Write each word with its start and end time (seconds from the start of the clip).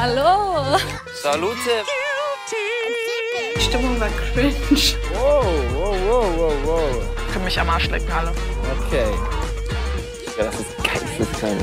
Hallo. 0.00 0.78
Salute. 1.12 1.82
Die 3.56 3.60
Stimmung 3.60 3.98
war 3.98 4.06
cringe. 4.10 4.54
Wow, 5.12 5.44
wow, 5.74 5.96
wow, 6.06 6.38
wow, 6.38 6.52
wow. 6.64 7.02
Für 7.32 7.40
mich 7.40 7.58
am 7.58 7.68
Arsch 7.68 7.90
lecken 7.90 8.12
alle. 8.12 8.30
Okay. 8.86 9.10
Ja, 10.38 10.44
das 10.44 10.60
ist 10.60 10.76
geisteskrank. 10.84 11.60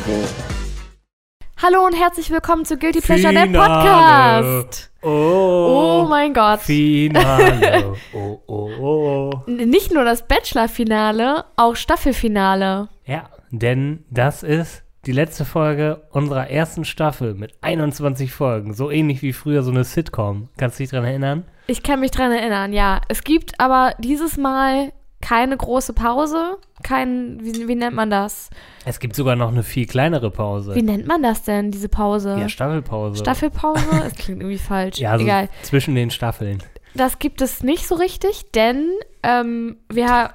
Hallo 1.61 1.85
und 1.85 1.93
herzlich 1.93 2.29
willkommen 2.29 2.65
zu 2.65 2.77
Guilty 2.77 2.99
Pleasure, 2.99 3.31
der 3.31 3.43
Finale. 3.43 4.63
Podcast. 4.65 4.91
Oh, 5.01 6.01
Oh 6.03 6.05
mein 6.09 6.33
Gott. 6.33 6.59
Finale. 6.59 7.93
Oh, 8.13 8.41
oh, 8.47 8.69
oh. 8.81 9.43
Nicht 9.49 9.93
nur 9.93 10.03
das 10.03 10.27
Bachelor-Finale, 10.27 11.45
auch 11.55 11.77
Staffelfinale. 11.77 12.89
Ja, 13.05 13.29
denn 13.51 14.03
das 14.09 14.43
ist 14.43 14.83
die 15.05 15.11
letzte 15.11 15.45
Folge 15.45 16.01
unserer 16.11 16.49
ersten 16.49 16.85
Staffel 16.85 17.35
mit 17.35 17.53
21 17.61 18.31
Folgen. 18.31 18.73
So 18.73 18.89
ähnlich 18.89 19.21
wie 19.21 19.33
früher 19.33 19.61
so 19.63 19.71
eine 19.71 19.83
Sitcom. 19.83 20.49
Kannst 20.57 20.79
du 20.79 20.83
dich 20.83 20.89
dran 20.89 21.05
erinnern? 21.05 21.43
Ich 21.67 21.83
kann 21.83 21.99
mich 21.99 22.11
dran 22.11 22.31
erinnern, 22.31 22.73
ja. 22.73 23.01
Es 23.07 23.23
gibt 23.23 23.59
aber 23.59 23.93
dieses 23.99 24.37
Mal 24.37 24.91
keine 25.21 25.57
große 25.57 25.93
Pause. 25.93 26.57
Kein, 26.83 27.39
wie, 27.41 27.67
wie 27.67 27.75
nennt 27.75 27.95
man 27.95 28.09
das? 28.09 28.49
Es 28.85 28.99
gibt 28.99 29.15
sogar 29.15 29.35
noch 29.35 29.49
eine 29.49 29.63
viel 29.63 29.87
kleinere 29.87 30.29
Pause. 30.29 30.75
Wie 30.75 30.83
nennt 30.83 31.07
man 31.07 31.23
das 31.23 31.43
denn, 31.43 31.71
diese 31.71 31.89
Pause? 31.89 32.37
ja, 32.39 32.49
Staffelpause. 32.49 33.17
Staffelpause? 33.19 33.85
Es 34.05 34.13
klingt 34.13 34.41
irgendwie 34.41 34.59
falsch. 34.59 34.97
Ja, 34.99 35.17
so 35.17 35.23
Egal. 35.23 35.49
zwischen 35.63 35.95
den 35.95 36.11
Staffeln. 36.11 36.61
Das 36.95 37.19
gibt 37.19 37.41
es 37.41 37.61
nicht 37.61 37.87
so 37.87 37.95
richtig, 37.95 38.51
denn 38.53 38.89
ähm, 39.21 39.77
wir 39.91 40.07
haben. 40.07 40.33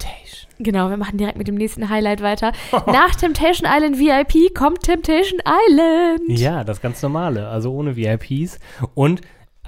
Genau, 0.59 0.91
wir 0.91 0.98
machen 0.98 1.16
direkt 1.16 1.38
mit 1.38 1.48
dem 1.48 1.55
nächsten 1.55 1.88
Highlight 1.88 2.23
weiter. 2.23 2.52
Nach 2.86 3.14
Temptation 3.14 3.69
Island 3.70 3.98
VIP 3.98 4.55
kommt 4.55 4.83
Temptation 4.83 5.41
Island. 5.41 6.38
Ja, 6.38 6.64
das 6.64 6.83
ganz 6.83 7.02
normale, 7.02 7.48
also 7.48 7.73
ohne 7.73 7.96
VIPs. 7.96 8.59
Und 8.95 9.23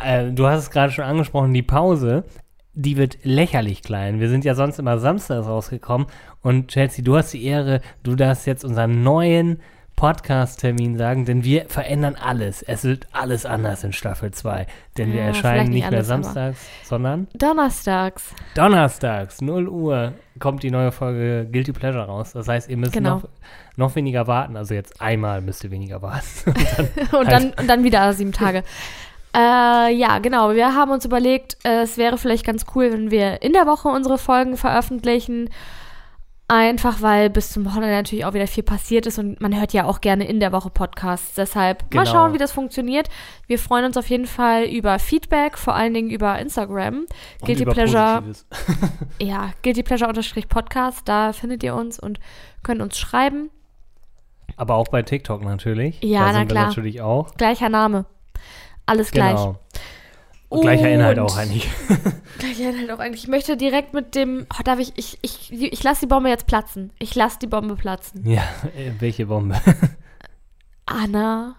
äh, 0.04 0.30
du 0.30 0.46
hast 0.46 0.64
es 0.64 0.70
gerade 0.70 0.92
schon 0.92 1.04
angesprochen, 1.04 1.54
die 1.54 1.62
Pause, 1.62 2.24
die 2.74 2.98
wird 2.98 3.18
lächerlich 3.22 3.82
klein. 3.82 4.20
Wir 4.20 4.28
sind 4.28 4.44
ja 4.44 4.54
sonst 4.54 4.78
immer 4.78 4.98
samstags 4.98 5.46
rausgekommen. 5.46 6.06
Und 6.42 6.68
Chelsea, 6.68 7.02
du 7.02 7.16
hast 7.16 7.32
die 7.32 7.44
Ehre, 7.44 7.80
du 8.02 8.16
darfst 8.16 8.46
jetzt 8.46 8.64
unseren 8.64 9.02
neuen 9.02 9.60
Podcast-Termin 10.02 10.98
sagen, 10.98 11.26
denn 11.26 11.44
wir 11.44 11.66
verändern 11.68 12.16
alles. 12.20 12.62
Es 12.62 12.82
wird 12.82 13.06
alles 13.12 13.46
anders 13.46 13.84
in 13.84 13.92
Staffel 13.92 14.32
2. 14.32 14.66
Denn 14.98 15.12
wir 15.12 15.20
Ja, 15.20 15.26
erscheinen 15.26 15.68
vielleicht 15.68 15.68
nicht 15.68 15.74
nicht 15.84 15.90
mehr 15.90 15.98
alles, 16.00 16.10
aber- 16.10 16.22
samstags, 16.24 16.66
sondern 16.82 17.28
Donnerstags. 17.34 18.34
donnerstags, 18.56 19.40
0 19.40 19.68
Uhr, 19.68 20.14
kommt 20.40 20.64
die 20.64 20.72
neue 20.72 20.90
Folge 20.90 21.48
Guilty 21.52 21.72
Pleasure 21.72 22.04
raus. 22.06 22.32
Das 22.32 22.48
heißt, 22.48 22.68
ihr 22.68 22.78
müsst 22.78 22.92
Genau. 22.94 23.16
noch, 23.16 23.28
noch 23.76 23.94
weniger 23.94 24.26
warten. 24.26 24.56
Also 24.56 24.74
jetzt 24.74 25.00
einmal 25.00 25.40
müsst 25.40 25.62
ihr 25.62 25.70
weniger 25.70 26.02
warten. 26.02 26.26
Und 27.16 27.30
dann, 27.30 27.52
und 27.58 27.68
dann 27.70 27.84
wieder 27.84 28.12
sieben 28.12 28.32
Tage. 28.32 28.64
Äh, 29.34 29.94
ja, 29.94 30.18
genau. 30.18 30.52
Wir 30.52 30.74
haben 30.74 30.90
uns 30.90 31.06
überlegt, 31.06 31.56
äh, 31.64 31.84
es 31.84 31.96
wäre 31.96 32.18
vielleicht 32.18 32.44
ganz 32.44 32.66
cool, 32.74 32.92
wenn 32.92 33.10
wir 33.10 33.40
in 33.40 33.54
der 33.54 33.66
Woche 33.66 33.88
unsere 33.88 34.18
Folgen 34.18 34.58
veröffentlichen. 34.58 35.48
Einfach 36.48 37.00
weil 37.00 37.30
bis 37.30 37.50
zum 37.50 37.64
Wochenende 37.64 37.94
natürlich 37.94 38.26
auch 38.26 38.34
wieder 38.34 38.46
viel 38.46 38.62
passiert 38.62 39.06
ist 39.06 39.18
und 39.18 39.40
man 39.40 39.58
hört 39.58 39.72
ja 39.72 39.86
auch 39.86 40.02
gerne 40.02 40.26
in 40.26 40.38
der 40.38 40.52
Woche 40.52 40.68
Podcasts. 40.68 41.34
Deshalb 41.34 41.82
mal 41.94 42.02
Genau. 42.02 42.12
schauen, 42.12 42.34
wie 42.34 42.38
das 42.38 42.52
funktioniert. 42.52 43.08
Wir 43.46 43.58
freuen 43.58 43.86
uns 43.86 43.96
auf 43.96 44.10
jeden 44.10 44.26
Fall 44.26 44.64
über 44.64 44.98
Feedback, 44.98 45.56
vor 45.56 45.74
allen 45.74 45.94
Dingen 45.94 46.10
über 46.10 46.38
Instagram. 46.38 47.06
Und 47.40 47.46
Guilty 47.46 47.62
über 47.62 47.72
Pleasure, 47.72 48.22
ja, 49.20 49.52
Guilty 49.62 49.82
Pleasure 49.82 50.08
unterstrich 50.10 50.48
Podcast, 50.48 51.08
da 51.08 51.32
findet 51.32 51.62
ihr 51.62 51.74
uns 51.74 51.98
und 51.98 52.20
könnt 52.62 52.82
uns 52.82 52.98
schreiben. 52.98 53.48
Aber 54.58 54.74
auch 54.74 54.88
bei 54.88 55.02
TikTok 55.02 55.42
natürlich. 55.42 56.02
Ja, 56.02 56.20
da 56.20 56.26
na 56.26 56.38
sind 56.40 56.48
klar. 56.48 56.64
wir 56.64 56.68
natürlich 56.68 57.00
auch. 57.00 57.34
Gleicher 57.36 57.70
Name. 57.70 58.04
Alles 58.84 59.10
gleich. 59.10 59.36
Genau. 59.36 59.58
Und 60.52 60.62
gleicher 60.62 60.90
Inhalt 60.90 61.18
auch 61.18 61.36
eigentlich. 61.36 61.68
Gleicher 62.38 62.70
Inhalt 62.70 62.90
auch 62.90 62.98
eigentlich. 62.98 63.22
Ich 63.24 63.28
möchte 63.28 63.56
direkt 63.56 63.94
mit 63.94 64.14
dem. 64.14 64.46
Oh, 64.52 64.62
darf 64.64 64.78
ich. 64.78 64.92
Ich, 64.96 65.18
ich, 65.22 65.52
ich 65.52 65.82
lasse 65.82 66.00
die 66.02 66.06
Bombe 66.06 66.28
jetzt 66.28 66.46
platzen. 66.46 66.92
Ich 66.98 67.14
lasse 67.14 67.38
die 67.40 67.46
Bombe 67.46 67.76
platzen. 67.76 68.28
Ja, 68.28 68.42
äh, 68.76 68.92
welche 68.98 69.26
Bombe? 69.26 69.54
Anna 70.86 71.54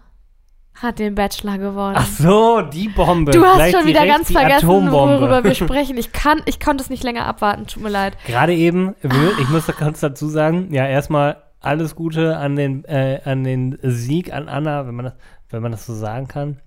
hat 0.76 1.00
den 1.00 1.16
Bachelor 1.16 1.58
gewonnen. 1.59 1.96
Ach 1.98 2.08
so, 2.08 2.62
die 2.62 2.90
Bombe. 2.90 3.32
du 3.32 3.44
hast 3.44 3.56
Gleich 3.56 3.72
schon 3.76 3.86
wieder 3.86 4.06
ganz 4.06 4.32
vergessen, 4.32 4.66
Atombombe. 4.66 5.20
worüber 5.22 5.44
wir 5.44 5.53
sprechen. 5.56 5.98
Ich 5.98 6.12
kann, 6.12 6.42
ich 6.46 6.59
konnte 6.59 6.84
es 6.84 6.90
nicht 6.90 7.03
länger 7.03 7.26
abwarten. 7.26 7.68
Tut 7.68 7.84
mir 7.84 7.90
leid. 7.90 8.18
Gerade 8.26 8.53
eben, 8.56 8.96
wir- 9.02 9.40
ich 9.40 9.50
muss 9.50 9.66
da 9.68 9.74
kurz 9.74 10.00
dazu 10.00 10.28
sagen, 10.28 10.74
ja, 10.74 10.86
erstmal 10.88 11.38
alles 11.59 11.96
Gute 11.96 12.38
an 12.38 12.56
den, 12.56 12.84
äh, 12.86 13.22
an 13.24 13.44
den 13.44 13.78
Sieg 13.84 14.34
an 14.34 14.50
Anna, 14.50 14.86
wenn 14.88 14.96
man 14.96 15.06
das, 15.06 15.14
wenn 15.50 15.62
man 15.62 15.72
das 15.72 15.86
so 15.86 15.94
sagen 15.94 16.28
kann. 16.28 16.59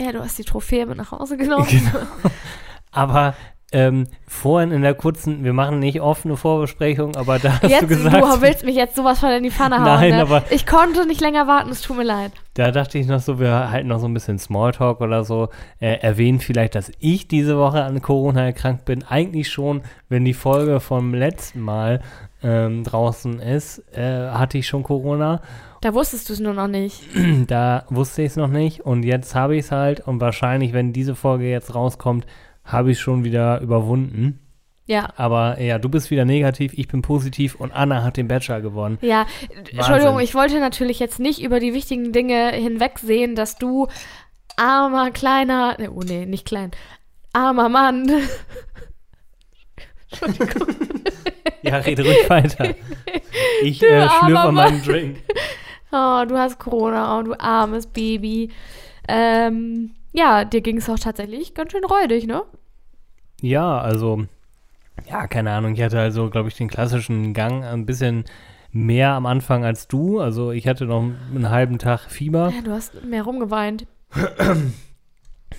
Ja, 0.00 0.12
du 0.12 0.20
hast 0.20 0.38
die 0.38 0.44
Trophäe 0.44 0.86
mit 0.86 0.96
nach 0.96 1.12
Hause 1.12 1.36
genommen. 1.36 1.66
Genau. 1.70 2.06
Aber 2.90 3.34
ähm, 3.72 4.06
vorhin 4.28 4.70
in 4.70 4.82
der 4.82 4.94
kurzen, 4.94 5.42
wir 5.42 5.52
machen 5.52 5.80
nicht 5.80 6.00
oft 6.00 6.24
eine 6.24 6.36
Vorbesprechung, 6.36 7.16
aber 7.16 7.40
da 7.40 7.54
hast 7.60 7.68
Jetzt, 7.68 7.82
du 7.82 7.86
gesagt, 7.88 8.14
du 8.14 8.40
willst 8.40 8.64
mich 8.64 8.76
jetzt 8.76 8.94
sowas 8.94 9.18
von 9.18 9.30
in 9.30 9.42
die 9.42 9.50
Pfanne 9.50 9.76
hauen. 9.78 9.84
Nein, 9.84 10.10
ne? 10.10 10.22
aber- 10.22 10.44
ich 10.50 10.64
konnte 10.64 11.04
nicht 11.08 11.20
länger 11.20 11.48
warten. 11.48 11.70
Es 11.70 11.80
tut 11.82 11.96
mir 11.96 12.04
leid. 12.04 12.30
Da 12.54 12.70
dachte 12.70 12.98
ich 12.98 13.08
noch 13.08 13.18
so, 13.18 13.40
wir 13.40 13.70
halten 13.72 13.88
noch 13.88 13.98
so 13.98 14.06
ein 14.06 14.14
bisschen 14.14 14.38
Smalltalk 14.38 15.00
oder 15.00 15.24
so. 15.24 15.48
Äh, 15.80 15.94
erwähnen 15.96 16.38
vielleicht, 16.38 16.76
dass 16.76 16.92
ich 17.00 17.26
diese 17.26 17.58
Woche 17.58 17.82
an 17.82 18.00
Corona 18.00 18.44
erkrankt 18.44 18.84
bin. 18.84 19.02
Eigentlich 19.02 19.50
schon, 19.50 19.82
wenn 20.08 20.24
die 20.24 20.34
Folge 20.34 20.78
vom 20.78 21.12
letzten 21.12 21.60
Mal 21.60 22.00
ähm, 22.44 22.84
draußen 22.84 23.40
ist, 23.40 23.82
äh, 23.96 24.28
hatte 24.28 24.58
ich 24.58 24.68
schon 24.68 24.82
Corona. 24.82 25.40
Da 25.80 25.94
wusstest 25.94 26.28
du 26.28 26.34
es 26.34 26.40
nur 26.40 26.54
noch 26.54 26.68
nicht. 26.68 27.02
Da 27.46 27.84
wusste 27.90 28.22
ich 28.22 28.28
es 28.28 28.36
noch 28.36 28.48
nicht 28.48 28.82
und 28.82 29.02
jetzt 29.02 29.34
habe 29.34 29.56
ich 29.56 29.66
es 29.66 29.72
halt. 29.72 30.00
Und 30.00 30.20
wahrscheinlich, 30.20 30.72
wenn 30.72 30.92
diese 30.92 31.14
Folge 31.14 31.48
jetzt 31.48 31.74
rauskommt, 31.74 32.26
habe 32.64 32.90
ich 32.90 32.98
es 32.98 33.02
schon 33.02 33.24
wieder 33.24 33.60
überwunden. 33.60 34.38
Ja. 34.86 35.08
Aber 35.16 35.60
ja, 35.60 35.78
du 35.78 35.88
bist 35.88 36.10
wieder 36.10 36.26
negativ, 36.26 36.74
ich 36.74 36.88
bin 36.88 37.00
positiv 37.00 37.54
und 37.54 37.72
Anna 37.72 38.02
hat 38.02 38.18
den 38.18 38.28
Bachelor 38.28 38.60
gewonnen. 38.60 38.98
Ja, 39.00 39.26
Entschuldigung, 39.72 40.20
ich 40.20 40.34
wollte 40.34 40.60
natürlich 40.60 40.98
jetzt 40.98 41.18
nicht 41.18 41.42
über 41.42 41.58
die 41.58 41.72
wichtigen 41.72 42.12
Dinge 42.12 42.50
hinwegsehen, 42.52 43.34
dass 43.34 43.56
du 43.56 43.88
armer, 44.56 45.10
kleiner, 45.10 45.76
ne, 45.78 45.90
oh 45.90 46.00
nee, 46.00 46.26
nicht 46.26 46.46
klein, 46.46 46.70
armer 47.32 47.70
Mann, 47.70 48.10
Ja, 51.62 51.76
rede 51.78 52.04
ruhig 52.04 52.28
weiter. 52.28 52.74
Ich 53.62 53.78
Du 53.78 53.86
äh, 53.86 54.08
schlürfe 54.08 54.52
meinem 54.52 54.82
Drink. 54.82 55.18
oh, 55.92 56.24
du 56.26 56.36
hast 56.36 56.58
Corona, 56.58 57.18
oh, 57.18 57.22
du 57.22 57.34
armes 57.38 57.86
Baby. 57.86 58.50
Ähm, 59.08 59.92
ja, 60.12 60.44
dir 60.44 60.60
ging 60.60 60.78
es 60.78 60.88
auch 60.88 60.98
tatsächlich 60.98 61.54
ganz 61.54 61.72
schön 61.72 61.84
räudig, 61.84 62.26
ne? 62.26 62.42
Ja, 63.40 63.78
also, 63.78 64.24
ja, 65.08 65.26
keine 65.26 65.52
Ahnung. 65.52 65.74
Ich 65.74 65.82
hatte 65.82 65.98
also, 65.98 66.30
glaube 66.30 66.48
ich, 66.48 66.56
den 66.56 66.68
klassischen 66.68 67.34
Gang 67.34 67.64
ein 67.64 67.86
bisschen 67.86 68.24
mehr 68.70 69.10
am 69.10 69.26
Anfang 69.26 69.64
als 69.64 69.88
du. 69.88 70.20
Also, 70.20 70.50
ich 70.50 70.66
hatte 70.66 70.86
noch 70.86 71.02
einen 71.02 71.50
halben 71.50 71.78
Tag 71.78 72.10
Fieber. 72.10 72.52
Ja, 72.54 72.62
du 72.62 72.72
hast 72.72 73.04
mehr 73.04 73.22
rumgeweint. 73.22 73.86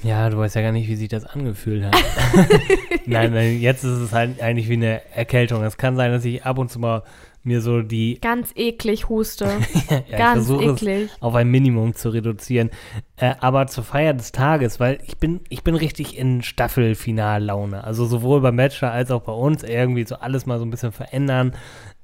Ja, 0.03 0.29
du 0.29 0.37
weißt 0.37 0.55
ja 0.55 0.61
gar 0.61 0.71
nicht, 0.71 0.87
wie 0.87 0.95
sich 0.95 1.09
das 1.09 1.25
angefühlt 1.25 1.85
hat. 1.85 1.95
nein, 3.05 3.33
nein, 3.33 3.59
jetzt 3.59 3.83
ist 3.83 3.97
es 3.97 4.11
halt 4.13 4.41
eigentlich 4.41 4.69
wie 4.69 4.73
eine 4.73 5.01
Erkältung. 5.15 5.63
Es 5.63 5.77
kann 5.77 5.95
sein, 5.95 6.11
dass 6.11 6.25
ich 6.25 6.43
ab 6.43 6.57
und 6.57 6.71
zu 6.71 6.79
mal 6.79 7.03
mir 7.45 7.61
so 7.61 7.81
die, 7.81 8.19
Ganz 8.21 8.51
eklig 8.55 9.07
huste. 9.09 9.45
ja, 9.89 10.01
ich 10.09 10.17
Ganz 10.17 10.49
es 10.49 10.59
eklig. 10.61 11.09
auf 11.19 11.35
ein 11.35 11.49
Minimum 11.49 11.93
zu 11.95 12.09
reduzieren. 12.09 12.69
Äh, 13.17 13.35
aber 13.39 13.67
zur 13.67 13.83
Feier 13.83 14.13
des 14.13 14.31
Tages, 14.31 14.79
weil 14.79 14.99
ich 15.05 15.17
bin, 15.17 15.39
ich 15.49 15.63
bin 15.63 15.75
richtig 15.75 16.17
in 16.17 16.41
Staffelfinallaune. 16.43 17.83
Also 17.83 18.05
sowohl 18.05 18.41
beim 18.41 18.57
Bachelor 18.57 18.91
als 18.91 19.11
auch 19.11 19.21
bei 19.21 19.31
uns 19.31 19.63
irgendwie 19.63 20.05
so 20.05 20.15
alles 20.15 20.45
mal 20.45 20.59
so 20.59 20.65
ein 20.65 20.71
bisschen 20.71 20.91
verändern. 20.91 21.53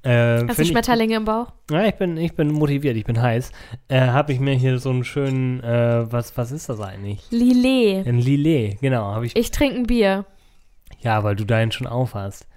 Äh, 0.04 0.10
Hast 0.36 0.42
du 0.42 0.46
find 0.54 0.58
ich- 0.60 0.68
Schmetterlinge 0.68 1.16
im 1.16 1.24
Bauch? 1.24 1.52
Ja, 1.70 1.84
ich 1.84 1.94
bin, 1.94 2.16
ich 2.16 2.34
bin 2.34 2.48
motiviert, 2.52 2.96
ich 2.96 3.04
bin 3.04 3.20
heiß. 3.20 3.52
Äh, 3.88 4.00
habe 4.00 4.32
ich 4.32 4.40
mir 4.40 4.54
hier 4.54 4.78
so 4.78 4.90
einen 4.90 5.04
schönen, 5.04 5.60
äh, 5.62 6.10
was, 6.10 6.36
was 6.36 6.50
ist 6.50 6.68
das 6.68 6.80
eigentlich? 6.80 7.20
Lillet. 7.30 8.06
Ein 8.06 8.18
Lillet, 8.18 8.80
genau, 8.80 9.20
ich. 9.22 9.36
Ich 9.36 9.50
trinke 9.50 9.76
ein 9.78 9.86
Bier. 9.86 10.24
Ja, 11.00 11.22
weil 11.24 11.36
du 11.36 11.44
deinen 11.44 11.72
schon 11.72 11.86
auf 11.86 12.14
hast. 12.14 12.46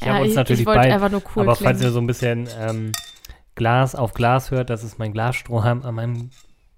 ich 0.00 0.06
Ja, 0.06 0.12
habe 0.14 0.22
uns 0.22 0.30
ich- 0.30 0.36
natürlich 0.36 0.60
ich 0.60 0.66
wollte 0.66 0.80
beide. 0.80 0.94
einfach 0.94 1.10
nur 1.10 1.22
cool 1.36 1.42
aber 1.44 1.56
falls 1.56 1.78
klingen. 1.78 1.82
ihr 1.82 1.92
so 1.92 2.00
ein 2.00 2.06
bisschen 2.06 2.48
ähm, 2.58 2.92
Glas 3.54 3.94
auf 3.94 4.14
Glas 4.14 4.50
hört, 4.50 4.70
das 4.70 4.82
ist 4.84 4.98
mein 4.98 5.12
Glasstrohhalm 5.12 5.82
an 5.82 5.94
meinem 5.94 6.30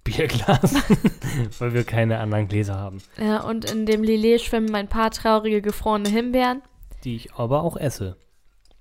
Bierglas, 0.04 0.74
weil 1.60 1.74
wir 1.74 1.84
keine 1.84 2.18
anderen 2.18 2.48
Gläser 2.48 2.74
haben, 2.76 2.98
Ja, 3.18 3.42
und 3.44 3.70
in 3.70 3.86
dem 3.86 4.02
Lillet 4.02 4.40
schwimmen 4.40 4.74
ein 4.74 4.88
paar 4.88 5.10
traurige 5.12 5.62
gefrorene 5.62 6.08
Himbeeren. 6.08 6.62
die 7.04 7.14
ich 7.16 7.34
aber 7.34 7.62
auch 7.62 7.76
esse, 7.76 8.16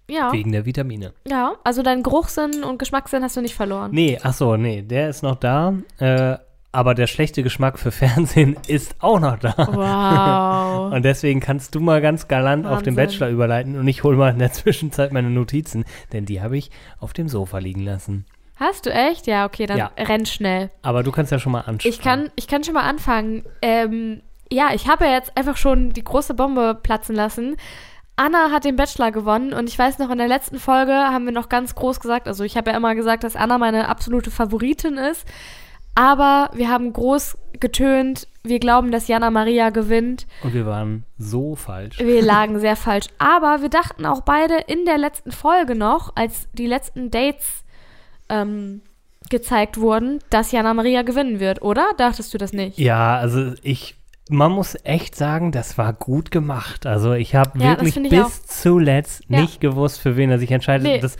Ja. 0.09 0.31
wegen 0.33 0.51
der 0.51 0.65
Vitamine. 0.65 1.13
Ja, 1.27 1.53
also 1.63 1.83
deinen 1.83 2.01
Geruchssinn 2.01 2.63
und 2.63 2.79
Geschmackssinn 2.79 3.23
hast 3.23 3.37
du 3.37 3.41
nicht 3.41 3.53
verloren. 3.55 3.91
Nee, 3.93 4.19
ach 4.23 4.33
so, 4.33 4.57
nee, 4.57 4.81
der 4.81 5.09
ist 5.09 5.21
noch 5.21 5.35
da, 5.35 5.75
äh, 5.99 6.37
aber 6.71 6.95
der 6.95 7.07
schlechte 7.07 7.43
Geschmack 7.43 7.79
für 7.79 7.91
Fernsehen 7.91 8.57
ist 8.67 8.95
auch 8.99 9.19
noch 9.19 9.37
da. 9.37 9.53
Wow. 9.57 10.93
Und 10.93 11.03
deswegen 11.03 11.39
kannst 11.39 11.75
du 11.75 11.79
mal 11.79 12.01
ganz 12.01 12.27
galant 12.27 12.65
auf 12.65 12.81
den 12.81 12.95
Wahnsinn. 12.95 13.19
Bachelor 13.19 13.29
überleiten 13.29 13.77
und 13.77 13.87
ich 13.87 14.03
hole 14.03 14.17
mal 14.17 14.29
in 14.31 14.39
der 14.39 14.51
Zwischenzeit 14.51 15.11
meine 15.13 15.29
Notizen, 15.29 15.85
denn 16.13 16.25
die 16.25 16.41
habe 16.41 16.57
ich 16.57 16.71
auf 16.99 17.13
dem 17.13 17.27
Sofa 17.27 17.57
liegen 17.59 17.83
lassen. 17.83 18.25
Hast 18.57 18.85
du 18.85 18.91
echt? 18.93 19.25
Ja, 19.27 19.45
okay, 19.45 19.65
dann 19.65 19.77
Ja. 19.77 19.91
renn 19.97 20.25
schnell. 20.25 20.69
Aber 20.83 21.01
du 21.03 21.11
kannst 21.11 21.31
ja 21.31 21.39
schon 21.39 21.51
mal 21.51 21.61
anschauen. 21.61 21.91
Ich 21.91 21.99
kann, 22.01 22.29
ich 22.35 22.47
kann 22.47 22.63
schon 22.63 22.75
mal 22.75 22.87
anfangen. 22.87 23.43
Ähm, 23.63 24.21
ja, 24.51 24.69
ich 24.73 24.87
habe 24.87 25.05
ja 25.05 25.13
jetzt 25.13 25.35
einfach 25.35 25.57
schon 25.57 25.93
die 25.93 26.03
große 26.03 26.35
Bombe 26.35 26.77
platzen 26.81 27.15
lassen. 27.15 27.55
Anna 28.17 28.51
hat 28.51 28.65
den 28.65 28.75
Bachelor 28.75 29.11
gewonnen 29.11 29.53
und 29.53 29.67
ich 29.67 29.79
weiß 29.79 29.97
noch, 29.97 30.11
in 30.11 30.19
der 30.19 30.27
letzten 30.27 30.59
Folge 30.59 30.91
haben 30.93 31.25
wir 31.25 31.31
noch 31.31 31.49
ganz 31.49 31.73
groß 31.73 31.99
gesagt, 32.01 32.27
also 32.27 32.43
ich 32.43 32.55
habe 32.55 32.69
ja 32.69 32.77
immer 32.77 32.93
gesagt, 32.93 33.23
dass 33.23 33.35
Anna 33.35 33.57
meine 33.57 33.87
absolute 33.87 34.29
Favoritin 34.29 34.97
ist, 34.97 35.25
aber 35.95 36.49
wir 36.53 36.69
haben 36.69 36.93
groß 36.93 37.37
getönt, 37.59 38.27
wir 38.43 38.59
glauben, 38.59 38.91
dass 38.91 39.07
Jana 39.07 39.29
Maria 39.29 39.69
gewinnt. 39.69 40.25
Und 40.43 40.53
wir 40.53 40.65
waren 40.65 41.03
so 41.17 41.55
falsch. 41.55 41.99
Wir 41.99 42.21
lagen 42.25 42.59
sehr 42.59 42.75
falsch. 42.75 43.07
Aber 43.17 43.61
wir 43.61 43.69
dachten 43.69 44.05
auch 44.05 44.21
beide 44.21 44.55
in 44.67 44.85
der 44.85 44.97
letzten 44.97 45.31
Folge 45.31 45.75
noch, 45.75 46.15
als 46.15 46.47
die 46.53 46.67
letzten 46.67 47.11
Dates 47.11 47.63
ähm, 48.29 48.81
gezeigt 49.29 49.79
wurden, 49.79 50.19
dass 50.29 50.51
Jana 50.51 50.73
Maria 50.73 51.03
gewinnen 51.03 51.39
wird, 51.39 51.61
oder? 51.61 51.91
Dachtest 51.97 52.33
du 52.33 52.37
das 52.37 52.53
nicht? 52.53 52.77
Ja, 52.79 53.17
also 53.17 53.53
ich, 53.61 53.95
man 54.31 54.51
muss 54.53 54.77
echt 54.85 55.15
sagen, 55.15 55.51
das 55.51 55.77
war 55.77 55.91
gut 55.93 56.31
gemacht. 56.31 56.85
Also 56.85 57.13
ich 57.13 57.35
habe 57.35 57.59
Ja, 57.59 57.71
wirklich 57.71 57.97
ich 57.97 58.09
bis 58.09 58.23
auch. 58.23 58.29
zuletzt 58.47 59.23
Ja. 59.27 59.41
nicht 59.41 59.59
gewusst, 59.59 59.99
für 59.99 60.15
wen 60.15 60.31
er 60.31 60.39
sich 60.39 60.51
entscheidet. 60.51 60.87
Nee. 60.87 60.99
Das, 60.99 61.17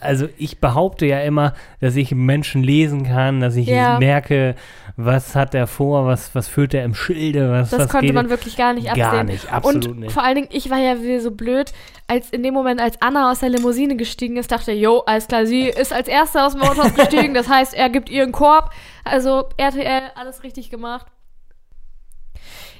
also 0.00 0.28
ich 0.38 0.60
behaupte 0.60 1.06
ja 1.06 1.20
immer, 1.20 1.54
dass 1.80 1.96
ich 1.96 2.14
Menschen 2.14 2.62
lesen 2.62 3.04
kann, 3.04 3.40
dass 3.40 3.56
ich 3.56 3.66
Ja. 3.66 3.98
merke, 3.98 4.54
was 4.96 5.34
hat 5.34 5.54
er 5.54 5.66
vor, 5.66 6.06
was, 6.06 6.34
was 6.34 6.48
führt 6.48 6.72
er 6.72 6.84
im 6.84 6.94
Schilde, 6.94 7.50
was, 7.50 7.70
Das 7.70 7.80
was 7.80 7.88
konnte 7.88 8.12
man 8.12 8.30
wirklich 8.30 8.56
gar 8.56 8.72
nicht 8.72 8.88
absehen. 8.88 9.02
Gar 9.10 9.24
nicht, 9.24 9.52
absolut 9.52 9.88
und 9.88 9.98
nicht. 10.00 10.12
vor 10.12 10.22
allen 10.22 10.36
Dingen, 10.36 10.48
ich 10.50 10.70
war 10.70 10.78
ja 10.78 11.02
wieder 11.02 11.20
so 11.20 11.32
blöd, 11.32 11.72
als 12.06 12.30
in 12.30 12.42
dem 12.42 12.54
Moment, 12.54 12.80
als 12.80 13.02
Anna 13.02 13.30
aus 13.30 13.40
der 13.40 13.48
Limousine 13.48 13.96
gestiegen 13.96 14.36
ist, 14.36 14.52
dachte, 14.52 14.70
jo, 14.72 15.00
alles 15.00 15.26
klar, 15.26 15.44
sie 15.46 15.62
ist 15.68 15.92
als 15.92 16.06
Erste 16.08 16.42
aus 16.44 16.52
dem 16.52 16.62
Auto 16.62 16.80
ausgestiegen, 16.82 17.34
das 17.34 17.48
heißt, 17.48 17.74
er 17.74 17.90
gibt 17.90 18.08
ihr 18.08 18.22
einen 18.22 18.32
Korb. 18.32 18.70
Also 19.04 19.48
RTL, 19.56 20.02
alles 20.14 20.42
richtig 20.42 20.70
gemacht. 20.70 21.06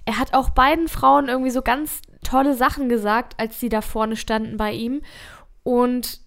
Er 0.06 0.18
hat 0.18 0.34
auch 0.34 0.50
beiden 0.50 0.88
Frauen 0.88 1.28
irgendwie 1.28 1.50
so 1.50 1.60
ganz 1.62 2.00
tolle 2.24 2.54
Sachen 2.54 2.88
gesagt, 2.88 3.34
als 3.38 3.60
sie 3.60 3.68
da 3.68 3.82
vorne 3.82 4.16
standen 4.16 4.56
bei 4.56 4.72
ihm. 4.72 5.02
Und 5.62 6.20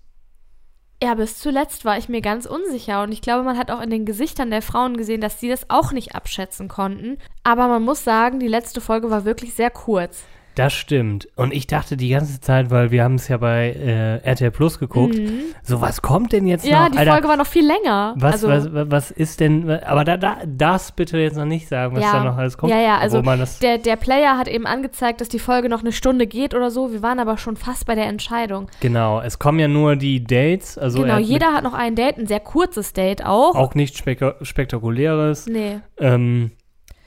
ja, 1.02 1.14
bis 1.14 1.40
zuletzt 1.40 1.86
war 1.86 1.98
ich 1.98 2.10
mir 2.10 2.22
ganz 2.22 2.46
unsicher. 2.46 3.04
Und 3.04 3.14
ich 3.14 3.22
glaube, 3.22 3.44
man 3.44 3.58
hat 3.58 3.72
auch 3.72 3.82
in 3.82 3.90
den 3.90 4.06
Gesichtern 4.06 4.52
der 4.52 4.62
Frauen 4.62 4.98
gesehen, 4.98 5.22
dass 5.22 5.40
sie 5.40 5.50
das 5.50 5.70
auch 5.70 5.94
nicht 5.94 6.14
abschätzen 6.14 6.68
konnten. 6.68 7.18
Aber 7.44 7.68
man 7.68 7.84
muss 7.84 8.04
sagen, 8.04 8.40
die 8.40 8.48
letzte 8.50 8.82
Folge 8.82 9.10
war 9.10 9.24
wirklich 9.24 9.54
sehr 9.54 9.72
kurz. 9.72 10.24
Das 10.60 10.74
stimmt. 10.74 11.28
Und 11.36 11.54
ich 11.54 11.68
dachte 11.68 11.96
die 11.96 12.10
ganze 12.10 12.42
Zeit, 12.42 12.70
weil 12.70 12.92
wir 12.92 13.04
haben 13.04 13.16
es 13.16 13.28
ja 13.30 13.38
bei 13.38 13.70
äh, 13.72 14.18
RTL 14.18 14.52
Plus 14.52 14.78
geguckt, 14.78 15.16
so 15.64 15.80
was 15.80 16.02
kommt 16.02 16.34
denn 16.34 16.46
jetzt 16.48 16.66
Mhm. 16.66 16.72
Ja, 16.72 16.84
noch? 16.84 16.92
die 16.92 16.98
Alter, 16.98 17.12
Folge 17.14 17.28
war 17.30 17.38
noch 17.38 17.46
viel 17.48 17.66
länger. 17.66 18.14
Was, 18.18 18.44
also, 18.44 18.74
was, 18.74 18.90
was 18.92 19.12
ist 19.12 19.40
denn, 19.40 19.70
aber 19.70 20.04
da, 20.04 20.18
da, 20.18 20.38
das 20.46 20.92
bitte 20.92 21.18
jetzt 21.18 21.38
noch 21.38 21.46
nicht 21.46 21.68
sagen, 21.70 21.96
was 21.96 22.04
Ja. 22.04 22.12
da 22.14 22.24
noch 22.26 22.38
alles 22.38 22.58
kommt. 22.58 22.72
Ja, 22.74 22.80
ja, 22.82 22.98
also 22.98 23.20
Obwohl 23.20 23.32
man 23.32 23.40
das, 23.40 23.60
der, 23.60 23.78
der 23.78 23.96
Player 23.96 24.38
hat 24.38 24.48
eben 24.48 24.66
angezeigt, 24.66 25.22
dass 25.22 25.30
die 25.30 25.40
Folge 25.40 25.70
noch 25.70 25.80
eine 25.80 25.92
Stunde 25.94 26.28
geht 26.28 26.54
oder 26.54 26.72
so. 26.72 26.92
Wir 26.92 27.02
waren 27.02 27.20
aber 27.20 27.38
schon 27.38 27.56
fast 27.56 27.86
bei 27.86 27.96
der 27.96 28.08
Entscheidung. 28.08 28.68
genau, 28.82 29.22
es 29.22 29.40
kommen 29.40 29.60
ja 29.60 29.68
nur 29.70 29.96
die 29.96 30.24
Dates, 30.24 30.78
also 30.78 31.02
genau, 31.04 31.14
hat 31.16 31.22
jeder 31.22 31.54
hat 31.54 31.64
noch 31.64 31.74
ein 31.74 31.96
Date, 31.96 32.18
ein 32.18 32.28
sehr 32.28 32.40
kurzes 32.42 32.92
Date 32.94 33.26
auch. 33.26 33.56
auch 33.56 33.76
nichts 33.76 33.98
spek 33.98 34.20
Spektakuläres. 34.42 35.48
Nee. 35.48 35.80
Ähm, 36.00 36.52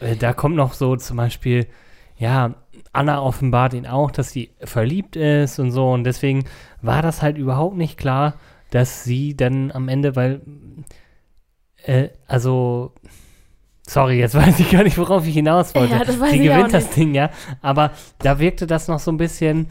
äh, 0.00 0.16
da 0.16 0.32
kommt 0.32 0.56
noch 0.56 0.72
so 0.72 0.96
zum 0.96 1.16
Beispiel, 1.18 1.66
ja, 2.22 2.54
Anna 2.92 3.20
offenbart 3.20 3.74
ihn 3.74 3.84
auch, 3.84 4.12
dass 4.12 4.30
sie 4.30 4.52
verliebt 4.62 5.16
ist 5.16 5.58
und 5.58 5.72
so. 5.72 5.90
Und 5.90 6.04
deswegen 6.04 6.44
war 6.80 7.02
das 7.02 7.20
halt 7.20 7.36
überhaupt 7.36 7.76
nicht 7.76 7.98
klar, 7.98 8.34
dass 8.70 9.02
sie 9.02 9.36
dann 9.36 9.72
am 9.72 9.88
Ende, 9.88 10.14
weil, 10.14 10.40
äh, 11.84 12.10
also, 12.28 12.92
sorry, 13.84 14.20
jetzt 14.20 14.34
weiß 14.36 14.60
ich 14.60 14.70
gar 14.70 14.84
nicht, 14.84 14.98
worauf 14.98 15.26
ich 15.26 15.34
hinaus 15.34 15.74
wollte. 15.74 15.94
Ja, 15.94 16.04
das 16.04 16.20
weiß 16.20 16.30
sie 16.30 16.36
ich 16.36 16.48
gewinnt 16.48 16.72
das. 16.72 16.90
Ding, 16.90 17.12
ja. 17.12 17.30
Aber 17.60 17.90
da 18.18 18.38
wirkte 18.38 18.68
das 18.68 18.86
noch 18.86 19.00
so 19.00 19.10
ein 19.10 19.16
bisschen, 19.16 19.66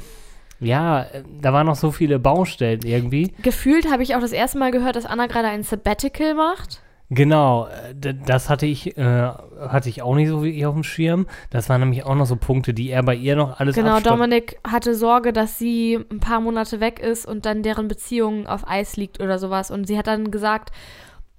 ja, 0.60 1.06
da 1.40 1.54
waren 1.54 1.68
noch 1.68 1.78
so 1.78 1.92
viele 1.92 2.20
Baustellen 2.20 2.82
irgendwie. 2.84 3.34
Gefühlt 3.44 3.90
habe 3.90 4.04
ich 4.04 4.14
auch 4.14 4.22
das 4.22 4.34
erste 4.34 4.58
Mal 4.58 4.72
gehört, 4.72 4.98
dass 4.98 5.06
Anna 5.06 5.28
gerade 5.28 5.48
ein 5.48 5.64
Sabbatical 5.64 6.34
macht. 6.34 6.82
Genau, 7.14 7.68
äh, 7.68 8.14
das 8.26 8.50
hatte 8.50 8.66
ich, 8.66 8.98
äh, 8.98 9.04
hatte 9.04 9.90
ich 9.90 10.02
auch 10.02 10.16
nicht 10.16 10.30
so 10.30 10.44
wirklich 10.44 10.66
auf 10.66 10.74
dem 10.74 10.84
Schirm. 10.84 11.28
Das 11.50 11.68
waren 11.68 11.82
nämlich 11.82 12.06
auch 12.06 12.16
noch 12.16 12.26
so 12.26 12.38
Punkte, 12.38 12.74
die 12.74 12.90
er 12.90 13.04
bei 13.04 13.16
ihr 13.16 13.36
noch 13.36 13.60
alles 13.60 13.76
Genau, 13.76 13.96
abstoppt. 13.96 14.16
Dominik 14.16 14.58
hatte 14.66 14.96
Sorge, 14.96 15.34
dass 15.34 15.60
sie 15.60 16.00
ein 16.10 16.22
paar 16.22 16.40
Monate 16.40 16.80
weg 16.80 17.02
ist 17.02 17.26
und 17.26 17.46
dann 17.46 17.64
deren 17.64 17.90
Beziehung 17.90 18.48
auf 18.48 18.66
Eis 18.66 18.96
liegt 18.96 19.20
oder 19.20 19.40
sowas. 19.40 19.72
Und 19.72 19.88
sie 19.88 19.98
hat 19.98 20.08
dann 20.08 20.32
gesagt, 20.32 20.72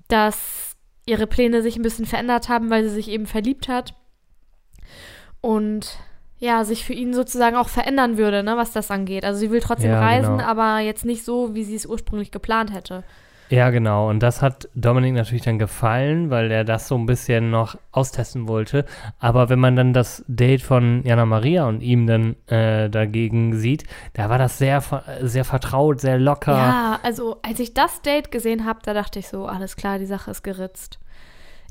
dass 0.09 0.77
ihre 1.07 1.27
Pläne 1.27 1.63
sich 1.63 1.77
ein 1.77 1.83
bisschen 1.83 2.05
verändert 2.05 2.51
haben, 2.51 2.69
weil 2.69 2.83
sie 2.85 2.91
sich 2.95 3.09
eben 3.09 3.25
verliebt 3.25 3.69
hat. 3.69 3.95
Und 5.41 5.99
ja, 6.39 6.65
sich 6.65 6.85
für 6.85 6.93
ihn 6.93 7.15
sozusagen 7.15 7.57
auch 7.57 7.71
verändern 7.71 8.19
würde, 8.19 8.43
ne, 8.43 8.59
was 8.59 8.73
das 8.73 8.91
angeht. 8.91 9.25
Also 9.25 9.41
sie 9.41 9.51
will 9.51 9.61
trotzdem 9.61 9.93
Ja, 9.93 10.01
reisen, 10.01 10.37
genau. 10.37 10.49
aber 10.49 10.81
jetzt 10.81 11.07
nicht 11.07 11.25
so, 11.25 11.55
wie 11.55 11.65
sie 11.65 11.77
es 11.77 11.87
ursprünglich 11.87 12.31
geplant 12.31 12.75
hätte. 12.75 13.05
Ja, 13.53 13.69
genau. 13.69 14.09
Und 14.09 14.21
das 14.23 14.41
hat 14.41 14.71
Dominik 14.75 15.13
natürlich 15.13 15.43
dann 15.43 15.59
gefallen, 15.59 16.31
weil 16.31 16.51
er 16.51 16.65
das 16.65 16.89
so 16.89 16.97
ein 16.97 17.05
bisschen 17.05 17.51
noch 17.51 17.77
austesten 17.91 18.49
wollte. 18.49 18.87
Aber 19.19 19.51
wenn 19.51 19.59
man 19.59 19.77
dann 19.77 19.93
das 19.93 20.25
Date 20.27 20.63
von 20.63 21.03
Jana 21.05 21.27
Maria 21.27 21.69
und 21.69 21.83
ihm 21.83 22.07
dann 22.07 22.35
äh, 22.47 22.89
dagegen 22.89 23.55
sieht, 23.55 23.85
da 24.15 24.31
war 24.31 24.39
das 24.39 24.57
sehr, 24.57 24.83
sehr 25.21 25.45
vertraut, 25.45 26.01
sehr 26.01 26.19
locker. 26.19 26.53
Ja, 26.57 27.01
also 27.03 27.37
als 27.43 27.61
ich 27.61 27.75
das 27.75 28.01
Date 28.01 28.31
gesehen 28.31 28.65
habe, 28.65 28.79
da 28.85 28.95
dachte 28.95 29.19
ich 29.19 29.29
so, 29.29 29.45
alles 29.45 29.77
klar, 29.77 29.99
die 29.99 30.07
Sache 30.07 30.31
ist 30.31 30.43
geritzt. 30.43 30.99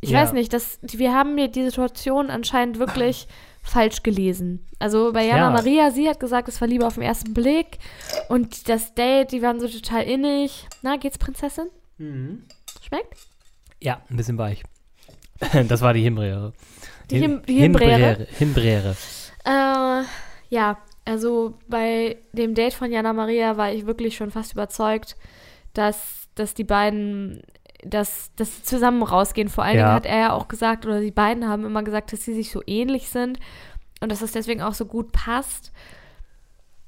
Ich 0.02 0.12
Ja. 0.12 0.22
weiß 0.22 0.34
nicht, 0.34 0.54
das, 0.54 0.78
wir 0.84 1.14
haben 1.16 1.34
mir 1.34 1.48
die 1.48 1.64
Situation 1.64 2.30
anscheinend 2.30 2.78
wirklich 2.78 3.28
falsch 3.64 4.04
gelesen. 4.04 4.66
Also 4.80 5.12
bei 5.14 5.26
Jana 5.26 5.44
Ja. 5.46 5.50
Maria, 5.52 5.92
sie 5.92 6.10
hat 6.10 6.20
gesagt, 6.20 6.48
es 6.48 6.60
war 6.62 6.68
Liebe 6.68 6.86
auf 6.86 6.96
den 6.96 7.04
ersten 7.04 7.34
Blick 7.34 7.78
und 8.30 8.68
das 8.70 8.94
Date, 8.96 9.32
die 9.32 9.42
waren 9.42 9.60
so 9.60 9.68
total 9.68 10.04
innig. 10.04 10.68
Na, 10.82 10.98
geht's 10.98 11.18
Prinzessin? 11.18 11.68
Schmeckt? 11.98 13.16
Ja, 13.80 14.02
ein 14.10 14.18
bisschen 14.18 14.38
weich. 14.38 14.64
Das 15.68 15.82
war 15.82 15.94
die 15.94 16.02
Himbeere. 16.02 16.54
Die 17.10 17.20
Him- 17.20 17.42
die 17.48 17.56
Himbeere? 17.60 18.28
Himbeere. 18.38 18.96
Äh, 19.46 20.04
ja, 20.50 20.78
also 21.06 21.58
bei 21.68 22.18
dem 22.34 22.54
Date 22.54 22.74
von 22.76 22.92
Jana 22.92 23.12
Maria 23.14 23.58
war 23.58 23.72
ich 23.72 23.86
wirklich 23.88 24.16
schon 24.16 24.30
fast 24.32 24.54
überzeugt, 24.54 25.16
dass, 25.74 25.98
dass 26.36 26.54
die 26.54 26.64
beiden, 26.64 27.42
dass, 27.86 28.32
sie 28.38 28.64
zusammen 28.64 29.04
rausgehen. 29.04 29.50
Vor 29.50 29.64
allen 29.64 29.78
Ja. 29.78 29.84
Dingen 29.86 29.96
hat 29.96 30.06
er 30.06 30.20
ja 30.20 30.34
auch 30.34 30.48
gesagt, 30.48 30.86
oder 30.86 31.02
die 31.02 31.12
beiden 31.12 31.48
haben 31.48 31.66
immer 31.66 31.84
gesagt, 31.84 32.14
dass 32.14 32.24
sie 32.26 32.34
sich 32.34 32.52
so 32.52 32.62
ähnlich 32.68 33.10
sind 33.10 33.40
und 34.02 34.12
dass 34.12 34.22
es 34.22 34.32
deswegen 34.32 34.62
auch 34.62 34.74
so 34.74 34.86
gut 34.86 35.12
passt. 35.12 35.72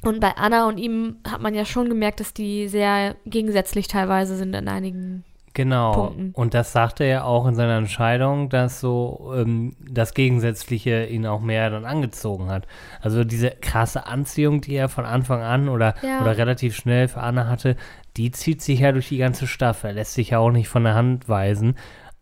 Und 0.04 0.20
bei 0.20 0.36
Anna 0.36 0.68
und 0.68 0.78
ihm 0.78 1.18
hat 1.28 1.42
man 1.42 1.54
ja 1.56 1.64
schon 1.66 1.88
gemerkt, 1.88 2.20
dass 2.20 2.34
die 2.34 2.68
sehr 2.68 3.16
gegensätzlich 3.26 3.88
teilweise 3.88 4.36
sind 4.36 4.54
in 4.54 4.68
einigen. 4.68 5.24
Genau. 5.56 5.94
Punkten. 6.08 6.32
Und 6.34 6.56
das 6.56 6.72
sagte 6.74 7.04
er 7.04 7.26
auch 7.26 7.46
in 7.46 7.54
seiner 7.54 7.78
Entscheidung, 7.78 8.50
dass 8.50 8.80
so 8.80 9.34
ähm, 9.38 9.76
das 9.80 10.16
Gegensätzliche 10.16 11.06
ihn 11.06 11.28
auch 11.28 11.42
mehr 11.42 11.70
dann 11.70 11.86
angezogen 11.86 12.50
hat. 12.50 12.66
Also 13.02 13.24
diese 13.24 13.52
krasse 13.52 14.08
Anziehung, 14.08 14.62
die 14.62 14.74
er 14.76 14.90
von 14.90 15.06
Anfang 15.06 15.42
an 15.44 15.70
oder, 15.70 15.94
Ja. 16.02 16.22
oder 16.22 16.38
relativ 16.38 16.76
schnell 16.76 17.08
für 17.08 17.22
Anna 17.22 17.48
hatte, 17.48 17.76
die 18.17 18.32
zieht 18.32 18.62
sich 18.62 18.79
ja 18.79 18.91
durch 18.91 19.10
die 19.10 19.17
ganze 19.17 19.48
Staffel. 19.48 19.91
Lässt 19.91 20.13
sich 20.13 20.32
ja 20.32 20.39
auch 20.39 20.51
nicht 20.51 20.67
von 20.67 20.84
der 20.84 20.96
Hand 20.96 21.29
weisen. 21.29 21.75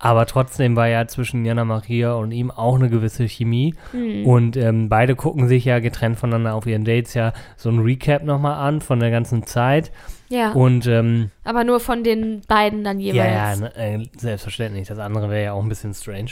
Aber 0.04 0.26
trotzdem 0.26 0.76
war 0.76 0.88
ja 0.88 1.06
zwischen 1.06 1.46
Jana 1.46 1.64
Maria 1.64 2.14
und 2.14 2.32
ihm 2.32 2.50
auch 2.50 2.74
eine 2.76 2.90
gewisse 2.90 3.28
Chemie. 3.28 3.76
Hm. 3.92 4.26
Und 4.26 4.58
ähm, 4.58 4.90
beide 4.90 5.16
gucken 5.16 5.48
sich 5.48 5.66
ja 5.66 5.78
getrennt 5.78 6.18
voneinander 6.18 6.56
auf 6.56 6.66
ihren 6.66 6.86
Dates 6.86 7.14
ja 7.14 7.34
so 7.56 7.70
ein 7.70 7.80
Recap 7.80 8.24
nochmal 8.24 8.68
an 8.68 8.82
von 8.82 9.00
der 9.00 9.12
ganzen 9.12 9.46
Zeit. 9.46 9.92
Ja, 10.30 10.54
Und 10.54 10.88
ähm, 10.88 11.30
aber 11.44 11.64
nur 11.64 11.80
von 11.80 12.04
den 12.04 12.42
beiden 12.48 12.84
dann 12.84 13.00
jeweils. 13.00 13.18
ja, 13.18 13.54
ja, 13.54 13.56
ne, 13.58 13.76
äh, 13.76 14.08
selbstverständlich. 14.18 14.88
Das 14.88 14.98
andere 14.98 15.30
wäre 15.30 15.44
ja 15.44 15.54
auch 15.54 15.62
ein 15.62 15.70
bisschen 15.70 15.94
strange. 15.94 16.32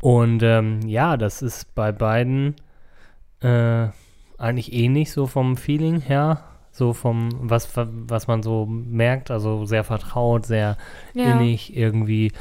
Und 0.00 0.44
ähm, 0.44 0.80
ja, 0.86 1.16
das 1.16 1.42
ist 1.42 1.74
bei 1.74 1.90
beiden 1.90 2.54
äh, 3.40 3.88
eigentlich 4.38 4.72
ähnlich 4.72 5.10
so 5.10 5.26
vom 5.26 5.56
Feeling 5.56 6.00
her. 6.00 6.44
So 6.78 6.92
vom, 6.92 7.28
was, 7.40 7.68
was 7.74 8.26
man 8.28 8.42
so 8.42 8.66
merkt, 8.66 9.30
also 9.30 9.64
sehr 9.64 9.84
vertraut, 9.84 10.46
sehr 10.46 10.76
Ja. 11.12 11.24
innig 11.24 11.76
irgendwie. 11.76 12.32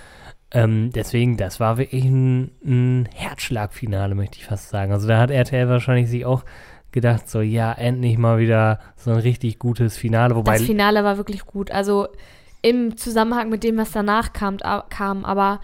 Ähm, 0.52 0.92
deswegen, 0.94 1.36
das 1.36 1.60
war 1.60 1.78
wirklich 1.78 2.06
ein, 2.06 2.52
ein 2.64 3.10
Herzschlagfinale, 3.14 4.16
möchte 4.16 4.38
ich 4.38 4.46
fast 4.46 4.70
sagen. 4.70 4.94
Also 4.94 5.08
da 5.08 5.20
hat 5.20 5.32
RTL 5.32 5.68
wahrscheinlich 5.68 6.10
sich 6.10 6.26
auch 6.26 6.44
gedacht, 6.92 7.30
so 7.30 7.42
ja, 7.42 7.74
endlich 7.74 8.18
mal 8.18 8.40
wieder 8.40 8.80
so 8.96 9.12
ein 9.12 9.18
richtig 9.18 9.60
gutes 9.60 9.98
Finale. 9.98 10.36
Wobei 10.36 10.54
Das 10.54 10.62
Finale 10.64 11.04
war 11.04 11.18
wirklich 11.18 11.46
gut. 11.46 11.72
Also 11.72 12.08
im 12.62 12.96
Zusammenhang 12.96 13.50
mit 13.50 13.64
dem, 13.64 13.78
was 13.78 13.92
danach 13.92 14.34
kam, 14.34 14.58
kam. 14.90 15.26
Aber 15.26 15.60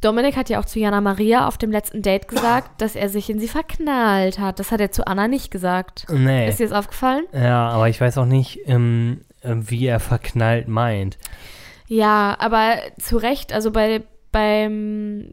Dominik 0.00 0.36
hat 0.36 0.48
ja 0.50 0.60
auch 0.60 0.64
zu 0.64 0.78
Jana 0.78 1.00
Maria 1.00 1.48
auf 1.48 1.58
dem 1.58 1.70
letzten 1.70 2.02
Date 2.02 2.28
gesagt, 2.28 2.80
dass 2.80 2.96
er 2.96 3.08
sich 3.08 3.30
in 3.30 3.38
sie 3.40 3.48
verknallt 3.48 4.38
hat. 4.38 4.58
Das 4.60 4.70
hat 4.70 4.80
er 4.80 4.90
zu 4.92 5.06
Anna 5.06 5.26
nicht 5.26 5.50
gesagt. 5.50 6.06
nee. 6.10 6.48
Ist 6.48 6.60
dir 6.60 6.68
das 6.68 6.78
aufgefallen? 6.78 7.24
Ja, 7.32 7.68
aber 7.68 7.88
ich 7.88 8.00
weiß 8.00 8.18
auch 8.18 8.26
nicht, 8.26 8.60
ähm, 8.66 9.22
äh, 9.42 9.54
wie 9.54 9.86
er 9.86 10.00
verknallt 10.00 10.68
meint. 10.68 11.18
Ja, 11.88 12.36
aber 12.38 12.76
zu 13.00 13.16
Recht, 13.16 13.52
also 13.52 13.70
bei, 13.70 14.02
beim 14.32 15.30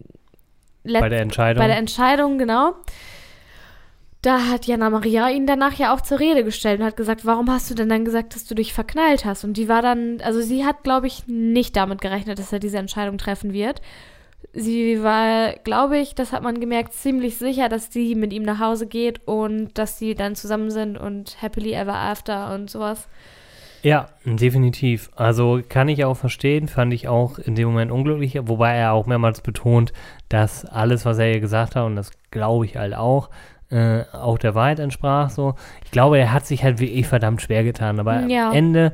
Let 0.84 1.02
Bei 1.02 1.10
der 1.10 1.22
Entscheidung. 1.22 1.62
bei 1.62 1.68
der 1.68 1.78
Entscheidung, 1.78 2.38
genau. 2.38 2.74
Da 4.22 4.48
hat 4.48 4.66
Jana 4.68 4.90
Maria 4.90 5.30
ihn 5.30 5.46
danach 5.48 5.74
ja 5.74 5.94
auch 5.94 6.00
zur 6.00 6.20
Rede 6.20 6.46
gestellt 6.46 6.80
und 6.80 6.86
hat 6.86 6.96
gesagt, 6.96 7.26
warum 7.26 7.52
hast 7.52 7.70
du 7.70 7.76
denn 7.76 7.90
dann 7.90 8.06
gesagt, 8.06 8.36
dass 8.36 8.46
du 8.46 8.56
dich 8.56 8.74
verknallt 8.74 9.26
hast? 9.26 9.44
Und 9.44 9.58
die 9.58 9.68
war 9.68 9.82
dann, 9.82 10.22
also 10.24 10.40
sie 10.42 10.64
hat, 10.66 10.84
glaube 10.84 11.08
ich, 11.08 11.28
nicht 11.28 11.76
damit 11.76 12.00
gerechnet, 12.00 12.40
dass 12.40 12.54
er 12.54 12.60
diese 12.60 12.78
Entscheidung 12.78 13.18
treffen 13.18 13.52
wird. 13.52 13.82
Sie 14.56 15.02
war, 15.02 15.54
glaube 15.64 15.98
ich, 15.98 16.14
das 16.14 16.32
hat 16.32 16.44
man 16.44 16.60
gemerkt, 16.60 16.94
ziemlich 16.94 17.38
sicher, 17.38 17.70
dass 17.70 17.92
sie 17.92 18.14
mit 18.14 18.32
ihm 18.32 18.44
nach 18.44 18.60
Hause 18.60 18.86
geht 18.86 19.28
und 19.28 19.76
dass 19.78 19.98
sie 19.98 20.14
dann 20.14 20.36
zusammen 20.36 20.70
sind 20.70 20.96
und 20.98 21.42
happily 21.42 21.74
ever 21.74 21.96
after 21.96 22.54
und 22.54 22.70
sowas. 22.70 23.08
Ja, 23.82 24.10
definitiv. 24.26 25.10
Also 25.16 25.60
kann 25.68 25.90
ich 25.90 26.06
auch 26.06 26.16
verstehen, 26.16 26.68
fand 26.68 26.94
ich 26.94 27.08
auch 27.08 27.38
in 27.40 27.56
dem 27.56 27.68
Moment 27.68 27.92
unglücklich, 27.92 28.38
wobei 28.44 28.76
er 28.76 28.94
auch 28.94 29.08
mehrmals 29.08 29.42
betont, 29.42 29.92
dass 30.30 30.66
alles, 30.66 31.04
was 31.06 31.18
er 31.18 31.34
ihr 31.34 31.40
gesagt 31.42 31.76
hat, 31.76 31.86
und 31.86 31.96
das 31.96 32.12
glaube 32.32 32.66
ich 32.66 32.78
halt 32.78 32.94
auch, 32.96 33.30
äh, 33.72 34.04
auch 34.14 34.38
der 34.38 34.56
Wahrheit 34.56 34.80
entsprach. 34.80 35.32
So, 35.32 35.56
ich 35.84 35.92
glaube, 35.92 36.20
er 36.20 36.32
hat 36.32 36.46
sich 36.46 36.64
halt 36.64 36.80
wirklich 36.80 37.08
verdammt 37.08 37.42
schwer 37.42 37.64
getan, 37.64 38.00
aber 38.00 38.22
Ja. 38.28 38.50
am 38.52 38.56
Ende 38.56 38.94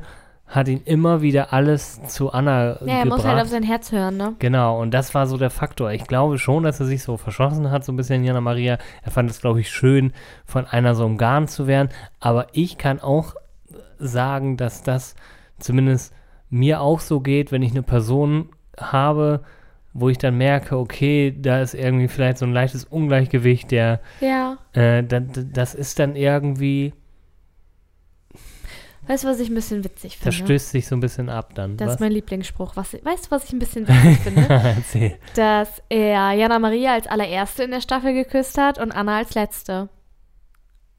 hat 0.50 0.66
ihn 0.68 0.82
immer 0.84 1.22
wieder 1.22 1.52
alles 1.52 2.02
zu 2.08 2.32
Anna 2.32 2.76
Ja, 2.84 2.98
er 2.98 3.02
gebracht. 3.04 3.06
muss 3.06 3.24
halt 3.24 3.40
auf 3.40 3.48
sein 3.48 3.62
Herz 3.62 3.92
hören, 3.92 4.16
ne? 4.16 4.34
Genau, 4.40 4.80
und 4.80 4.90
das 4.92 5.14
war 5.14 5.26
so 5.26 5.36
der 5.38 5.48
Faktor. 5.50 5.92
Ich 5.92 6.04
glaube 6.08 6.38
schon, 6.38 6.64
dass 6.64 6.80
er 6.80 6.86
sich 6.86 7.02
so 7.04 7.16
verschossen 7.16 7.70
hat, 7.70 7.84
so 7.84 7.92
ein 7.92 7.96
bisschen 7.96 8.24
Jana 8.24 8.40
Maria. 8.40 8.76
Er 9.02 9.10
fand 9.12 9.30
es, 9.30 9.40
glaube 9.40 9.60
ich, 9.60 9.70
schön, 9.70 10.12
von 10.44 10.66
einer 10.66 10.94
so 10.96 11.04
umgarnt 11.06 11.50
zu 11.50 11.66
werden. 11.68 11.88
Aber 12.18 12.48
ich 12.52 12.78
kann 12.78 13.00
auch 13.00 13.34
sagen, 13.98 14.56
dass 14.56 14.82
das 14.82 15.14
zumindest 15.58 16.12
mir 16.48 16.80
auch 16.80 17.00
so 17.00 17.20
geht, 17.20 17.52
wenn 17.52 17.62
ich 17.62 17.70
eine 17.70 17.82
Person 17.82 18.48
habe, 18.78 19.42
wo 19.92 20.08
ich 20.08 20.18
dann 20.18 20.36
merke, 20.36 20.76
okay, 20.78 21.34
da 21.36 21.60
ist 21.60 21.74
irgendwie 21.74 22.08
vielleicht 22.08 22.38
so 22.38 22.46
ein 22.46 22.52
leichtes 22.52 22.84
Ungleichgewicht, 22.84 23.70
der, 23.70 24.00
Ja. 24.20 24.56
äh, 24.72 25.02
da, 25.04 25.20
da- 25.20 25.42
das 25.52 25.74
ist 25.74 25.98
dann 25.98 26.16
irgendwie, 26.16 26.92
Weißt 29.06 29.24
du, 29.24 29.28
was 29.28 29.40
ich 29.40 29.48
ein 29.48 29.54
bisschen 29.54 29.82
witzig 29.82 30.18
das 30.22 30.34
finde? 30.36 30.46
stößt 30.52 30.70
sich 30.70 30.86
so 30.86 30.94
ein 30.94 31.00
bisschen 31.00 31.28
ab 31.28 31.54
dann. 31.54 31.76
Das 31.76 31.86
Was? 31.88 31.94
ist 31.94 32.00
mein 32.00 32.12
Lieblingsspruch. 32.12 32.76
Was, 32.76 32.92
weißt 32.94 33.26
du, 33.26 33.30
was 33.30 33.44
ich 33.44 33.52
ein 33.52 33.58
bisschen 33.58 33.88
witzig 33.88 34.18
finde? 34.22 34.46
Erzähl. 34.48 35.16
Dass 35.34 35.82
er 35.88 36.32
Jana 36.32 36.58
Maria 36.58 36.92
als 36.92 37.06
allererste 37.06 37.64
in 37.64 37.70
der 37.72 37.80
Staffel 37.80 38.12
geküsst 38.14 38.56
hat 38.58 38.78
und 38.78 38.92
Anna 38.92 39.16
als 39.18 39.34
letzte. 39.34 39.88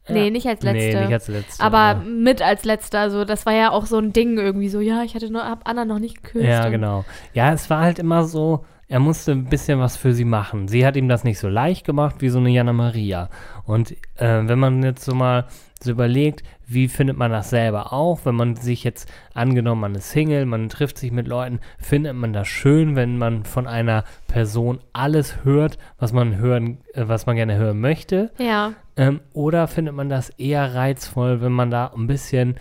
Nee, 0.09 0.25
Ja. 0.25 0.29
nicht 0.31 0.47
als 0.47 0.63
Nee, 0.63 0.71
letzte. 0.73 1.01
nicht 1.03 1.13
als 1.13 1.27
letzte. 1.27 1.63
aber 1.63 1.95
mit 2.03 2.41
als 2.41 2.65
letzte. 2.65 2.97
Also 2.99 3.23
das 3.23 3.45
war 3.45 3.53
ja 3.53 3.71
auch 3.71 3.85
so 3.85 3.97
ein 3.99 4.11
Ding 4.13 4.37
irgendwie 4.37 4.69
so, 4.69 4.79
ja, 4.81 5.03
ich 5.03 5.13
hatte 5.15 5.29
nur, 5.31 5.47
hab 5.47 5.69
Anna 5.69 5.85
noch 5.85 5.99
nicht 5.99 6.23
geküsst. 6.23 6.43
Ja, 6.45 6.69
genau. 6.69 7.05
Ja, 7.33 7.53
es 7.53 7.69
war 7.69 7.81
halt 7.81 7.99
immer 7.99 8.25
so, 8.25 8.65
er 8.87 8.99
musste 8.99 9.31
ein 9.31 9.45
bisschen 9.45 9.79
was 9.79 9.95
für 9.95 10.13
sie 10.13 10.25
machen. 10.25 10.67
Sie 10.67 10.85
hat 10.85 10.95
ihm 10.97 11.07
das 11.07 11.23
nicht 11.23 11.37
so 11.39 11.47
leicht 11.47 11.85
gemacht 11.85 12.15
wie 12.19 12.29
so 12.29 12.39
eine 12.39 12.49
Jana 12.49 12.73
Maria. 12.73 13.29
Und 13.63 13.91
äh, 14.15 14.47
wenn 14.47 14.59
man 14.59 14.81
jetzt 14.83 15.05
so 15.05 15.13
mal 15.13 15.45
so 15.83 15.91
überlegt, 15.91 16.43
wie 16.67 16.87
findet 16.87 17.17
man 17.17 17.31
das 17.31 17.49
selber 17.49 17.93
auch, 17.93 18.21
wenn 18.25 18.35
man 18.35 18.55
sich 18.55 18.83
jetzt 18.83 19.11
angenommen, 19.33 19.81
man 19.81 19.95
ist 19.95 20.11
Single, 20.11 20.45
man 20.45 20.69
trifft 20.69 20.97
sich 20.97 21.11
mit 21.11 21.27
Leuten, 21.27 21.59
findet 21.77 22.15
man 22.15 22.33
das 22.33 22.47
schön, 22.47 22.95
wenn 22.95 23.17
man 23.17 23.43
von 23.43 23.67
einer 23.67 24.03
Person 24.27 24.79
alles 24.93 25.43
hört, 25.43 25.77
was 25.99 26.13
man 26.13 26.37
hören, 26.37 26.77
äh, 26.93 27.03
was 27.07 27.25
man 27.25 27.35
gerne 27.35 27.55
hören 27.57 27.79
möchte. 27.79 28.31
Ja, 28.39 28.73
Ähm, 28.97 29.21
oder 29.33 29.67
findet 29.67 29.95
man 29.95 30.09
das 30.09 30.29
eher 30.31 30.73
reizvoll, 30.75 31.41
wenn 31.41 31.51
man 31.51 31.71
da 31.71 31.91
ein 31.95 32.07
bisschen, 32.07 32.55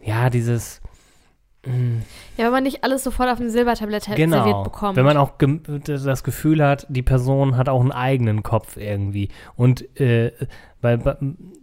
ja, 0.00 0.30
dieses 0.30 0.81
ja, 1.64 2.44
wenn 2.46 2.50
man 2.50 2.62
nicht 2.64 2.82
alles 2.82 3.04
sofort 3.04 3.28
auf 3.30 3.38
dem 3.38 3.48
Silbertablett 3.48 4.02
serviert 4.04 4.30
Genau. 4.30 4.62
bekommt. 4.64 4.96
Wenn 4.96 5.04
man 5.04 5.16
auch 5.16 5.38
gem- 5.38 5.62
das 5.84 6.24
Gefühl 6.24 6.64
hat, 6.64 6.86
die 6.88 7.02
Person 7.02 7.56
hat 7.56 7.68
auch 7.68 7.80
einen 7.80 7.92
eigenen 7.92 8.42
Kopf 8.42 8.76
irgendwie. 8.76 9.28
Und 9.54 9.98
äh, 10.00 10.32
weil 10.80 10.98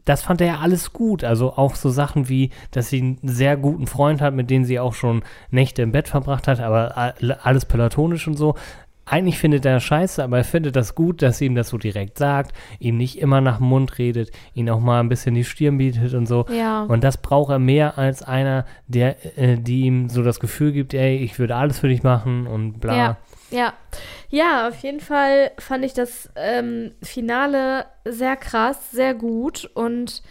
das 0.05 0.21
fand 0.21 0.39
er 0.39 0.47
ja 0.47 0.59
alles 0.59 0.93
gut. 0.93 1.25
Also 1.25 1.51
auch 1.57 1.75
so 1.75 1.89
Sachen 1.89 2.29
wie, 2.29 2.51
dass 2.71 2.89
sie 2.89 3.01
einen 3.01 3.19
sehr 3.23 3.57
guten 3.57 3.87
Freund 3.87 4.21
hat, 4.21 4.33
mit 4.33 4.49
dem 4.49 4.63
sie 4.63 4.79
auch 4.79 4.93
schon 4.93 5.23
Nächte 5.51 5.81
im 5.81 5.91
Bett 5.91 6.07
verbracht 6.07 6.47
hat, 6.47 6.61
aber 6.61 7.13
alles 7.43 7.65
platonisch 7.65 8.25
und 8.27 8.35
so. 8.37 8.55
Eigentlich 9.09 9.39
findet 9.39 9.65
er 9.65 9.79
scheiße, 9.79 10.23
aber 10.23 10.37
er 10.37 10.43
findet 10.43 10.75
das 10.75 10.93
gut, 10.93 11.21
dass 11.23 11.39
sie 11.39 11.45
ihm 11.45 11.55
das 11.55 11.69
so 11.69 11.77
direkt 11.77 12.19
sagt, 12.19 12.55
ihm 12.77 12.95
nicht 12.97 13.19
immer 13.19 13.41
nach 13.41 13.57
dem 13.57 13.65
Mund 13.67 13.97
redet, 13.97 14.29
ihn 14.53 14.69
auch 14.69 14.79
mal 14.79 14.99
ein 14.99 15.09
bisschen 15.09 15.33
die 15.33 15.43
Stirn 15.43 15.79
bietet 15.79 16.13
und 16.13 16.27
so. 16.27 16.45
ja. 16.49 16.83
Und 16.83 17.03
das 17.03 17.17
braucht 17.17 17.51
er 17.51 17.59
mehr 17.59 17.97
als 17.97 18.21
einer, 18.21 18.65
der, 18.87 19.15
äh, 19.37 19.57
die 19.57 19.81
ihm 19.81 20.09
so 20.09 20.21
das 20.21 20.39
Gefühl 20.39 20.71
gibt, 20.71 20.93
ey, 20.93 21.17
ich 21.17 21.39
würde 21.39 21.55
alles 21.55 21.79
für 21.79 21.87
dich 21.87 22.03
machen 22.03 22.45
und 22.45 22.79
bla. 22.79 22.95
Ja, 22.95 23.17
ja. 23.49 23.73
Ja, 24.29 24.67
auf 24.67 24.77
jeden 24.83 24.99
Fall 24.99 25.51
fand 25.57 25.83
ich 25.83 25.93
das 25.93 26.29
ähm, 26.35 26.91
Finale 27.01 27.85
sehr 28.05 28.35
krass, 28.35 28.91
sehr 28.91 29.15
gut 29.15 29.69
und 29.73 30.21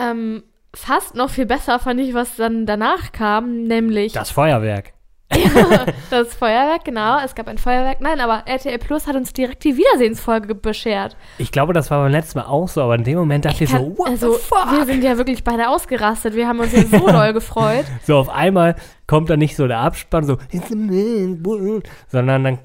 ähm, 0.00 0.44
fast 0.74 1.14
noch 1.14 1.30
viel 1.30 1.46
besser 1.46 1.78
fand 1.78 2.00
ich, 2.00 2.14
was 2.14 2.36
dann 2.36 2.64
danach 2.64 3.10
kam, 3.12 3.64
nämlich 3.64 4.12
Das 4.12 4.30
Feuerwerk. 4.30 4.92
das 6.10 6.34
Feuerwerk, 6.34 6.84
genau. 6.84 7.18
Es 7.22 7.34
gab 7.34 7.48
ein 7.48 7.58
Feuerwerk. 7.58 8.00
Nein, 8.00 8.18
aber 8.20 8.44
RTL 8.46 8.78
Plus 8.78 9.06
hat 9.06 9.14
uns 9.14 9.32
direkt 9.34 9.62
die 9.64 9.76
Wiedersehensfolge 9.76 10.54
beschert. 10.54 11.16
Ich 11.36 11.52
glaube, 11.52 11.74
das 11.74 11.90
war 11.90 12.02
beim 12.02 12.12
letzten 12.12 12.38
Mal 12.38 12.46
auch 12.46 12.68
so, 12.68 12.80
aber 12.82 12.94
in 12.94 13.04
dem 13.04 13.18
Moment 13.18 13.44
dachte 13.44 13.64
ich, 13.64 13.70
Kann- 13.70 13.84
so, 13.84 13.98
what 13.98 14.08
also, 14.08 14.32
the 14.32 14.38
fuck? 14.38 14.72
wir 14.72 14.86
sind 14.86 15.04
ja 15.04 15.18
wirklich 15.18 15.44
beide 15.44 15.68
ausgerastet. 15.68 16.34
Wir 16.34 16.48
haben 16.48 16.60
uns 16.60 16.72
ja 16.72 16.82
so 16.82 17.06
doll 17.06 17.32
gefreut. 17.32 17.84
So 18.04 18.16
auf 18.16 18.30
einmal 18.30 18.76
kommt 19.06 19.28
dann 19.28 19.38
nicht 19.38 19.54
so 19.54 19.66
der 19.66 19.80
Abspann, 19.80 20.24
so, 20.24 20.38
sondern 22.08 22.44
dann 22.44 22.58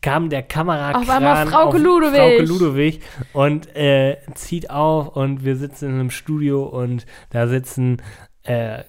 kam 0.00 0.30
der 0.30 0.42
Kamerakran 0.42 1.02
Auf 1.02 1.10
einmal 1.10 1.46
Frauke 1.46 1.78
Ludewig. 1.78 2.18
Frauke 2.18 2.42
Ludewig 2.42 3.00
und 3.34 3.74
äh, 3.76 4.16
zieht 4.34 4.70
auf 4.70 5.16
und 5.16 5.44
wir 5.44 5.56
sitzen 5.56 5.90
in 5.90 5.94
einem 6.00 6.10
Studio 6.10 6.64
und 6.64 7.04
da 7.30 7.46
sitzen 7.46 8.00
äh, 8.44 8.84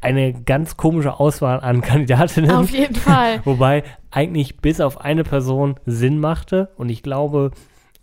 eine 0.00 0.32
ganz 0.32 0.76
komische 0.76 1.18
Auswahl 1.18 1.60
an 1.60 1.80
Kandidatinnen. 1.82 2.50
Auf 2.50 2.70
jeden 2.70 2.94
Fall. 2.94 3.40
Wobei 3.44 3.82
eigentlich 4.10 4.58
bis 4.58 4.80
auf 4.80 5.00
eine 5.00 5.24
Person 5.24 5.78
Sinn 5.86 6.20
machte 6.20 6.70
und 6.76 6.88
ich 6.88 7.02
glaube, 7.02 7.50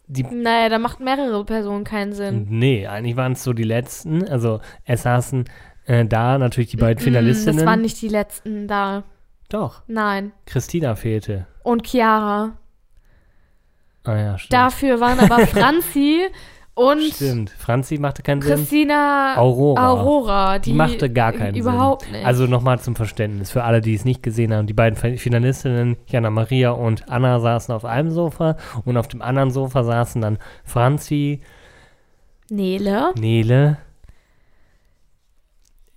die 0.08 0.24
Naja, 0.24 0.70
da 0.70 0.78
macht 0.78 1.00
mehrere 1.00 1.44
Personen 1.46 1.84
keinen 1.84 2.14
Sinn. 2.14 2.46
Nee, 2.50 2.86
eigentlich 2.86 3.16
waren 3.16 3.32
es 3.32 3.44
so 3.44 3.54
die 3.54 3.64
letzten. 3.64 4.28
Also 4.28 4.60
es 4.84 5.02
saßen 5.04 5.46
äh, 5.86 6.06
da 6.06 6.38
natürlich 6.38 6.70
die 6.70 6.78
beiden 6.78 7.02
Mm, 7.02 7.06
Finalistinnen. 7.06 7.58
Das 7.58 7.66
waren 7.66 7.82
nicht 7.82 8.02
die 8.02 8.10
letzten 8.10 8.68
da. 8.68 9.04
Doch, 9.50 9.82
Nein. 9.88 10.32
Christina 10.46 10.96
fehlte. 10.96 11.48
Und 11.64 11.88
Chiara. 11.88 12.58
Ah 14.04 14.16
ja, 14.18 14.38
stimmt. 14.38 14.54
Dafür 14.54 15.00
waren 15.00 15.20
aber 15.20 15.40
Franzi 15.48 16.28
und 16.76 17.02
Stimmt. 17.02 17.50
Franzi 17.52 17.98
machte 17.98 18.22
keinen 18.22 18.42
Sinn. 18.42 18.56
Christina 18.58 19.36
Aurora. 19.38 19.90
Aurora. 19.90 20.60
Die, 20.60 20.72
Die 20.72 20.76
machte 20.76 21.10
gar 21.12 21.32
keinen 21.34 21.56
überhaupt 21.56 22.04
Sinn. 22.04 22.12
nicht. 22.12 22.26
Also 22.26 22.46
nochmal 22.48 22.80
zum 22.80 22.96
Verständnis, 22.96 23.50
für 23.50 23.64
alle, 23.64 23.82
die 23.82 23.96
es 23.96 24.06
nicht 24.06 24.22
gesehen 24.22 24.54
haben. 24.54 24.68
Die 24.68 24.74
beiden 24.74 24.98
Fin- 24.98 25.18
Finalistinnen, 25.18 25.96
Jana 26.08 26.30
Maria 26.30 26.72
und 26.72 27.10
Anna, 27.10 27.40
saßen 27.40 27.74
auf 27.74 27.86
einem 27.86 28.12
Sofa 28.12 28.58
und 28.84 28.98
auf 28.98 29.08
dem 29.08 29.22
anderen 29.22 29.52
Sofa 29.52 29.84
saßen 29.84 30.22
dann 30.22 30.38
Franzi, 30.66 31.42
Nele. 32.50 33.12
Nele, 33.18 33.78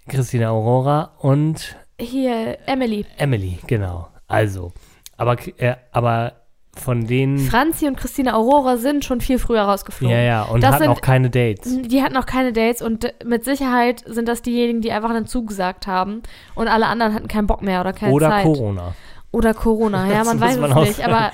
Christina 0.09 0.49
Aurora 0.51 1.13
und 1.19 1.77
Hier, 2.01 2.59
Emily. 2.67 3.05
Emily, 3.19 3.59
genau. 3.67 4.09
Also, 4.29 4.73
aber, 5.17 5.37
äh, 5.59 5.75
aber 5.93 6.33
von 6.79 7.07
denen. 7.07 7.39
Franzi 7.39 7.87
und 7.87 7.97
Christina 7.97 8.35
Aurora 8.35 8.77
sind 8.77 9.05
schon 9.05 9.21
viel 9.21 9.39
früher 9.39 9.63
rausgeflogen. 9.63 10.17
ja, 10.17 10.23
ja, 10.23 10.43
und 10.45 10.63
Das 10.63 10.73
hatten 10.73 10.85
sind- 10.85 10.93
auch 10.93 11.01
keine 11.01 11.31
Dates. 11.31 11.83
Die 11.83 12.03
hatten 12.03 12.17
auch 12.17 12.27
keine 12.27 12.53
Dates 12.53 12.81
und 12.83 13.03
d- 13.03 13.13
mit 13.25 13.45
Sicherheit 13.45 14.03
sind 14.07 14.29
das 14.29 14.43
diejenigen, 14.43 14.81
die 14.81 14.93
einfach 14.93 15.11
dann 15.13 15.27
zugesagt 15.27 15.87
haben 15.87 16.23
und 16.55 16.69
alle 16.69 16.87
anderen 16.87 17.15
hatten 17.15 17.29
keinen 17.29 17.47
Bock 17.47 17.63
mehr 17.63 17.81
oder 17.81 17.93
keine 17.93 18.13
Oder 18.13 18.31
Zeit. 18.31 18.45
Corona. 18.45 18.95
Oder 19.33 19.53
Corona, 19.55 20.07
ja, 20.13 20.25
man 20.25 20.41
weiß 20.41 20.57
man 20.59 20.73
es 20.79 20.89
nicht. 20.89 21.05
Aber 21.05 21.33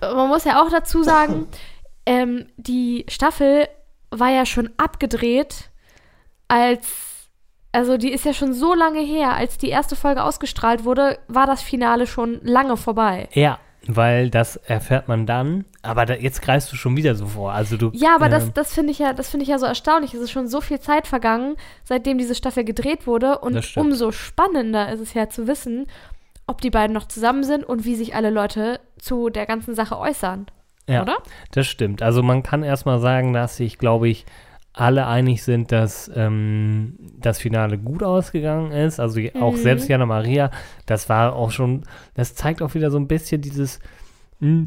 man 0.00 0.28
muss 0.28 0.44
ja 0.44 0.62
auch 0.62 0.70
dazu 0.70 1.02
sagen, 1.02 1.46
ähm, 2.06 2.46
die 2.56 3.04
Staffel 3.08 3.66
war 4.10 4.30
ja 4.30 4.46
schon 4.46 4.70
abgedreht, 4.76 5.70
als, 6.48 7.28
also 7.72 7.96
die 7.96 8.12
ist 8.12 8.24
ja 8.24 8.32
schon 8.32 8.52
so 8.52 8.74
lange 8.74 9.00
her, 9.00 9.32
als 9.34 9.58
die 9.58 9.68
erste 9.70 9.96
Folge 9.96 10.22
ausgestrahlt 10.22 10.84
wurde, 10.84 11.18
war 11.28 11.46
das 11.46 11.62
Finale 11.62 12.06
schon 12.06 12.40
lange 12.42 12.76
vorbei. 12.76 13.28
Ja, 13.32 13.58
weil 13.86 14.30
das 14.30 14.56
erfährt 14.56 15.08
man 15.08 15.26
dann. 15.26 15.64
Aber 15.82 16.06
da, 16.06 16.14
jetzt 16.14 16.42
greifst 16.42 16.72
du 16.72 16.76
schon 16.76 16.96
wieder 16.96 17.14
so 17.14 17.26
vor. 17.26 17.52
Also 17.52 17.76
du. 17.76 17.90
Ja, 17.92 18.14
aber 18.14 18.28
das, 18.28 18.44
ähm, 18.44 18.50
das 18.54 18.72
finde 18.72 18.92
ich 18.92 18.98
ja, 18.98 19.12
das 19.12 19.30
finde 19.30 19.44
ich 19.44 19.50
ja 19.50 19.58
so 19.58 19.66
erstaunlich. 19.66 20.14
Es 20.14 20.20
ist 20.20 20.30
schon 20.30 20.48
so 20.48 20.60
viel 20.60 20.80
Zeit 20.80 21.06
vergangen, 21.06 21.56
seitdem 21.84 22.18
diese 22.18 22.34
Staffel 22.34 22.64
gedreht 22.64 23.06
wurde. 23.06 23.38
Und 23.38 23.76
umso 23.76 24.12
spannender 24.12 24.90
ist 24.92 25.00
es 25.00 25.14
ja 25.14 25.28
zu 25.28 25.46
wissen, 25.46 25.86
ob 26.46 26.60
die 26.60 26.70
beiden 26.70 26.94
noch 26.94 27.08
zusammen 27.08 27.44
sind 27.44 27.64
und 27.64 27.84
wie 27.84 27.94
sich 27.94 28.14
alle 28.14 28.30
Leute 28.30 28.80
zu 28.98 29.30
der 29.30 29.46
ganzen 29.46 29.74
Sache 29.74 29.98
äußern. 29.98 30.46
ja, 30.86 31.02
oder? 31.02 31.18
Das 31.52 31.66
stimmt. 31.66 32.02
Also 32.02 32.22
man 32.22 32.42
kann 32.42 32.62
erstmal 32.62 32.98
sagen, 33.00 33.32
dass 33.32 33.56
sich, 33.56 33.78
glaube 33.78 34.08
ich, 34.08 34.26
alle 34.74 35.06
einig 35.06 35.42
sind, 35.44 35.70
dass 35.72 36.10
ähm, 36.14 36.96
das 37.20 37.38
Finale 37.38 37.78
gut 37.78 38.02
ausgegangen 38.02 38.72
ist. 38.72 38.98
Also 39.00 39.20
auch 39.40 39.52
Mhm. 39.52 39.56
selbst 39.58 39.88
Jana 39.88 40.04
Maria, 40.04 40.50
das 40.84 41.08
war 41.08 41.34
auch 41.34 41.52
schon, 41.52 41.84
das 42.14 42.34
zeigt 42.34 42.60
auch 42.60 42.74
wieder 42.74 42.90
so 42.90 42.98
ein 42.98 43.06
bisschen 43.08 43.40
dieses 43.40 43.78
mh, 44.40 44.66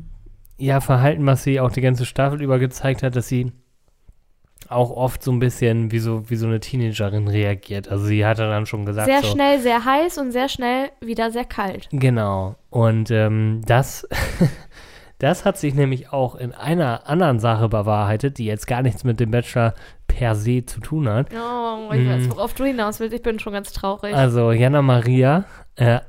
ja, 0.58 0.80
Verhalten, 0.82 1.26
was 1.26 1.44
sie 1.44 1.60
auch 1.60 1.72
die 1.72 1.82
ganze 1.82 2.06
Staffel 2.06 2.42
über 2.42 2.58
gezeigt 2.58 3.04
hat, 3.04 3.16
dass 3.16 3.28
sie 3.28 3.52
auch 4.70 4.90
oft 4.92 5.22
so 5.24 5.32
ein 5.32 5.40
bisschen 5.40 5.92
wie 5.92 6.00
so, 6.00 6.30
wie 6.30 6.36
so 6.36 6.48
eine 6.48 6.60
Teenagerin 6.60 7.28
reagiert. 7.28 7.88
Also 7.90 8.06
sie 8.06 8.26
hatte 8.26 8.48
dann 8.50 8.66
schon 8.66 8.86
gesagt, 8.86 9.08
Sehr 9.08 9.22
so, 9.22 9.28
schnell 9.28 9.60
sehr 9.60 9.86
heiß 9.86 10.18
und 10.18 10.32
sehr 10.32 10.50
schnell 10.50 10.90
wieder 11.00 11.32
sehr 11.32 11.46
kalt. 11.46 11.88
Genau. 11.92 12.56
Und 12.70 13.12
ähm, 13.12 13.62
das, 13.66 14.08
das 15.20 15.46
hat 15.46 15.58
sich 15.58 15.74
nämlich 15.74 16.12
auch 16.14 16.36
in 16.36 16.54
einer 16.54 17.08
anderen 17.10 17.40
Sache 17.40 17.70
bewahrheitet, 17.70 18.38
die 18.38 18.46
jetzt 18.46 18.68
gar 18.68 18.82
nichts 18.82 19.04
mit 19.04 19.20
dem 19.20 19.32
Bachelor 19.32 19.74
per 20.08 20.36
se 20.36 20.66
zu 20.66 20.80
tun 20.80 21.10
hat. 21.10 21.30
Oh, 21.34 21.92
ich 21.94 22.02
Mhm. 22.02 22.10
weiß, 22.10 22.30
worauf 22.30 22.54
du 22.54 22.66
hinaus 22.66 23.00
willst. 23.00 23.16
Ich 23.16 23.22
bin 23.24 23.40
schon 23.40 23.54
ganz 23.54 23.72
traurig. 23.74 24.14
Also 24.16 24.52
Jana 24.52 24.82
Maria 24.82 25.46
äh, 25.76 26.00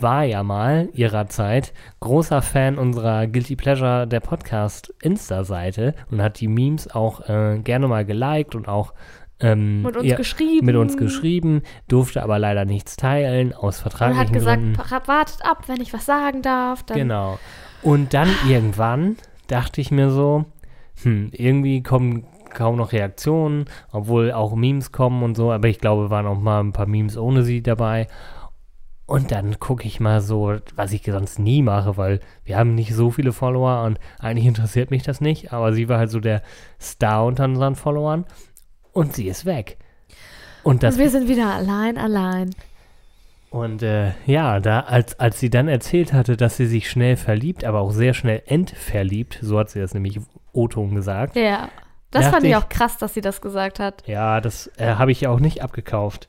war 0.00 0.22
ja 0.24 0.42
mal 0.42 0.88
ihrer 0.92 1.28
Zeit 1.28 1.72
großer 2.00 2.42
Fan 2.42 2.76
unserer 2.78 3.26
Guilty 3.26 3.56
Pleasure 3.56 4.06
der 4.06 4.20
Podcast 4.20 4.92
Insta-Seite 5.02 5.94
und 6.10 6.20
hat 6.22 6.40
die 6.40 6.48
Memes 6.48 6.90
auch 6.94 7.28
äh, 7.28 7.58
gerne 7.64 7.88
mal 7.88 8.04
geliked 8.04 8.54
und 8.54 8.68
auch 8.68 8.92
ähm, 9.40 9.82
mit 9.82 9.96
uns 9.96 10.16
geschrieben. 10.16 10.66
mit 10.66 10.74
uns 10.76 10.96
geschrieben, 10.96 11.62
durfte 11.86 12.22
aber 12.22 12.38
leider 12.40 12.64
nichts 12.64 12.96
teilen 12.96 13.52
aus 13.54 13.76
Und 13.78 13.82
vertraglichen 13.82 14.26
hat 14.26 14.32
gesagt, 14.32 14.60
Gründen. 14.62 14.76
"Pa- 14.76 15.08
wartet 15.08 15.38
ab, 15.44 15.62
wenn 15.68 15.80
ich 15.80 15.92
was 15.92 16.04
sagen 16.06 16.42
darf. 16.42 16.84
Genau. 16.86 17.38
Und 17.82 18.14
dann 18.14 18.28
irgendwann 18.48 19.16
dachte 19.46 19.80
ich 19.80 19.90
mir 19.90 20.10
so, 20.10 20.44
hm, 21.02 21.30
irgendwie 21.32 21.82
kommen 21.82 22.24
kaum 22.50 22.76
noch 22.76 22.92
Reaktionen, 22.92 23.66
obwohl 23.92 24.32
auch 24.32 24.54
Memes 24.54 24.92
kommen 24.92 25.22
und 25.22 25.36
so, 25.36 25.52
aber 25.52 25.68
ich 25.68 25.78
glaube, 25.78 26.10
waren 26.10 26.26
auch 26.26 26.38
mal 26.38 26.60
ein 26.60 26.72
paar 26.72 26.86
Memes 26.86 27.16
ohne 27.16 27.42
sie 27.42 27.62
dabei. 27.62 28.08
Und 29.06 29.30
dann 29.30 29.58
gucke 29.58 29.86
ich 29.86 30.00
mal 30.00 30.20
so, 30.20 30.56
was 30.76 30.92
ich 30.92 31.02
sonst 31.04 31.38
nie 31.38 31.62
mache, 31.62 31.96
weil 31.96 32.20
wir 32.44 32.58
haben 32.58 32.74
nicht 32.74 32.94
so 32.94 33.10
viele 33.10 33.32
Follower 33.32 33.84
und 33.84 33.98
eigentlich 34.18 34.46
interessiert 34.46 34.90
mich 34.90 35.02
das 35.02 35.20
nicht, 35.20 35.52
aber 35.52 35.72
sie 35.72 35.88
war 35.88 35.98
halt 35.98 36.10
so 36.10 36.20
der 36.20 36.42
Star 36.80 37.24
unter 37.24 37.44
unseren 37.44 37.74
Followern 37.74 38.26
und 38.92 39.14
sie 39.14 39.28
ist 39.28 39.46
weg. 39.46 39.78
Und 40.62 40.82
das 40.82 40.96
Und 40.96 41.00
wir 41.00 41.10
sind 41.10 41.28
wieder 41.28 41.54
allein, 41.54 41.96
allein. 41.96 42.50
Und 43.50 43.82
äh, 43.82 44.12
ja, 44.26 44.60
da, 44.60 44.80
als, 44.80 45.18
als 45.18 45.40
sie 45.40 45.50
dann 45.50 45.68
erzählt 45.68 46.12
hatte, 46.12 46.36
dass 46.36 46.56
sie 46.56 46.66
sich 46.66 46.90
schnell 46.90 47.16
verliebt, 47.16 47.64
aber 47.64 47.80
auch 47.80 47.92
sehr 47.92 48.14
schnell 48.14 48.42
entverliebt, 48.46 49.38
so 49.40 49.58
hat 49.58 49.70
sie 49.70 49.80
das 49.80 49.94
nämlich 49.94 50.20
O-Ton 50.52 50.94
gesagt. 50.94 51.36
Ja. 51.36 51.68
Das 52.10 52.28
fand 52.28 52.44
ich 52.44 52.56
auch 52.56 52.70
krass, 52.70 52.96
dass 52.96 53.12
sie 53.12 53.20
das 53.20 53.42
gesagt 53.42 53.80
hat. 53.80 54.02
Ja, 54.06 54.40
das 54.40 54.70
äh, 54.78 54.94
habe 54.94 55.12
ich 55.12 55.26
auch 55.26 55.40
nicht 55.40 55.62
abgekauft. 55.62 56.28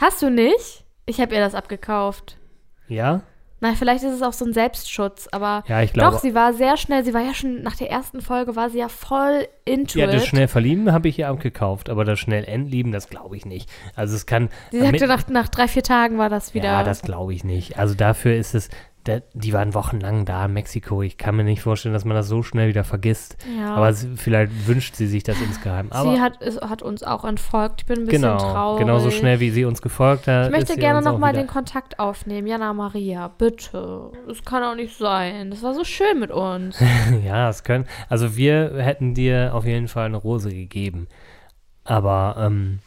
Hast 0.00 0.22
du 0.22 0.30
nicht? 0.30 0.84
Ich 1.06 1.20
habe 1.20 1.34
ihr 1.34 1.40
das 1.40 1.56
abgekauft. 1.56 2.38
Ja? 2.86 3.22
Na, 3.60 3.74
vielleicht 3.74 4.04
ist 4.04 4.14
es 4.14 4.22
auch 4.22 4.32
so 4.32 4.44
ein 4.44 4.52
Selbstschutz, 4.52 5.28
aber 5.32 5.64
Ja, 5.66 5.82
ich 5.82 5.92
glaube. 5.92 6.12
doch, 6.12 6.20
sie 6.20 6.34
war 6.34 6.52
sehr 6.54 6.76
schnell, 6.76 7.04
sie 7.04 7.12
war 7.12 7.22
ja 7.22 7.34
schon 7.34 7.62
nach 7.62 7.74
der 7.76 7.90
ersten 7.90 8.20
Folge, 8.20 8.54
war 8.54 8.70
sie 8.70 8.78
ja 8.78 8.88
voll 8.88 9.48
into 9.64 9.98
Ja, 9.98 10.06
it. 10.06 10.14
das 10.14 10.26
schnell 10.26 10.46
verlieben 10.48 10.92
habe 10.92 11.08
ich 11.08 11.18
ihr 11.18 11.28
abgekauft, 11.28 11.90
aber 11.90 12.04
das 12.04 12.20
schnell 12.20 12.44
entlieben, 12.44 12.92
das 12.92 13.08
glaube 13.10 13.36
ich 13.36 13.44
nicht. 13.46 13.68
Also 13.96 14.14
es 14.14 14.26
kann. 14.26 14.48
sie 14.70 14.80
sagte, 14.80 15.06
nach, 15.08 15.26
nach 15.28 15.48
drei, 15.48 15.66
vier 15.66 15.82
Tagen 15.82 16.18
war 16.18 16.28
das 16.28 16.54
wieder. 16.54 16.66
Ja, 16.66 16.82
das 16.84 17.02
glaube 17.02 17.34
ich 17.34 17.42
nicht. 17.42 17.78
Also 17.78 17.94
dafür 17.94 18.34
ist 18.36 18.54
es, 18.54 18.68
die 19.06 19.52
waren 19.52 19.74
wochenlang 19.74 20.24
da 20.24 20.44
in 20.44 20.52
Mexiko. 20.52 21.02
Ich 21.02 21.16
kann 21.16 21.36
mir 21.36 21.44
nicht 21.44 21.62
vorstellen, 21.62 21.94
dass 21.94 22.04
man 22.04 22.14
das 22.14 22.28
so 22.28 22.42
schnell 22.42 22.68
wieder 22.68 22.84
vergisst. 22.84 23.36
ja. 23.56 23.74
Aber 23.74 23.92
sie, 23.92 24.16
vielleicht 24.16 24.66
wünscht 24.66 24.96
sie 24.96 25.06
sich 25.06 25.22
das 25.22 25.40
insgeheim. 25.40 25.90
Aber 25.90 26.12
sie 26.12 26.20
hat, 26.20 26.42
ist, 26.42 26.60
hat 26.60 26.82
uns 26.82 27.02
auch 27.02 27.24
entfolgt. 27.24 27.82
Ich 27.82 27.86
bin 27.86 28.00
ein 28.00 28.06
bisschen 28.06 28.22
genau, 28.22 28.38
traurig. 28.38 28.80
genauso 28.80 29.10
schnell 29.10 29.40
wie 29.40 29.50
sie 29.50 29.64
uns 29.64 29.80
gefolgt 29.80 30.26
hat. 30.26 30.46
Ich 30.46 30.52
möchte 30.52 30.76
gerne 30.76 31.02
nochmal 31.02 31.32
den 31.32 31.46
Kontakt 31.46 31.98
aufnehmen. 31.98 32.46
Jana 32.46 32.72
Maria, 32.72 33.28
bitte. 33.28 34.10
Das 34.26 34.44
kann 34.44 34.62
auch 34.62 34.74
nicht 34.74 34.96
sein. 34.96 35.50
Das 35.50 35.62
war 35.62 35.74
so 35.74 35.84
schön 35.84 36.18
mit 36.20 36.30
uns. 36.30 36.78
Ja, 37.24 37.48
es 37.48 37.64
können. 37.64 37.86
Also 38.08 38.36
wir 38.36 38.74
hätten 38.76 39.14
dir 39.14 39.52
auf 39.54 39.64
jeden 39.64 39.88
Fall 39.88 40.06
eine 40.06 40.16
Rose 40.16 40.50
gegeben. 40.50 41.08
Aber 41.84 42.36
ähm, 42.38 42.80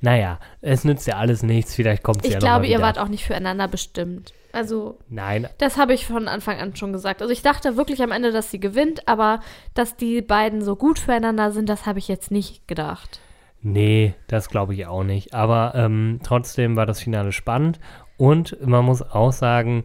naja, 0.00 0.38
es 0.60 0.84
nützt 0.84 1.06
ja 1.06 1.16
alles 1.16 1.42
nichts. 1.42 1.74
Vielleicht 1.74 2.02
kommt 2.02 2.22
sie 2.22 2.28
Ich 2.28 2.34
ja 2.34 2.38
glaube, 2.38 2.62
noch 2.62 2.68
mal 2.68 2.70
ihr 2.70 2.80
wart 2.80 2.98
auch 2.98 3.08
nicht 3.08 3.24
füreinander 3.24 3.68
bestimmt. 3.68 4.32
Also, 4.52 4.98
Nein, 5.08 5.48
das 5.58 5.76
habe 5.76 5.92
ich 5.92 6.06
von 6.06 6.26
Anfang 6.28 6.58
an 6.58 6.74
schon 6.74 6.92
gesagt. 6.92 7.20
Also, 7.20 7.32
ich 7.32 7.42
dachte 7.42 7.76
wirklich 7.76 8.02
am 8.02 8.12
Ende, 8.12 8.32
dass 8.32 8.50
sie 8.50 8.60
gewinnt, 8.60 9.06
aber 9.06 9.40
dass 9.74 9.96
die 9.96 10.22
beiden 10.22 10.62
so 10.62 10.76
gut 10.76 10.98
füreinander 10.98 11.52
sind, 11.52 11.68
das 11.68 11.86
habe 11.86 11.98
ich 11.98 12.08
jetzt 12.08 12.30
nicht 12.30 12.66
gedacht. 12.66 13.20
nee, 13.60 14.14
das 14.28 14.48
glaube 14.48 14.74
ich 14.74 14.86
auch 14.86 15.04
nicht. 15.04 15.34
Aber 15.34 15.72
ähm, 15.74 16.20
trotzdem 16.22 16.76
war 16.76 16.86
das 16.86 17.00
Finale 17.00 17.32
spannend. 17.32 17.80
Und 18.16 18.56
man 18.66 18.84
muss 18.84 19.02
auch 19.02 19.32
sagen, 19.32 19.84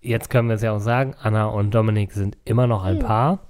jetzt 0.00 0.30
können 0.30 0.48
wir 0.48 0.54
es 0.54 0.62
ja 0.62 0.72
auch 0.72 0.80
sagen, 0.80 1.14
Anna 1.20 1.46
und 1.46 1.74
Dominik 1.74 2.12
sind 2.12 2.38
immer 2.44 2.66
noch 2.66 2.84
ein 2.84 2.98
Paar. 2.98 3.40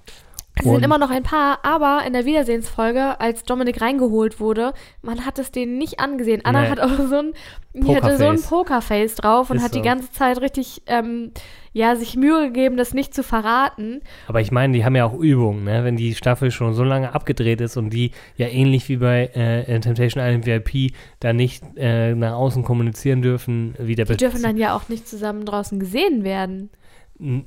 Es 0.61 0.67
Und- 0.67 0.75
sind 0.75 0.85
immer 0.85 0.99
noch 0.99 1.11
ein 1.11 1.23
paar, 1.23 1.59
aber 1.65 2.03
in 2.07 2.13
der 2.13 2.25
Wiedersehensfolge, 2.25 3.19
als 3.21 3.45
Dominik 3.45 3.81
reingeholt 3.81 4.41
wurde, 4.41 4.73
man 5.03 5.25
hat 5.27 5.39
es 5.39 5.51
denen 5.51 5.79
nicht 5.79 6.01
angesehen. 6.01 6.43
Anna 6.45 6.63
Nee. 6.63 6.69
hat 6.69 6.81
auch 6.81 6.97
so 7.09 7.17
ein, 7.17 7.33
die 7.73 7.97
hatte 7.97 8.17
so 8.19 8.27
ein 8.29 8.41
Pokerface. 8.41 9.15
Drauf 9.17 9.51
und 9.51 9.57
Ist 9.59 9.63
hat 9.65 9.75
die 9.75 9.83
ganze 9.83 10.11
Zeit 10.13 10.41
richtig, 10.41 10.83
ähm, 10.87 11.33
ja, 11.73 11.95
sich 11.97 12.17
Mühe 12.17 12.47
gegeben, 12.49 12.77
das 12.77 12.95
nicht 12.95 13.15
zu 13.15 13.23
verraten. 13.23 14.01
Aber 14.27 14.41
ich 14.41 14.51
meine, 14.51 14.73
die 14.73 14.85
haben 14.85 14.97
ja 14.97 15.05
auch 15.05 15.15
Übungen, 15.19 15.65
ne? 15.65 15.85
Wenn 15.85 15.97
die 15.97 16.15
Staffel 16.15 16.51
schon 16.51 16.75
so 16.75 16.83
lange 16.85 17.15
abgedreht 17.15 17.61
ist 17.61 17.77
und 17.77 17.91
die 17.91 18.11
ja 18.37 18.49
ähnlich 18.49 18.89
wie 18.89 18.97
bei 18.97 19.27
äh, 19.35 19.81
Temptation 19.81 20.23
Island 20.23 20.47
VIP 20.47 20.93
da 21.21 21.33
nicht 21.33 21.63
äh, 21.77 22.15
nach 22.15 22.35
außen 22.35 22.65
kommunizieren 22.65 23.23
dürfen, 23.23 23.75
wie 23.79 23.95
der 23.95 24.05
Die 24.05 24.17
dürfen 24.17 24.43
dann 24.43 24.57
ja 24.57 24.75
auch 24.77 24.89
nicht 24.89 25.09
zusammen 25.09 25.45
draußen 25.45 25.79
gesehen 25.79 26.25
werden. 26.25 26.71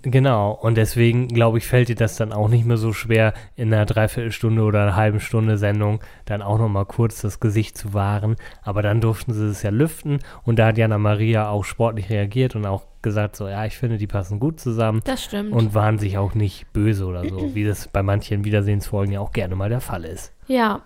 Genau, 0.04 0.52
und 0.52 0.76
deswegen, 0.78 1.30
glaube 1.30 1.58
ich, 1.58 1.66
fällt 1.66 1.90
dir 1.90 1.96
das 1.96 2.16
dann 2.16 2.32
auch 2.32 2.48
nicht 2.48 2.64
mehr 2.64 2.78
so 2.78 2.94
schwer, 2.94 3.34
in 3.56 3.74
einer 3.74 3.86
Dreiviertelstunde 3.86 4.62
oder 4.62 4.84
einer 4.84 4.96
halben 4.96 5.20
Stunde 5.20 5.58
Sendung 5.58 6.00
dann 6.26 6.44
auch 6.44 6.60
nochmal 6.60 6.86
kurz 6.86 7.22
das 7.22 7.40
Gesicht 7.40 7.76
zu 7.76 7.94
wahren. 7.94 8.36
Aber 8.62 8.84
dann 8.84 9.02
durften 9.02 9.34
sie 9.34 9.48
es 9.48 9.64
ja 9.64 9.72
lüften 9.72 10.20
und 10.44 10.60
da 10.60 10.68
hat 10.68 10.78
Jana 10.78 11.00
Maria 11.00 11.50
auch 11.50 11.66
sportlich 11.66 12.12
reagiert 12.12 12.56
und 12.56 12.68
auch 12.68 12.84
gesagt, 13.02 13.36
so, 13.36 13.48
ja, 13.48 13.66
ich 13.66 13.76
finde, 13.76 13.98
die 13.98 14.08
passen 14.08 14.40
gut 14.40 14.60
zusammen 14.60 15.02
Das 15.06 15.24
stimmt. 15.24 15.52
und 15.52 15.74
waren 15.74 15.98
sich 15.98 16.20
auch 16.20 16.36
nicht 16.36 16.72
böse 16.72 17.06
oder 17.06 17.28
so, 17.28 17.56
wie 17.56 17.66
das 17.66 17.88
bei 17.88 18.04
manchen 18.04 18.46
Wiedersehensfolgen 18.46 19.14
ja 19.14 19.20
auch 19.22 19.32
gerne 19.32 19.56
mal 19.56 19.70
der 19.70 19.82
Fall 19.82 20.06
ist. 20.06 20.34
Ja, 20.48 20.84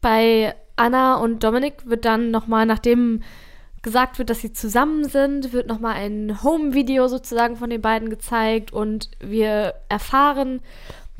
bei 0.00 0.54
Anna 0.76 1.16
und 1.16 1.42
Dominik 1.42 1.86
wird 1.86 2.04
dann 2.04 2.30
nochmal, 2.30 2.64
nachdem 2.64 3.22
gesagt 3.82 4.18
wird, 4.18 4.30
dass 4.30 4.40
sie 4.40 4.52
zusammen 4.52 5.08
sind, 5.08 5.52
wird 5.52 5.66
nochmal 5.66 5.94
ein 5.94 6.42
Home-Video 6.42 7.08
sozusagen 7.08 7.56
von 7.56 7.70
den 7.70 7.80
beiden 7.80 8.10
gezeigt 8.10 8.72
und 8.72 9.10
wir 9.20 9.74
erfahren, 9.88 10.60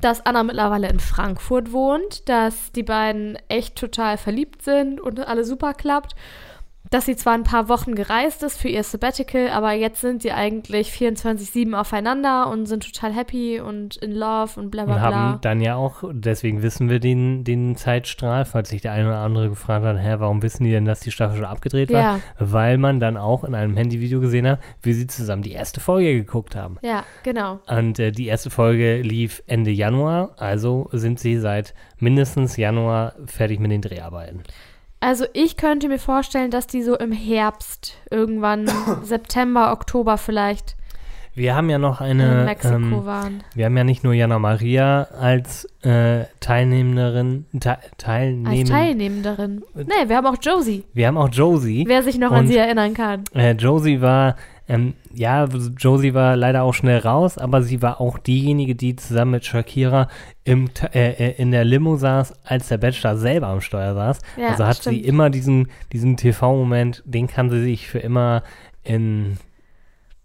dass 0.01 0.25
Anna 0.25 0.42
mittlerweile 0.42 0.88
in 0.88 1.01
Frankfurt 1.01 1.73
wohnt, 1.73 2.29
dass 2.29 2.73
die 2.73 2.83
beiden 2.83 3.38
echt 3.49 3.77
total 3.77 4.18
verliebt 4.18 4.62
sind 4.62 5.01
und 5.01 5.20
alles 5.20 5.49
super 5.49 5.75
klappt. 5.75 6.14
Dass 6.88 7.07
sie 7.07 7.14
zwar 7.14 7.35
ein 7.35 7.45
paar 7.45 7.69
Wochen 7.69 7.95
gereist 7.95 8.43
ist 8.43 8.59
für 8.59 8.69
ihr 8.69 8.83
Sabbatical, 8.83 9.49
aber 9.51 9.73
jetzt 9.73 10.01
sind 10.01 10.23
sie 10.23 10.33
eigentlich 10.33 10.90
24-7 10.90 11.75
aufeinander 11.75 12.49
und 12.51 12.66
sind 12.66 12.93
total 12.93 13.14
happy 13.14 13.61
und 13.61 13.97
in 13.99 14.12
love 14.12 14.59
und 14.59 14.71
bla 14.71 14.87
bla 14.87 14.95
Und 14.95 15.01
bla. 15.01 15.14
haben 15.14 15.40
dann 15.43 15.61
ja 15.61 15.77
auch, 15.77 16.03
deswegen 16.11 16.62
wissen 16.62 16.88
wir 16.88 16.99
den, 16.99 17.45
den 17.45 17.77
Zeitstrahl, 17.77 18.45
falls 18.45 18.71
sich 18.71 18.81
der 18.83 18.93
eine 18.93 19.09
oder 19.09 19.19
andere 19.19 19.51
gefragt 19.51 19.85
hat, 19.85 19.99
hä, 19.99 20.16
warum 20.19 20.43
wissen 20.43 20.64
die 20.64 20.71
denn, 20.71 20.85
dass 20.85 21.01
die 21.01 21.12
Staffel 21.12 21.37
schon 21.37 21.45
abgedreht 21.45 21.93
war? 21.93 22.01
Ja. 22.01 22.21
Weil 22.38 22.77
man 22.79 22.99
dann 22.99 23.16
auch 23.16 23.45
in 23.45 23.55
einem 23.55 23.77
Handyvideo 23.77 24.19
gesehen 24.21 24.49
hat, 24.49 24.61
wie 24.83 24.95
sie 24.95 25.07
zusammen 25.07 25.43
die 25.43 25.53
erste 25.53 25.81
Folge 25.81 26.14
geguckt 26.14 26.57
haben. 26.57 26.79
Ja, 26.83 27.05
genau. 27.23 27.61
Und 27.69 27.99
äh, 27.99 28.11
die 28.11 28.27
erste 28.27 28.51
Folge 28.51 29.01
lief 29.03 29.43
Ende 29.47 29.71
Januar, 29.71 30.31
also 30.38 30.88
sind 30.93 31.21
sie 31.21 31.38
seit 31.38 31.75
mindestens 31.99 32.57
Januar 32.57 33.14
fertig 33.27 33.61
mit 33.61 33.71
den 33.71 33.83
Dreharbeiten. 33.83 34.43
Also 35.01 35.25
ich 35.33 35.57
könnte 35.57 35.89
mir 35.89 35.99
vorstellen, 35.99 36.51
dass 36.51 36.67
die 36.67 36.83
so 36.83 36.97
im 36.97 37.11
Herbst, 37.13 37.97
irgendwann 38.11 38.71
September, 39.03 39.73
Oktober 39.73 40.19
vielleicht 40.19 40.77
Wir 41.35 41.55
haben 41.55 41.71
ja 41.71 41.79
noch 41.79 42.01
in 42.03 42.21
eine, 42.21 42.45
Mexiko 42.45 42.75
ähm, 42.77 43.07
waren. 43.07 43.45
wir 43.55 43.65
haben 43.65 43.77
ja 43.79 43.85
nicht 43.85 44.05
nur 44.05 44.13
Jana 44.13 44.39
Maria 44.39 45.05
als 45.19 45.65
äh, 45.83 46.25
Teilnehmerin, 46.41 47.47
te 47.61 47.71
Als 47.71 47.81
Teilnehmen, 47.97 48.65
Teilnehmenderin. 48.67 49.63
Nee, 49.75 50.09
wir 50.09 50.17
haben 50.19 50.27
auch 50.27 50.37
Josie, 50.41 50.85
wir 50.93 51.07
haben 51.07 51.17
auch 51.17 51.31
Josie. 51.31 51.85
wer 51.87 52.03
sich 52.03 52.19
noch 52.19 52.33
an 52.33 52.41
Und- 52.41 52.49
sie 52.49 52.59
erinnern 52.59 52.93
kann. 52.93 53.25
Äh, 53.35 53.53
Josie 53.53 54.01
war, 54.03 54.37
ähm, 54.71 54.95
ja, 55.13 55.47
Josie 55.47 56.15
war 56.15 56.37
leider 56.37 56.63
auch 56.63 56.75
schnell 56.75 57.01
raus, 57.01 57.39
aber 57.39 57.61
sie 57.61 57.83
war 57.83 58.01
auch 58.01 58.19
diejenige, 58.19 58.77
die 58.77 58.95
zusammen 58.95 59.33
mit 59.33 59.45
Shakira 59.45 60.07
im, 60.45 60.71
äh, 60.95 61.11
äh, 61.11 61.43
in 61.43 61.51
der 61.51 61.65
Limo 61.65 61.97
saß, 61.97 62.35
als 62.45 62.69
der 62.69 62.79
Bachelor 62.79 63.17
selber 63.17 63.49
am 63.49 63.61
Steuer 63.61 63.95
saß. 63.95 64.21
Ja, 64.37 64.51
also 64.51 64.67
hat 64.67 64.77
sie 64.77 64.91
stimmt. 64.91 65.07
immer 65.07 65.29
diesen, 65.29 65.69
diesen 65.93 66.17
TV-Moment, 66.17 67.03
den 67.05 67.27
kann 67.27 67.51
sie 67.51 67.61
sich 67.61 67.89
für 67.89 67.99
immer 67.99 68.45
in, 68.85 69.39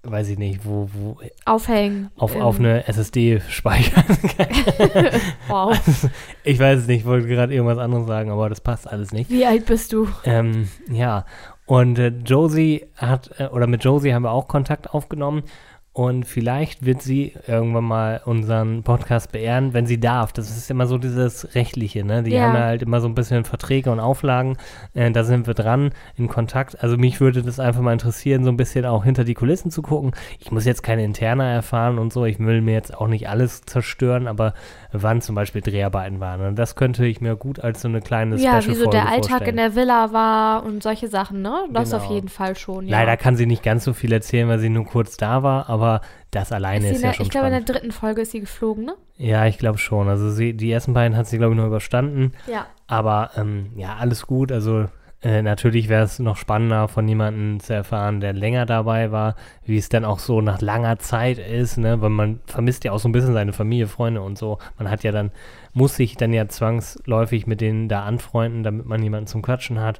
weiß 0.03 0.29
ich 0.29 0.37
nicht, 0.37 0.63
wo, 0.63 0.89
wo 0.93 1.17
Aufhängen. 1.45 2.11
auf, 2.15 2.35
auf 2.35 2.59
eine 2.59 2.87
SSD 2.87 3.41
speichern. 3.49 4.03
Wow. 5.47 5.75
Ich 6.43 6.59
weiß 6.59 6.81
es 6.81 6.87
nicht, 6.87 6.99
ich 6.99 7.05
wollte 7.05 7.27
gerade 7.27 7.51
irgendwas 7.51 7.79
anderes 7.79 8.05
sagen, 8.05 8.29
aber 8.29 8.49
das 8.49 8.61
passt 8.61 8.87
alles 8.87 9.11
nicht. 9.11 9.31
Wie 9.31 9.45
alt 9.45 9.65
bist 9.65 9.91
du? 9.91 10.07
Ähm, 10.23 10.69
ja, 10.91 11.25
und 11.65 11.97
äh, 11.99 12.07
Josie 12.25 12.85
hat, 12.95 13.31
äh, 13.39 13.47
oder 13.47 13.67
mit 13.67 13.83
Josie 13.83 14.13
haben 14.13 14.23
wir 14.23 14.31
auch 14.31 14.47
Kontakt 14.47 14.91
aufgenommen. 14.93 15.43
Und 15.97 16.25
vielleicht 16.25 16.85
wird 16.85 17.01
sie 17.01 17.35
irgendwann 17.47 17.85
mal 17.85 18.21
unseren 18.25 18.83
Podcast 18.83 19.31
beehren, 19.31 19.73
wenn 19.73 19.85
sie 19.85 19.97
darf. 19.97 20.33
Das 20.33 20.49
ist 20.49 20.69
immer 20.69 20.87
so 20.87 20.97
dieses 20.97 21.55
Rechtliche, 21.55 22.03
ne? 22.03 22.21
Die 22.21 22.31
Ja. 22.31 22.41
haben 22.41 22.53
ja 22.55 22.63
halt 22.65 22.81
immer 22.81 22.99
so 22.99 23.07
ein 23.07 23.15
bisschen 23.15 23.45
Verträge 23.45 23.89
und 23.93 24.01
Auflagen. 24.01 24.57
Äh, 24.93 25.11
da 25.11 25.23
sind 25.23 25.47
wir 25.47 25.53
dran, 25.53 25.91
in 26.17 26.27
Kontakt. 26.27 26.83
Also 26.83 26.97
mich 26.97 27.21
würde 27.21 27.43
das 27.43 27.61
einfach 27.61 27.79
mal 27.79 27.93
interessieren, 27.93 28.43
so 28.43 28.49
ein 28.49 28.57
bisschen 28.57 28.85
auch 28.85 29.05
hinter 29.05 29.23
die 29.23 29.35
Kulissen 29.35 29.71
zu 29.71 29.81
gucken. 29.81 30.11
Ich 30.39 30.51
muss 30.51 30.65
jetzt 30.65 30.83
keine 30.83 31.05
Interna 31.05 31.49
erfahren 31.49 31.97
und 31.97 32.11
so. 32.11 32.25
Ich 32.25 32.39
will 32.39 32.59
mir 32.59 32.73
jetzt 32.73 32.93
auch 32.93 33.07
nicht 33.07 33.29
alles 33.29 33.61
zerstören, 33.61 34.27
aber 34.27 34.53
wann 35.03 35.21
zum 35.21 35.35
Beispiel 35.35 35.61
Dreharbeiten 35.61 36.19
waren. 36.19 36.41
Und 36.41 36.55
das 36.59 36.75
könnte 36.75 37.05
ich 37.05 37.21
mir 37.21 37.35
gut 37.35 37.59
als 37.59 37.81
so 37.81 37.87
eine 37.87 38.01
kleine 38.01 38.35
Ja, 38.37 38.57
wie 38.57 38.61
Special-Folge 38.61 38.83
so 38.83 38.89
der 38.89 39.07
Alltag 39.09 39.29
vorstellen. 39.29 39.49
in 39.51 39.55
der 39.57 39.75
Villa 39.75 40.11
war 40.13 40.63
und 40.65 40.83
solche 40.83 41.07
Sachen, 41.07 41.41
ne? 41.41 41.65
Das 41.71 41.91
Genau. 41.91 42.03
auf 42.03 42.09
jeden 42.11 42.29
Fall 42.29 42.55
schon, 42.55 42.87
ja. 42.87 42.97
Leider 42.99 43.17
kann 43.17 43.35
sie 43.35 43.45
nicht 43.45 43.63
ganz 43.63 43.83
so 43.83 43.93
viel 43.93 44.11
erzählen, 44.11 44.47
weil 44.47 44.59
sie 44.59 44.69
nur 44.69 44.85
kurz 44.85 45.17
da 45.17 45.43
war, 45.43 45.69
aber 45.69 46.01
das 46.31 46.51
alleine 46.51 46.85
ist 46.89 46.97
ist, 46.97 47.01
ja 47.01 47.09
der, 47.09 47.13
schon 47.15 47.25
ich 47.25 47.31
glaube, 47.31 47.47
in 47.47 47.53
der 47.53 47.61
dritten 47.61 47.91
Folge 47.91 48.21
ist 48.21 48.31
sie 48.31 48.39
geflogen, 48.41 48.85
ne? 48.85 48.93
Ja, 49.17 49.45
ich 49.45 49.57
glaube 49.57 49.77
schon. 49.77 50.07
Also 50.09 50.29
sie, 50.31 50.53
die 50.53 50.71
ersten 50.71 50.93
beiden 50.93 51.15
hat 51.17 51.27
sie, 51.27 51.37
glaube 51.37 51.53
ich, 51.53 51.57
nur 51.57 51.67
überstanden. 51.67 52.33
Ja. 52.47 52.65
Aber 52.87 53.31
ähm, 53.37 53.71
ja, 53.75 53.95
alles 53.99 54.27
gut. 54.27 54.51
Also 54.51 54.85
äh, 55.25 55.41
natürlich 55.41 55.89
wäre 55.89 56.03
es 56.03 56.19
noch 56.19 56.37
spannender, 56.37 56.87
von 56.87 57.07
jemandem 57.07 57.59
zu 57.59 57.73
erfahren, 57.73 58.19
der 58.21 58.31
länger 58.33 58.65
dabei 58.65 59.11
war, 59.11 59.35
wie 59.65 59.77
es 59.77 59.89
dann 59.89 60.05
auch 60.05 60.19
so 60.19 60.39
nach 60.39 60.61
langer 60.61 60.99
Zeit 60.99 61.37
ist, 61.39 61.77
ne? 61.77 61.99
Weil 62.01 62.11
man 62.11 62.39
vermisst 62.45 62.83
ja 62.83 62.91
auch 62.91 62.99
so 62.99 63.09
ein 63.09 63.11
bisschen 63.11 63.33
seine 63.33 63.51
Familie, 63.51 63.87
Freunde 63.87 64.21
und 64.21 64.37
so. 64.37 64.59
Man 64.77 64.89
hat 64.89 65.03
ja 65.03 65.11
dann, 65.11 65.31
muss 65.73 65.95
sich 65.95 66.15
dann 66.15 66.31
ja 66.31 66.47
zwangsläufig 66.47 67.47
mit 67.47 67.59
denen 67.59 67.89
da 67.89 68.03
anfreunden, 68.03 68.63
damit 68.63 68.85
man 68.85 69.01
jemanden 69.03 69.27
zum 69.27 69.41
Quatschen 69.41 69.79
hat. 69.81 69.99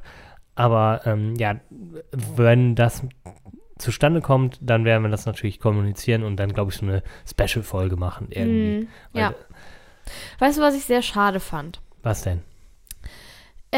Aber 0.56 1.02
ähm, 1.06 1.36
ja, 1.36 1.56
wenn 2.12 2.76
das 2.76 3.04
zustande 3.78 4.22
kommt, 4.22 4.58
dann 4.62 4.86
werden 4.86 5.04
wir 5.04 5.10
das 5.10 5.26
natürlich 5.26 5.60
kommunizieren 5.60 6.24
und 6.24 6.38
dann, 6.38 6.54
glaube 6.54 6.72
ich, 6.72 6.78
so 6.78 6.86
eine 6.86 7.04
Special-Folge 7.30 7.98
machen 7.98 8.28
irgendwie. 8.30 8.88
Weil- 9.12 9.22
Ja. 9.22 9.34
Weißt 10.40 10.58
du, 10.60 10.62
was 10.62 10.76
ich 10.78 10.86
sehr 10.86 11.02
schade 11.02 11.40
fand? 11.40 11.82
Was 12.04 12.22
denn? 12.22 12.42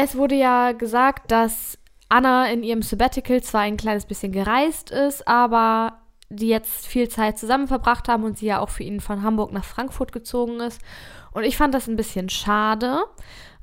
Es 0.00 0.16
wurde 0.16 0.36
ja 0.36 0.70
gesagt, 0.70 1.32
dass 1.32 1.76
Anna 2.08 2.48
in 2.52 2.62
ihrem 2.62 2.82
Sabbatical 2.82 3.42
zwar 3.42 3.62
ein 3.62 3.76
kleines 3.76 4.06
bisschen 4.06 4.30
gereist 4.30 4.92
ist, 4.92 5.26
aber 5.26 5.98
die 6.30 6.46
jetzt 6.46 6.86
viel 6.86 7.08
Zeit 7.08 7.36
zusammen 7.36 7.66
verbracht 7.66 8.06
haben 8.06 8.22
und 8.22 8.38
sie 8.38 8.46
ja 8.46 8.60
auch 8.60 8.68
für 8.68 8.84
ihn 8.84 9.00
von 9.00 9.24
Hamburg 9.24 9.50
nach 9.50 9.64
Frankfurt 9.64 10.12
gezogen 10.12 10.60
ist. 10.60 10.80
Und 11.32 11.42
ich 11.42 11.56
fand 11.56 11.74
das 11.74 11.88
ein 11.88 11.96
bisschen 11.96 12.28
schade, 12.28 13.00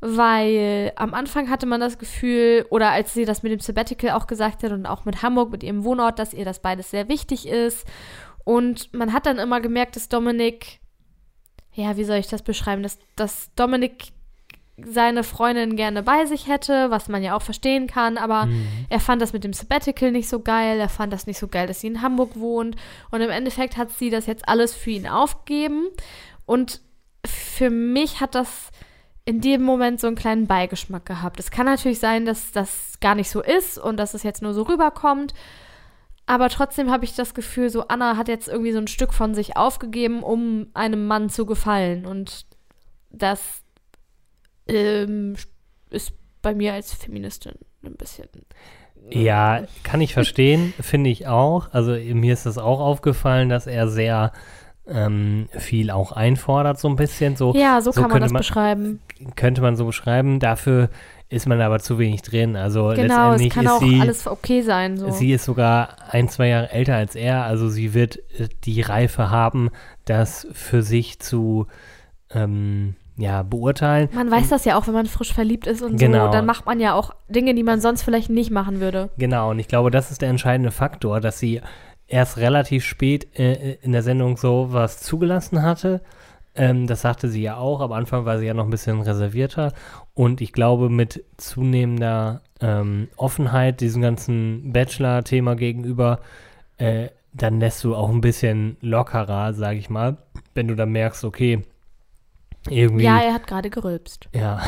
weil 0.01 0.91
am 0.97 1.13
Anfang 1.13 1.49
hatte 1.49 1.67
man 1.67 1.79
das 1.79 1.99
Gefühl, 1.99 2.65
oder 2.69 2.91
als 2.91 3.13
sie 3.13 3.23
das 3.23 3.41
mit 3.41 3.53
dem 3.53 3.61
Sabbatical 3.61 4.09
auch 4.09 4.27
gesagt 4.27 4.61
hat 4.63 4.73
und 4.73 4.85
auch 4.87 5.05
mit 5.05 5.21
Hamburg, 5.21 5.51
mit 5.51 5.63
ihrem 5.63 5.85
Wohnort, 5.85 6.19
dass 6.19 6.33
ihr 6.33 6.43
das 6.43 6.61
beides 6.61 6.91
sehr 6.91 7.07
wichtig 7.07 7.47
ist. 7.47 7.87
Und 8.43 8.93
man 8.93 9.13
hat 9.13 9.25
dann 9.25 9.39
immer 9.39 9.61
gemerkt, 9.61 9.95
dass 9.95 10.09
Dominik, 10.09 10.81
ja, 11.71 11.95
wie 11.95 12.03
soll 12.03 12.17
ich 12.17 12.27
das 12.27 12.41
beschreiben, 12.41 12.83
dass, 12.83 12.99
dass 13.15 13.55
Dominik 13.55 14.11
seine 14.77 15.23
Freundin 15.23 15.77
gerne 15.77 16.03
bei 16.03 16.25
sich 16.25 16.47
hätte, 16.47 16.91
was 16.91 17.07
man 17.07 17.23
ja 17.23 17.35
auch 17.35 17.41
verstehen 17.41 17.87
kann, 17.87 18.17
aber 18.17 18.47
Mhm. 18.47 18.67
er 18.89 18.99
fand 18.99 19.21
das 19.21 19.31
mit 19.31 19.43
dem 19.45 19.53
Sabbatical 19.53 20.11
nicht 20.11 20.27
so 20.27 20.39
geil, 20.41 20.79
er 20.79 20.89
fand 20.89 21.13
das 21.13 21.27
nicht 21.27 21.39
so 21.39 21.47
geil, 21.47 21.65
dass 21.67 21.79
sie 21.79 21.87
in 21.87 22.01
Hamburg 22.01 22.31
wohnt 22.37 22.75
und 23.09 23.21
im 23.21 23.29
Endeffekt 23.29 23.77
hat 23.77 23.91
sie 23.91 24.09
das 24.09 24.25
jetzt 24.25 24.49
alles 24.49 24.73
für 24.73 24.89
ihn 24.91 25.07
aufgegeben 25.07 25.87
und 26.45 26.81
für 27.25 27.69
mich 27.69 28.19
hat 28.19 28.35
das 28.35 28.69
in 29.23 29.41
dem 29.41 29.63
Moment 29.63 29.99
so 29.99 30.07
einen 30.07 30.15
kleinen 30.17 30.45
Beigeschmack 30.45 31.05
gehabt. 31.05 31.39
Es 31.39 31.49
kann 31.49 31.65
natürlich 31.65 31.99
sein, 31.99 32.25
dass 32.25 32.51
das 32.51 32.99
gar 32.99 33.15
nicht 33.15 33.29
so 33.29 33.41
ist 33.41 33.79
und 33.79 33.97
dass 33.97 34.13
es 34.13 34.23
jetzt 34.23 34.41
nur 34.43 34.53
so 34.53 34.63
rüberkommt, 34.63 35.33
aber 36.27 36.49
trotzdem 36.49 36.91
habe 36.91 37.05
ich 37.05 37.15
das 37.15 37.33
Gefühl, 37.33 37.69
so 37.69 37.87
Anna 37.87 38.17
hat 38.17 38.27
jetzt 38.27 38.47
irgendwie 38.49 38.71
so 38.73 38.79
ein 38.79 38.87
Stück 38.87 39.13
von 39.13 39.33
sich 39.33 39.55
aufgegeben, 39.57 40.21
um 40.21 40.67
einem 40.73 41.07
Mann 41.07 41.29
zu 41.29 41.45
gefallen 41.45 42.05
und 42.05 42.45
das 43.09 43.61
ähm, 44.67 45.35
ist 45.89 46.13
bei 46.41 46.53
mir 46.55 46.73
als 46.73 46.93
Feministin 46.93 47.53
ein 47.83 47.95
bisschen. 47.95 48.27
Ja, 49.09 49.63
kann 49.83 50.01
ich 50.01 50.13
verstehen, 50.13 50.73
finde 50.81 51.09
ich 51.09 51.27
auch. 51.27 51.71
Also 51.71 51.91
mir 51.91 52.33
ist 52.33 52.45
es 52.45 52.57
auch 52.57 52.79
aufgefallen, 52.79 53.49
dass 53.49 53.67
er 53.67 53.87
sehr 53.87 54.31
ähm, 54.87 55.47
viel 55.57 55.89
auch 55.91 56.11
einfordert, 56.11 56.79
so 56.79 56.87
ein 56.87 56.95
bisschen. 56.95 57.35
So 57.35 57.53
Ja, 57.55 57.81
so, 57.81 57.91
so 57.91 58.01
kann 58.01 58.11
man 58.11 58.21
das 58.21 58.31
man- 58.31 58.39
beschreiben. 58.39 58.99
könnte 59.35 59.61
man 59.61 59.75
so 59.75 59.85
beschreiben. 59.85 60.39
Dafür 60.39 60.89
ist 61.29 61.47
man 61.47 61.59
aber 61.61 61.79
zu 61.79 61.97
wenig 61.97 62.21
drin. 62.21 62.55
Also 62.55 62.93
Genau, 62.95 63.33
es 63.33 63.41
letztendlich 63.41 63.53
kann 63.53 63.65
ist 63.65 63.71
auch 63.71 63.79
sie, 63.81 64.01
alles 64.01 64.27
okay 64.27 64.61
sein. 64.61 64.97
So. 64.97 65.09
sie 65.11 65.33
ist 65.33 65.45
sogar 65.45 65.97
ein, 66.11 66.29
zwei 66.29 66.49
Jahre 66.49 66.71
älter 66.71 66.95
als 66.95 67.15
er. 67.15 67.43
Also 67.45 67.67
sie 67.69 67.93
wird 67.95 68.17
äh, 68.39 68.47
die 68.63 68.81
Reife 68.81 69.29
haben, 69.31 69.69
das 70.05 70.47
für 70.53 70.83
sich 70.83 71.19
zu 71.19 71.65
ähm, 72.31 72.95
ja, 73.17 73.43
beurteilen. 73.43 74.09
man 74.13 74.29
weiß 74.29 74.49
das 74.49 74.65
ja 74.65 74.77
auch, 74.77 74.87
wenn 74.87 74.93
man 74.93 75.05
frisch 75.05 75.33
verliebt 75.33 75.67
ist 75.67 75.81
und 75.81 75.97
Genau. 75.97 76.25
so, 76.27 76.31
dann 76.31 76.45
macht 76.45 76.65
man 76.65 76.79
ja 76.79 76.93
auch 76.93 77.11
Dinge, 77.29 77.53
die 77.55 77.63
man 77.63 77.79
sonst 77.81 78.03
vielleicht 78.03 78.29
nicht 78.29 78.51
machen 78.51 78.79
würde. 78.81 79.09
Genau, 79.17 79.51
und 79.51 79.59
ich 79.59 79.67
glaube, 79.67 79.91
das 79.91 80.11
ist 80.11 80.21
der 80.21 80.29
entscheidende 80.29 80.71
Faktor, 80.71 81.21
dass 81.21 81.39
sie 81.39 81.61
erst 82.07 82.37
relativ 82.37 82.83
spät 82.83 83.39
äh, 83.39 83.77
in 83.81 83.91
der 83.91 84.03
Sendung 84.03 84.37
so 84.37 84.67
was 84.71 84.99
zugelassen 85.01 85.63
hatte. 85.63 86.01
Ähm, 86.55 86.87
das 86.87 87.01
sagte 87.01 87.27
sie 87.29 87.41
ja 87.41 87.57
auch. 87.57 87.81
Am 87.81 87.91
Anfang 87.91 88.25
war 88.25 88.37
sie 88.37 88.45
ja 88.45 88.53
noch 88.53 88.65
ein 88.65 88.69
bisschen 88.69 89.01
reservierter. 89.01 89.73
Und 90.13 90.39
ich 90.41 90.53
glaube, 90.53 90.89
mit 90.89 91.23
zunehmender 91.37 92.41
ähm, 92.61 93.07
Offenheit 93.17 93.81
diesem 93.81 94.01
ganzen 94.01 94.71
Bachelor-Thema 94.71 95.55
gegenüber, 95.55 96.19
äh, 96.77 97.07
dann 97.33 97.59
lässt 97.59 97.83
du 97.83 97.95
auch 97.95 98.09
ein 98.09 98.21
bisschen 98.21 98.77
lockerer, 98.81 99.53
sag 99.53 99.75
ich 99.75 99.89
mal, 99.89 100.17
wenn 100.53 100.67
du 100.69 100.75
dann 100.75 100.91
merkst, 100.91 101.25
okay, 101.25 101.63
irgendwie. 102.69 103.05
Ja, 103.05 103.19
er 103.19 103.33
hat 103.33 103.47
gerade 103.47 103.69
gerülpst. 103.69 104.27
Ja. 104.33 104.61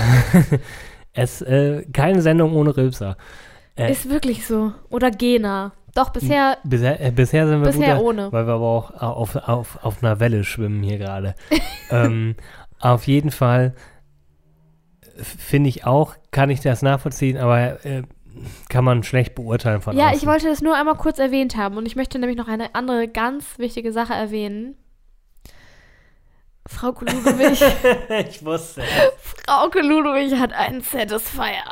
es, 1.14 1.42
äh, 1.42 1.84
keine 1.94 2.22
Sendung 2.22 2.56
ohne 2.56 2.76
Rülpser. 2.76 3.18
Äh, 3.76 3.92
Ist 3.92 4.10
wirklich 4.10 4.46
so. 4.46 4.74
Oder 4.90 5.12
Gena. 5.12 5.74
Doch, 5.96 6.10
bisher, 6.10 6.58
Bisher, 6.64 7.02
äh, 7.04 7.12
bisher 7.12 7.48
sind 7.48 7.62
wir 7.62 7.72
bisher 7.72 7.96
guter, 7.96 8.04
ohne. 8.08 8.32
weil 8.32 8.46
wir 8.46 8.54
aber 8.54 8.66
auch 8.68 8.92
auf, 9.02 9.36
auf, 9.36 9.84
auf 9.84 10.04
einer 10.04 10.20
Welle 10.20 10.44
schwimmen 10.44 10.84
hier 10.84 11.00
gerade. 11.00 11.34
ähm, 11.90 12.36
auf 12.80 13.08
jeden 13.08 13.32
Fall 13.32 13.74
äh, 15.02 15.24
finde 15.24 15.70
ich 15.70 15.86
auch, 15.86 16.14
kann 16.30 16.52
ich 16.52 16.60
das 16.60 16.84
nachvollziehen, 16.84 17.38
aber 17.38 17.84
äh, 17.84 18.04
kann 18.70 18.84
man 18.84 19.02
schlecht 19.02 19.34
beurteilen 19.34 19.82
von 19.82 19.98
Ja, 19.98 20.10
außen. 20.10 20.18
ich 20.18 20.28
wollte 20.28 20.48
das 20.48 20.62
nur 20.62 20.76
einmal 20.76 20.96
kurz 20.98 21.18
erwähnt 21.18 21.58
haben 21.58 21.78
und 21.78 21.88
ich 21.88 21.96
möchte 21.96 22.20
nämlich 22.20 22.38
noch 22.38 22.48
eine 22.48 22.76
andere 22.76 23.08
ganz 23.08 23.58
wichtige 23.58 23.92
Sache 23.92 24.14
erwähnen. 24.14 24.76
Frau 26.68 26.90
Ludwig, 27.00 27.62
ich 28.30 28.46
wusste. 28.46 28.82
Frau 29.48 29.68
Ludwig 29.80 30.38
hat 30.40 30.54
einen 30.54 30.82
Satisfier. 30.82 31.64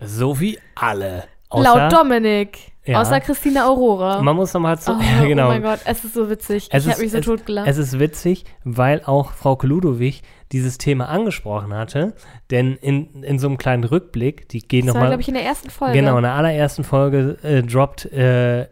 So 0.00 0.38
wie 0.40 0.58
alle. 0.74 1.24
Außer, 1.48 1.62
Laut 1.64 1.92
Dominik. 1.92 2.58
Ja. 2.84 3.00
Außer 3.00 3.20
Christina 3.20 3.66
Aurora. 3.66 4.22
Man 4.22 4.36
muss 4.36 4.52
nochmal 4.54 4.78
zu. 4.78 4.92
oh, 4.92 5.00
ja, 5.20 5.24
genau. 5.26 5.46
oh 5.46 5.48
mein 5.48 5.62
Gott, 5.62 5.80
es 5.84 6.04
ist 6.04 6.14
so 6.14 6.30
witzig. 6.30 6.68
Es 6.70 6.84
ich 6.84 6.88
ist- 6.88 6.94
habe 6.94 7.02
mich 7.02 7.12
so 7.12 7.18
es- 7.18 7.24
totgelacht. 7.24 7.66
Es 7.66 7.78
ist 7.78 7.98
witzig, 7.98 8.44
weil 8.62 9.02
auch 9.04 9.32
Frau 9.32 9.58
Ludowig 9.62 10.22
dieses 10.52 10.78
Thema 10.78 11.08
angesprochen 11.08 11.74
hatte, 11.74 12.14
denn 12.52 12.76
in, 12.76 13.24
in 13.24 13.40
so 13.40 13.48
einem 13.48 13.58
kleinen 13.58 13.82
Rückblick, 13.82 14.48
die 14.48 14.60
gehen 14.60 14.86
das 14.86 14.94
war, 14.94 15.00
nochmal. 15.00 15.10
glaube 15.10 15.22
ich, 15.22 15.28
in 15.28 15.34
der 15.34 15.44
ersten 15.44 15.70
Folge. 15.70 15.98
Genau, 15.98 16.16
in 16.16 16.22
der 16.22 16.34
allerersten 16.34 16.84
Folge 16.84 17.36
äh, 17.42 17.62
droppt 17.62 18.04
äh, 18.12 18.68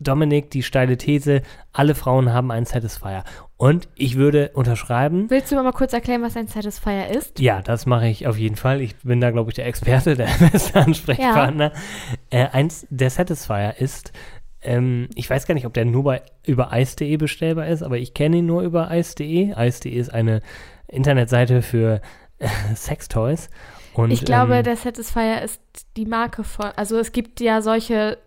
Dominik 0.00 0.50
die 0.50 0.62
steile 0.62 0.98
These, 0.98 1.40
alle 1.72 1.94
Frauen 1.94 2.30
haben 2.34 2.50
einen 2.50 2.66
Satisfier. 2.66 3.24
Und 3.58 3.88
ich 3.94 4.16
würde 4.16 4.50
unterschreiben, 4.52 5.30
Willst 5.30 5.50
du 5.50 5.56
mal 5.56 5.72
kurz 5.72 5.94
erklären, 5.94 6.22
was 6.22 6.36
ein 6.36 6.46
Satisfier 6.46 7.08
ist? 7.08 7.40
ja, 7.40 7.62
das 7.62 7.86
mache 7.86 8.06
ich 8.06 8.26
auf 8.26 8.36
jeden 8.36 8.56
Fall. 8.56 8.82
Ich 8.82 8.96
bin 8.96 9.20
da, 9.20 9.30
glaube 9.30 9.50
ich, 9.50 9.54
der 9.54 9.66
Experte, 9.66 10.14
der 10.16 10.28
beste 10.52 10.78
Ansprechpartner. 10.78 11.72
Äh, 12.28 12.48
eins, 12.48 12.86
der 12.90 13.08
Satisfier 13.08 13.74
ist, 13.78 14.12
ähm, 14.62 15.08
ich 15.14 15.30
weiß 15.30 15.46
gar 15.46 15.54
nicht, 15.54 15.66
ob 15.66 15.72
der 15.72 15.86
nur 15.86 16.04
bei, 16.04 16.22
über 16.44 16.70
ice.de 16.72 17.16
bestellbar 17.16 17.68
ist, 17.68 17.82
aber 17.82 17.96
ich 17.96 18.12
kenne 18.12 18.38
ihn 18.38 18.46
nur 18.46 18.62
über 18.62 18.90
ice.de. 18.94 19.54
Ice.de 19.56 19.92
ist 19.92 20.12
eine 20.12 20.42
Internetseite 20.88 21.62
für 21.62 22.02
äh, 22.38 22.48
Sextoys. 22.74 23.48
Und, 23.94 24.10
ich 24.10 24.26
glaube, 24.26 24.56
ähm, 24.56 24.64
der 24.64 24.76
Satisfier 24.76 25.40
ist 25.40 25.62
die 25.96 26.04
Marke 26.04 26.44
von. 26.44 26.66
Also 26.76 26.98
es 26.98 27.12
gibt 27.12 27.40
ja 27.40 27.62
solche 27.62 28.18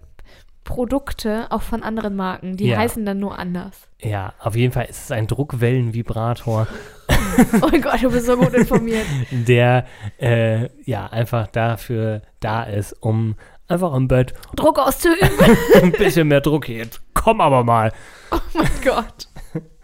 Produkte 0.64 1.48
auch 1.50 1.62
von 1.64 1.82
anderen 1.84 2.16
Marken, 2.16 2.56
die 2.58 2.68
Ja. 2.68 2.78
heißen 2.78 3.06
dann 3.06 3.20
nur 3.20 3.38
anders. 3.40 3.88
Ja, 4.02 4.34
auf 4.40 4.56
jeden 4.56 4.72
Fall 4.74 4.86
ist 4.86 5.04
es 5.06 5.12
ein 5.12 5.28
Druckwellenvibrator, 5.28 6.68
Oh 7.62 7.68
mein 7.72 7.82
Gott, 7.82 8.04
du 8.04 8.12
bist 8.12 8.26
so 8.28 8.38
gut 8.38 8.54
informiert. 8.54 9.06
der 9.32 9.86
äh, 10.20 10.70
ja 10.84 11.08
einfach 11.08 11.48
dafür 11.48 12.22
da 12.40 12.64
ist, 12.64 12.94
um 13.02 13.36
einfach 13.68 13.94
im 13.96 14.08
Bett 14.08 14.34
Druck 14.56 14.78
auszuüben. 14.80 15.30
ein 15.82 15.92
bisschen 15.92 16.28
mehr 16.28 16.42
Druck 16.42 16.66
hier. 16.66 16.88
Komm 17.14 17.42
aber 17.42 17.64
mal. 17.64 17.92
Oh 18.32 18.38
mein 18.54 18.70
Gott. 18.84 19.28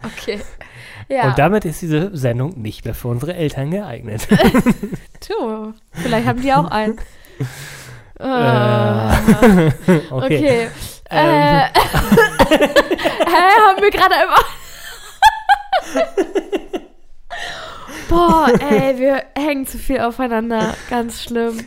Okay. 0.04 0.40
Ja. 1.08 1.28
Und 1.28 1.38
damit 1.38 1.64
ist 1.64 1.82
diese 1.82 2.16
Sendung 2.16 2.60
nicht 2.60 2.84
mehr 2.84 2.94
für 2.94 3.08
unsere 3.08 3.34
Eltern 3.34 3.70
geeignet. 3.70 4.26
Tu, 5.20 5.72
vielleicht 5.92 6.26
haben 6.26 6.42
die 6.42 6.52
auch 6.52 6.70
einen. 6.70 6.98
Äh, 8.18 8.24
okay. 10.10 10.10
okay. 10.10 10.68
Ähm, 11.10 11.34
Äh, 11.34 11.66
hä, 12.48 13.42
haben 13.66 13.80
wir 13.82 13.90
gerade 13.90 14.14
immer. 14.24 14.42
Boah, 18.08 18.48
ey, 18.60 18.98
wir 18.98 19.22
hängen 19.36 19.66
zu 19.66 19.78
viel 19.78 20.00
aufeinander. 20.00 20.74
Ganz 20.90 21.22
schlimm. 21.22 21.60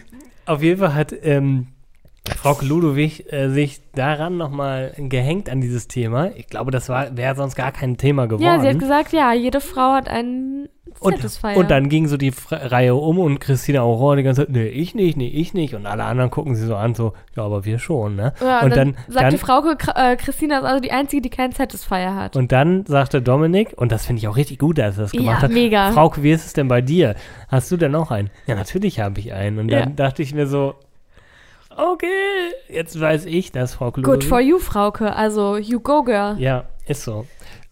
Auf 0.46 0.62
jeden 0.64 0.80
Fall 0.80 0.94
hat 0.96 1.14
ähm, 1.22 1.68
Frau 2.38 2.58
Ludowig 2.62 3.32
äh, 3.32 3.50
sich 3.50 3.82
daran 3.94 4.38
nochmal 4.38 4.94
gehängt 4.98 5.50
an 5.50 5.62
dieses 5.62 5.88
Thema. 5.88 6.32
Ich 6.36 6.48
glaube, 6.48 6.72
das 6.72 6.90
wäre 6.90 7.36
sonst 7.36 7.56
gar 7.56 7.72
kein 7.72 7.98
Thema 7.98 8.28
geworden. 8.28 8.44
Ja, 8.44 8.60
sie 8.60 8.68
hat 8.68 8.80
gesagt, 8.80 9.14
ja, 9.14 9.34
jede 9.34 9.62
Frau 9.62 9.94
hat 9.94 10.08
einen 10.10 10.70
und, 11.00 11.56
und 11.56 11.72
dann 11.72 11.88
ging 11.88 12.08
so 12.08 12.18
die 12.18 12.32
Fra 12.32 12.58
Reihe 12.58 12.96
um 12.96 13.20
und 13.20 13.40
Christina 13.40 13.82
Aurora 13.82 14.18
die 14.18 14.24
ganze 14.24 14.42
Zeit, 14.42 14.50
nee, 14.50 14.68
ich 14.68 14.96
nicht, 14.96 15.18
nee, 15.18 15.30
ich 15.30 15.54
nicht. 15.54 15.74
Und 15.74 15.86
alle 15.86 16.04
anderen 16.04 16.30
gucken 16.30 16.56
sie 16.56 16.66
so 16.66 16.76
an, 16.76 16.94
so, 16.94 17.14
ja, 17.36 17.44
aber 17.44 17.64
wir 17.64 17.80
schon, 17.80 18.16
ne? 18.16 18.34
ja, 18.42 18.62
und 18.62 18.76
dann, 18.76 18.98
sagte 19.08 19.32
dann, 19.32 19.38
Frauke, 19.38 19.78
äh, 19.96 20.18
Christina 20.18 20.60
ist 20.60 20.66
also 20.66 20.82
die 20.82 20.92
Einzige, 20.92 21.22
die 21.22 21.30
keinen 21.30 21.54
Satisfier 21.54 22.16
hat. 22.16 22.36
und 22.36 22.52
dann 22.52 22.86
sagte 22.86 23.22
Dominik, 23.22 23.74
und 23.78 23.92
das 23.92 24.06
finde 24.06 24.20
ich 24.20 24.28
auch 24.28 24.36
richtig 24.36 24.60
gut, 24.60 24.78
dass 24.78 24.98
er 24.98 25.04
das 25.04 25.12
gemacht 25.12 25.38
ja, 25.38 25.42
hat, 25.44 25.52
mega. 25.52 25.92
Frauke, 25.92 26.22
wie 26.22 26.32
ist 26.32 26.46
es 26.46 26.54
denn 26.54 26.68
bei 26.68 26.82
dir? 26.82 27.16
Hast 27.48 27.72
du 27.72 27.78
denn 27.78 27.96
auch 27.96 28.12
einen? 28.12 28.30
Ja, 28.46 28.56
natürlich 28.56 29.00
habe 29.00 29.20
ich 29.20 29.32
einen. 29.34 29.60
Und 29.60 29.72
dann 29.72 29.80
Ja. 29.80 29.96
dachte 29.96 30.22
ich 30.22 30.34
mir 30.34 30.48
so, 30.48 30.76
okay, 31.78 32.08
jetzt 32.68 33.00
weiß 33.00 33.26
ich, 33.26 33.52
dass 33.52 33.76
Frauke 33.76 34.02
Good 34.02 34.24
for 34.24 34.42
you, 34.42 34.60
Frauke. 34.60 35.16
Also, 35.16 35.58
you 35.58 35.80
go, 35.80 36.04
girl. 36.04 36.36
Ja, 36.40 36.66
ist 36.86 37.04
so. 37.04 37.26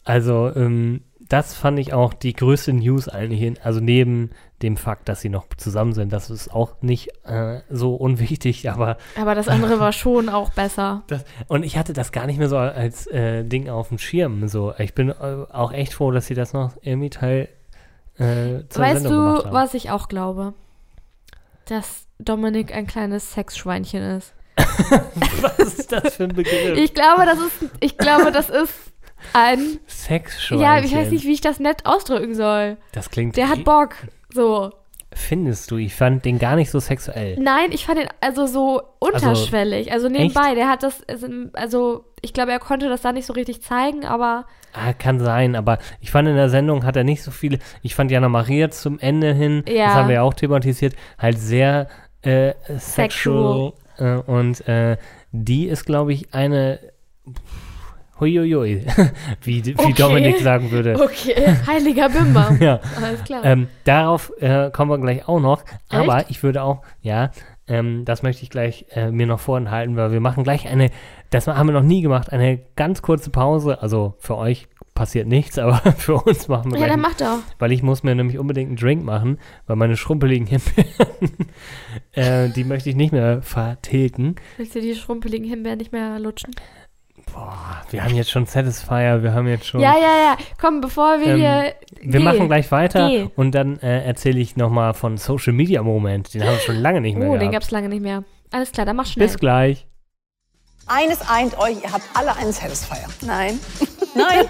Also, 0.06 0.52
ähm, 0.56 1.02
das 1.30 1.54
fand 1.54 1.80
ich 1.80 1.94
auch 1.94 2.14
die 2.14 2.34
größte 2.34 2.74
News 2.74 3.10
eigentlich. 3.10 3.64
Also 3.64 3.80
neben 3.80 4.32
dem 4.62 4.78
Fakt, 4.78 5.08
dass 5.10 5.22
sie 5.22 5.30
noch 5.30 5.46
zusammen 5.58 5.94
sind, 5.94 6.12
das 6.12 6.30
ist 6.30 6.52
auch 6.52 6.82
nicht 6.82 7.10
äh, 7.26 7.62
so 7.70 7.96
unwichtig, 7.96 8.70
aber 8.70 8.98
Aber 9.20 9.36
das 9.36 9.48
andere 9.48 9.80
war 9.80 9.92
schon 9.92 10.30
auch 10.30 10.50
besser. 10.52 11.04
das, 11.08 11.26
und 11.48 11.64
ich 11.64 11.78
hatte 11.78 11.94
das 11.94 12.12
gar 12.12 12.26
nicht 12.26 12.40
mehr 12.40 12.50
so 12.50 12.58
als 12.58 13.08
äh, 13.08 13.44
Ding 13.44 13.70
auf 13.70 13.90
dem 13.90 13.98
Schirm. 13.98 14.48
So, 14.48 14.74
ich 14.78 14.94
bin 14.94 15.10
äh, 15.10 15.14
auch 15.52 15.72
echt 15.74 15.94
froh, 15.94 16.12
dass 16.12 16.28
sie 16.28 16.34
das 16.36 16.54
noch 16.54 16.74
irgendwie 16.82 17.10
Teil 17.10 17.50
äh, 18.18 18.64
zur 18.70 18.84
weißt 18.84 19.04
Sendung 19.04 19.12
du, 19.12 19.28
gemacht 19.30 19.46
haben. 19.46 19.54
was 19.54 19.74
ich 19.74 19.92
auch 19.92 20.08
glaube? 20.08 20.54
Dass 21.66 22.08
Dominik 22.20 22.74
ein 22.74 22.88
kleines 22.88 23.34
Sexschweinchen 23.34 24.02
ist. 24.18 24.34
was 25.42 25.60
ist 25.60 25.92
das 25.92 26.16
für 26.16 26.24
ein 26.24 26.34
Begriff? 26.34 26.78
Ich 26.78 26.96
glaube, 26.96 27.26
das 27.26 27.38
ist, 27.38 27.72
ich 27.80 27.98
glaube, 27.98 28.32
das 28.32 28.50
ist 28.50 28.74
ein, 29.34 29.80
Sexschweinchen. 29.88 30.60
ja, 30.66 30.80
ich 30.84 30.96
weiß 30.96 31.12
nicht, 31.12 31.26
wie 31.26 31.34
ich 31.34 31.42
das 31.42 31.60
nett 31.60 31.86
ausdrücken 31.86 32.36
soll. 32.36 32.78
Das 32.92 33.10
klingt. 33.10 33.36
Der 33.38 33.50
hat 33.50 33.64
Bock. 33.64 33.96
So. 34.34 34.72
Findest 35.14 35.72
du? 35.72 35.78
Ich 35.78 35.96
fand 35.96 36.26
den 36.26 36.38
gar 36.38 36.56
nicht 36.56 36.70
so 36.70 36.80
sexuell. 36.80 37.38
Nein, 37.40 37.72
ich 37.72 37.86
fand 37.86 38.00
ihn 38.00 38.08
also 38.22 38.46
so 38.46 38.82
unterschwellig. 39.00 39.92
Also, 39.92 40.10
nebenbei. 40.10 40.54
Der 40.54 40.68
hat 40.70 40.84
das, 40.84 41.02
also 41.54 42.06
ich 42.22 42.34
glaube, 42.34 42.52
er 42.52 42.60
konnte 42.60 42.90
das 42.90 43.02
da 43.02 43.12
nicht 43.14 43.26
so 43.26 43.34
richtig 43.34 43.62
zeigen, 43.64 44.06
aber 44.06 44.46
Ah, 44.74 44.94
kann 44.94 45.20
sein, 45.20 45.56
aber 45.56 45.80
ich 46.02 46.12
fand 46.12 46.28
in 46.28 46.36
der 46.36 46.50
Sendung 46.50 46.84
hat 46.86 46.96
er 46.98 47.04
nicht 47.04 47.24
so 47.24 47.32
viele. 47.32 47.58
Ich 47.82 47.96
fand 47.96 48.12
Jana 48.12 48.30
Maria 48.30 48.70
zum 48.70 49.00
Ende 49.00 49.34
hin, 49.34 49.64
Ja. 49.68 49.86
das 49.88 49.94
haben 49.96 50.08
wir 50.10 50.16
ja 50.16 50.22
auch 50.24 50.34
thematisiert, 50.36 50.94
halt 51.18 51.40
sehr 51.40 51.88
äh, 52.22 52.54
sexual. 52.78 53.74
Äh, 53.98 54.18
und 54.18 54.68
äh, 54.68 54.98
die 55.32 55.68
ist, 55.68 55.86
glaube 55.86 56.14
ich, 56.14 56.34
eine. 56.34 56.80
Huiuiui, 58.20 58.86
wie, 59.44 59.66
wie 59.66 59.76
Okay. 59.78 59.94
Dominik 59.94 60.40
sagen 60.40 60.72
würde. 60.72 61.00
okay. 61.02 61.56
Heiliger 61.68 62.10
Bimber. 62.10 62.56
Ja. 62.60 62.80
Alles 63.02 63.24
klar. 63.24 63.44
Ähm, 63.46 63.68
darauf 63.84 64.32
äh, 64.40 64.72
kommen 64.72 64.92
wir 64.92 64.98
gleich 65.00 65.28
auch 65.28 65.40
noch. 65.40 65.64
Aber 65.90 66.30
ich 66.30 66.42
würde 66.44 66.64
auch, 66.64 66.82
ja, 67.02 67.32
ähm, 67.68 68.04
das 68.06 68.24
möchte 68.24 68.44
ich 68.44 68.50
gleich 68.50 68.86
äh, 68.92 69.12
mir 69.12 69.28
noch 69.28 69.40
vorenthalten, 69.40 69.96
weil 69.96 70.12
wir 70.12 70.22
machen 70.22 70.44
gleich 70.44 70.68
eine, 70.68 70.90
das 71.30 71.48
haben 71.48 71.68
wir 71.68 71.74
noch 71.74 71.84
nie 71.84 72.02
gemacht, 72.02 72.32
eine 72.32 72.60
ganz 72.76 73.02
kurze 73.02 73.30
Pause. 73.30 73.82
Also 73.82 74.16
für 74.20 74.38
euch 74.38 74.68
passiert 74.96 75.28
nichts, 75.28 75.60
aber 75.60 75.78
für 75.94 76.16
uns 76.16 76.48
machen 76.48 76.72
wir 76.74 76.80
ja, 76.80 76.88
dann 76.88 77.02
mach 77.02 77.14
doch. 77.16 77.40
weil 77.60 77.72
ich 77.72 77.84
muss 77.84 78.04
mir 78.04 78.16
nämlich 78.16 78.40
unbedingt 78.40 78.70
einen 78.70 78.78
Drink 78.78 79.04
machen, 79.04 79.38
weil 79.68 79.76
meine 79.76 79.96
schrumpeligen 79.98 80.48
Himbeeren, 80.48 81.52
äh, 82.14 82.50
die 82.50 82.64
möchte 82.64 82.90
ich 82.90 82.96
nicht 82.96 83.12
mehr 83.12 83.42
vertilgen. 83.44 84.36
Willst 84.58 84.74
du 84.74 84.82
die 84.82 84.96
schrumpeligen 84.96 85.48
Himbeeren 85.48 85.78
nicht 85.78 85.92
mehr 85.92 86.18
lutschen? 86.20 86.56
Boah, 87.34 87.82
wir 87.90 88.04
haben 88.04 88.16
jetzt 88.16 88.32
schon 88.32 88.46
Satisfier, 88.46 89.22
wir 89.22 89.34
haben 89.34 89.48
jetzt 89.48 89.66
schon... 89.68 89.82
Ja, 89.82 89.94
ja, 89.96 90.18
ja. 90.18 90.38
Komm, 90.60 90.82
bevor 90.82 91.20
wir 91.20 91.28
Ähm, 91.28 91.38
hier. 91.38 91.74
Wir 92.02 92.20
Geh. 92.20 92.26
machen 92.26 92.48
gleich 92.48 92.72
weiter 92.72 93.08
Geh. 93.10 93.28
und 93.36 93.52
dann 93.52 93.80
äh, 93.80 94.04
erzähle 94.06 94.40
ich 94.40 94.56
nochmal 94.56 94.94
von 94.94 95.18
Social 95.18 95.54
Media 95.54 95.84
Moment. 95.84 96.34
Den 96.34 96.44
haben 96.44 96.54
wir 96.54 96.60
schon 96.60 96.76
lange 96.78 97.02
nicht 97.02 97.18
mehr 97.18 97.28
Oh, 97.30 97.34
den 97.34 97.40
gehabt. 97.52 97.54
gab's 97.54 97.72
lange 97.72 97.90
nicht 97.90 98.02
mehr. 98.02 98.24
Alles 98.52 98.72
klar, 98.72 98.86
dann 98.86 98.96
mach 98.96 99.06
schnell. 99.06 99.28
Bis 99.28 99.38
gleich. 99.38 99.86
Eines 100.88 101.20
eint 101.30 101.58
euch, 101.60 101.84
ihr 101.84 101.92
habt 101.92 102.04
alle 102.14 102.34
einen 102.38 102.54
Satisfier. 102.54 103.08
Nein. 103.26 103.60
Nein. 104.16 104.46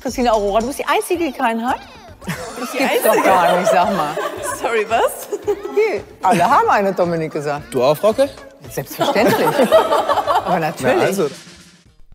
Christina 0.00 0.30
Aurora, 0.32 0.60
du 0.60 0.68
bist 0.68 0.78
die 0.78 0.86
Einzige, 0.86 1.24
die 1.24 1.32
keinen 1.32 1.66
hat? 1.66 1.80
Das 2.24 2.72
gibt's 2.72 3.02
doch 3.04 3.24
gar 3.24 3.58
nicht, 3.58 3.70
sag 3.70 3.96
mal. 3.96 4.16
Sorry, 4.60 4.86
was? 4.88 5.28
Okay. 5.42 6.02
Alle 6.22 6.44
haben 6.48 6.68
eine, 6.68 6.92
Dominik 6.92 7.32
gesagt. 7.32 7.72
Du 7.74 7.82
auch, 7.82 7.96
Frauke? 7.96 8.28
Selbstverständlich. 8.70 9.46
Aber 10.44 10.58
natürlich. 10.60 10.96
Na 10.96 11.02
also, 11.04 11.28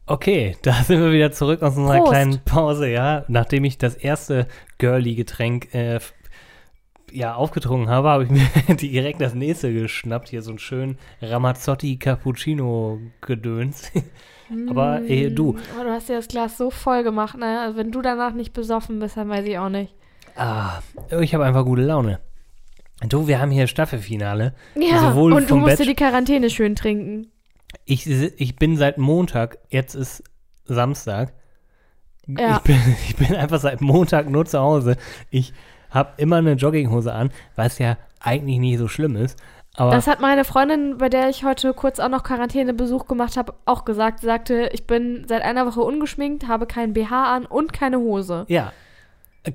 Okay, 0.05 0.55
da 0.63 0.73
sind 0.83 0.99
wir 1.01 1.11
wieder 1.11 1.31
zurück 1.31 1.61
aus 1.61 1.77
unserer 1.77 1.97
Prost. 1.99 2.11
kleinen 2.11 2.39
Pause, 2.43 2.89
ja. 2.89 3.23
Nachdem 3.27 3.63
ich 3.63 3.77
das 3.77 3.95
erste 3.95 4.47
Girly-Getränk 4.77 5.73
äh, 5.73 5.99
ja, 7.11 7.35
aufgetrunken 7.35 7.89
habe, 7.89 8.09
habe 8.09 8.23
ich 8.25 8.29
mir 8.29 8.47
direkt 8.75 9.21
das 9.21 9.33
nächste 9.33 9.71
geschnappt. 9.73 10.29
Hier 10.29 10.41
so 10.41 10.51
einen 10.51 10.59
schönen 10.59 10.97
Ramazzotti 11.21 11.97
Cappuccino-Gedöns. 11.97 13.91
Aber 14.69 15.01
eh, 15.03 15.29
du, 15.29 15.57
Oh, 15.79 15.83
du 15.83 15.89
hast 15.89 16.09
dir 16.09 16.17
das 16.17 16.27
Glas 16.27 16.57
so 16.57 16.69
voll 16.69 17.03
gemacht, 17.03 17.37
ne? 17.37 17.61
Also 17.61 17.77
wenn 17.77 17.91
du 17.91 18.01
danach 18.01 18.33
nicht 18.33 18.53
besoffen 18.53 18.99
bist, 18.99 19.15
dann 19.17 19.29
weiß 19.29 19.45
ich 19.45 19.57
auch 19.57 19.69
nicht. 19.69 19.95
ah, 20.35 20.79
ich 21.21 21.33
habe 21.33 21.45
einfach 21.45 21.65
gute 21.65 21.81
Laune. 21.83 22.19
Du, 23.07 23.27
wir 23.27 23.39
haben 23.39 23.51
hier 23.51 23.67
Staffelfinale. 23.67 24.53
Ja, 24.75 24.99
Sowohl 24.99 25.33
und 25.33 25.49
du 25.49 25.55
musst 25.57 25.79
dir 25.79 25.85
die 25.85 25.95
Quarantäne 25.95 26.49
schön 26.49 26.75
trinken. 26.75 27.31
Ich, 27.85 28.07
ich 28.09 28.55
bin 28.55 28.77
seit 28.77 28.97
Montag, 28.97 29.57
jetzt 29.69 29.95
ist 29.95 30.23
Samstag. 30.65 31.33
Ja. 32.27 32.57
Ich, 32.57 32.61
bin, 32.63 32.79
ich 33.09 33.15
bin 33.15 33.35
einfach 33.35 33.59
seit 33.59 33.81
Montag 33.81 34.29
nur 34.29 34.45
zu 34.45 34.59
Hause. 34.59 34.97
Ich 35.29 35.53
habe 35.89 36.13
immer 36.17 36.37
eine 36.37 36.53
Jogginghose 36.53 37.13
an, 37.13 37.31
was 37.55 37.79
ja 37.79 37.97
eigentlich 38.19 38.59
nicht 38.59 38.77
so 38.79 38.87
schlimm 38.87 39.15
ist. 39.15 39.37
Aber 39.75 39.91
Das 39.91 40.05
hat 40.07 40.19
meine 40.21 40.45
Freundin, 40.45 40.97
bei 40.99 41.09
der 41.09 41.29
ich 41.29 41.43
heute 41.43 41.73
kurz 41.73 41.99
auch 41.99 42.09
noch 42.09 42.23
Quarantänebesuch 42.23 43.07
gemacht 43.07 43.37
habe, 43.37 43.53
auch 43.65 43.85
gesagt. 43.85 44.19
Sie 44.19 44.27
sagte, 44.27 44.69
ich 44.71 44.85
bin 44.85 45.25
seit 45.27 45.41
einer 45.41 45.65
Woche 45.65 45.81
ungeschminkt, 45.81 46.47
habe 46.47 46.67
keinen 46.67 46.93
BH 46.93 47.35
an 47.35 47.45
und 47.45 47.73
keine 47.73 47.97
Hose. 47.97 48.45
ja, 48.49 48.71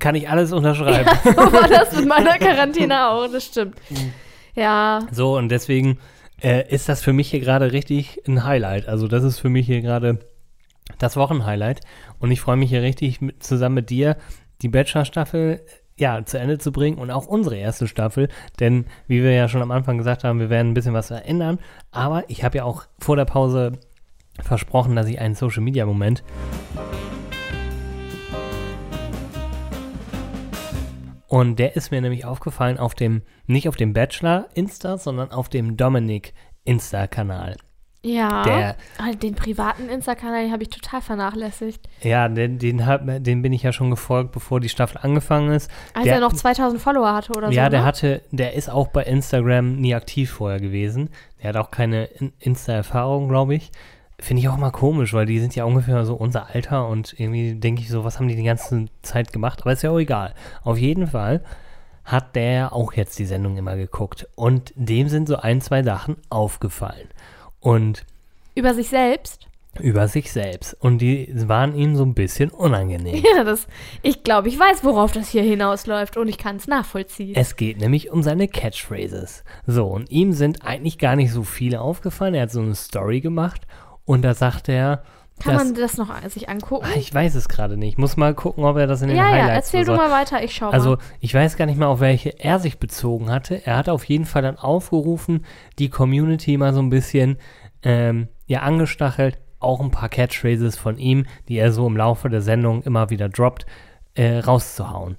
kann 0.00 0.16
ich 0.16 0.28
alles 0.28 0.52
unterschreiben. 0.52 1.08
So 1.24 1.36
war 1.36 1.68
das 1.68 1.96
mit 1.96 2.06
meiner 2.06 2.36
Quarantäne 2.38 3.08
auch, 3.08 3.28
das 3.30 3.44
stimmt. 3.46 3.76
Mhm. 3.90 4.12
Ja, 4.54 5.00
So, 5.12 5.36
und 5.36 5.48
deswegen 5.50 5.98
äh, 6.42 6.72
ist 6.72 6.88
das 6.88 7.02
für 7.02 7.12
mich 7.12 7.30
hier 7.30 7.40
gerade 7.40 7.72
richtig 7.72 8.22
ein 8.26 8.44
Highlight. 8.44 8.88
Also, 8.88 9.08
das 9.08 9.24
ist 9.24 9.38
für 9.38 9.48
mich 9.48 9.66
hier 9.66 9.80
gerade 9.80 10.20
das 10.98 11.16
Wochenhighlight. 11.16 11.80
Und 12.18 12.30
ich 12.30 12.40
freue 12.40 12.56
mich 12.56 12.70
hier 12.70 12.82
richtig 12.82 13.20
mit, 13.20 13.42
zusammen 13.42 13.76
mit 13.76 13.90
dir, 13.90 14.16
die 14.62 14.68
Bachelor-Staffel 14.68 15.60
ja, 15.98 16.24
zu 16.24 16.38
Ende 16.38 16.58
zu 16.58 16.70
bringen 16.70 16.98
und 16.98 17.10
auch 17.10 17.26
unsere 17.26 17.56
erste 17.56 17.88
Staffel. 17.88 18.28
Denn, 18.60 18.86
wie 19.08 19.22
wir 19.22 19.32
ja 19.32 19.48
schon 19.48 19.62
am 19.62 19.72
Anfang 19.72 19.98
gesagt 19.98 20.24
haben, 20.24 20.38
wir 20.38 20.48
werden 20.48 20.70
ein 20.70 20.74
bisschen 20.74 20.94
was 20.94 21.08
verändern. 21.08 21.58
Aber 21.90 22.24
ich 22.28 22.44
habe 22.44 22.58
ja 22.58 22.64
auch 22.64 22.84
vor 22.98 23.16
der 23.16 23.24
Pause 23.24 23.72
versprochen, 24.40 24.94
dass 24.94 25.08
ich 25.08 25.20
einen 25.20 25.34
Social-Media-Moment 25.34 26.22
Und 31.28 31.58
der 31.58 31.76
ist 31.76 31.90
mir 31.90 32.00
nämlich 32.00 32.24
aufgefallen 32.24 32.78
auf 32.78 32.94
dem, 32.94 33.22
nicht 33.46 33.68
auf 33.68 33.76
dem 33.76 33.92
Bachelor 33.92 34.46
Insta, 34.54 34.96
sondern 34.98 35.30
auf 35.30 35.48
dem 35.48 35.76
Dominik 35.76 36.32
Insta-Kanal. 36.64 37.56
ja. 38.02 38.42
Der- 38.44 38.76
Ah, 38.98 39.12
den 39.12 39.34
privaten 39.34 39.88
Insta-Kanal 39.88 40.44
den 40.44 40.52
habe 40.52 40.62
ich 40.62 40.70
total 40.70 41.00
vernachlässigt. 41.02 41.86
Ja, 42.02 42.28
den, 42.28 42.58
den, 42.58 42.86
hab, 42.86 43.02
den 43.06 43.42
bin 43.42 43.52
ich 43.52 43.62
ja 43.62 43.72
schon 43.72 43.90
gefolgt, 43.90 44.32
bevor 44.32 44.60
die 44.60 44.68
Staffel 44.68 44.98
angefangen 45.02 45.50
ist. 45.50 45.70
Als 45.94 46.04
Der- 46.04 46.14
er 46.14 46.20
noch 46.20 46.32
2000 46.32 46.80
Follower 46.80 47.12
hatte 47.12 47.32
oder 47.32 47.48
so. 47.48 47.52
ja, 47.52 47.68
der 47.68 47.80
ne? 47.80 47.86
hatte, 47.86 48.22
der 48.30 48.54
ist 48.54 48.70
auch 48.70 48.88
bei 48.88 49.02
Instagram 49.04 49.76
nie 49.76 49.94
aktiv 49.94 50.30
vorher 50.30 50.60
gewesen. 50.60 51.10
Der 51.42 51.50
hat 51.50 51.56
auch 51.56 51.70
keine 51.70 52.04
In- 52.04 52.32
Insta-Erfahrung, 52.38 53.28
glaube 53.28 53.54
ich. 53.56 53.70
Finde 54.20 54.40
ich 54.42 54.48
auch 54.48 54.56
mal 54.56 54.72
komisch, 54.72 55.12
weil 55.14 55.26
die 55.26 55.38
sind 55.38 55.54
ja 55.54 55.64
ungefähr 55.64 56.04
so 56.04 56.14
unser 56.14 56.48
Alter 56.52 56.88
und 56.88 57.14
irgendwie 57.18 57.54
denke 57.54 57.82
ich 57.82 57.88
so, 57.88 58.02
was 58.02 58.18
haben 58.18 58.26
die 58.28 58.34
die 58.34 58.42
ganze 58.42 58.86
Zeit 59.02 59.32
gemacht? 59.32 59.60
Aber 59.62 59.72
ist 59.72 59.82
ja 59.82 59.90
auch 59.90 59.98
egal. 59.98 60.34
Auf 60.64 60.76
jeden 60.76 61.06
Fall 61.06 61.44
hat 62.04 62.34
der 62.34 62.72
auch 62.72 62.94
jetzt 62.94 63.18
die 63.18 63.26
Sendung 63.26 63.56
immer 63.56 63.76
geguckt 63.76 64.26
und 64.34 64.72
dem 64.74 65.08
sind 65.08 65.28
so 65.28 65.36
ein, 65.36 65.60
zwei 65.60 65.82
Sachen 65.82 66.16
aufgefallen. 66.30 67.08
Und 67.60 68.06
Über 68.54 68.74
sich 68.74 68.88
selbst. 68.88 69.46
über 69.80 70.08
sich 70.08 70.32
selbst. 70.32 70.74
Und 70.80 70.98
die 70.98 71.28
waren 71.46 71.76
ihm 71.76 71.94
so 71.94 72.02
ein 72.04 72.14
bisschen 72.14 72.50
unangenehm. 72.64 73.22
Ja, 73.36 73.44
das, 73.44 73.68
ich 74.02 74.24
glaube, 74.24 74.48
ich 74.48 74.58
weiß, 74.58 74.82
worauf 74.82 75.12
das 75.12 75.28
hier 75.28 75.42
hinausläuft 75.44 76.16
und 76.16 76.26
ich 76.26 76.38
kann 76.38 76.56
es 76.56 76.66
nachvollziehen. 76.66 77.36
Es 77.36 77.54
geht 77.54 77.78
nämlich 77.78 78.10
um 78.10 78.24
seine 78.24 78.48
Catchphrases. 78.48 79.44
So, 79.66 79.86
und 79.86 80.10
ihm 80.10 80.32
sind 80.32 80.64
eigentlich 80.64 80.98
gar 80.98 81.14
nicht 81.14 81.30
so 81.30 81.44
viele 81.44 81.80
aufgefallen. 81.80 82.34
Er 82.34 82.42
hat 82.42 82.50
so 82.50 82.60
eine 82.62 82.74
Story 82.74 83.20
gemacht 83.20 83.66
und 84.08 84.22
da 84.22 84.32
sagt 84.32 84.70
er, 84.70 85.02
kann 85.38 85.54
dass, 85.54 85.64
man 85.64 85.74
das 85.74 85.98
noch 85.98 86.28
sich 86.30 86.48
angucken? 86.48 86.86
Ah, 86.88 86.96
ich 86.96 87.12
weiß 87.12 87.34
es 87.34 87.46
gerade 87.48 87.76
nicht. 87.76 87.92
Ich 87.92 87.98
muss 87.98 88.16
mal 88.16 88.34
gucken, 88.34 88.64
ob 88.64 88.78
er 88.78 88.86
das 88.86 89.02
in 89.02 89.08
den 89.08 89.18
ja, 89.18 89.28
ja, 89.28 89.44
Highlights 89.44 89.72
erzähl 89.72 89.84
du 89.84 89.94
mal 89.94 90.10
weiter, 90.10 90.42
ich 90.42 90.54
schau 90.54 90.70
Also 90.70 90.92
mal. 90.92 90.98
ich 91.20 91.34
weiß 91.34 91.56
gar 91.58 91.66
nicht 91.66 91.78
mehr, 91.78 91.88
auf 91.88 92.00
welche 92.00 92.40
er 92.40 92.58
sich 92.58 92.78
bezogen 92.78 93.30
hatte. 93.30 93.64
Er 93.66 93.76
hat 93.76 93.90
auf 93.90 94.04
jeden 94.04 94.24
Fall 94.24 94.40
dann 94.40 94.56
aufgerufen, 94.56 95.44
die 95.78 95.90
Community 95.90 96.56
mal 96.56 96.72
so 96.72 96.80
ein 96.80 96.88
bisschen 96.88 97.36
ähm, 97.82 98.28
ja 98.46 98.62
angestachelt, 98.62 99.36
auch 99.60 99.80
ein 99.80 99.90
paar 99.90 100.08
Catchphrases 100.08 100.76
von 100.76 100.96
ihm, 100.96 101.26
die 101.48 101.58
er 101.58 101.70
so 101.70 101.86
im 101.86 101.98
Laufe 101.98 102.30
der 102.30 102.40
Sendung 102.40 102.82
immer 102.82 103.10
wieder 103.10 103.28
droppt, 103.28 103.66
äh, 104.14 104.38
rauszuhauen. 104.38 105.18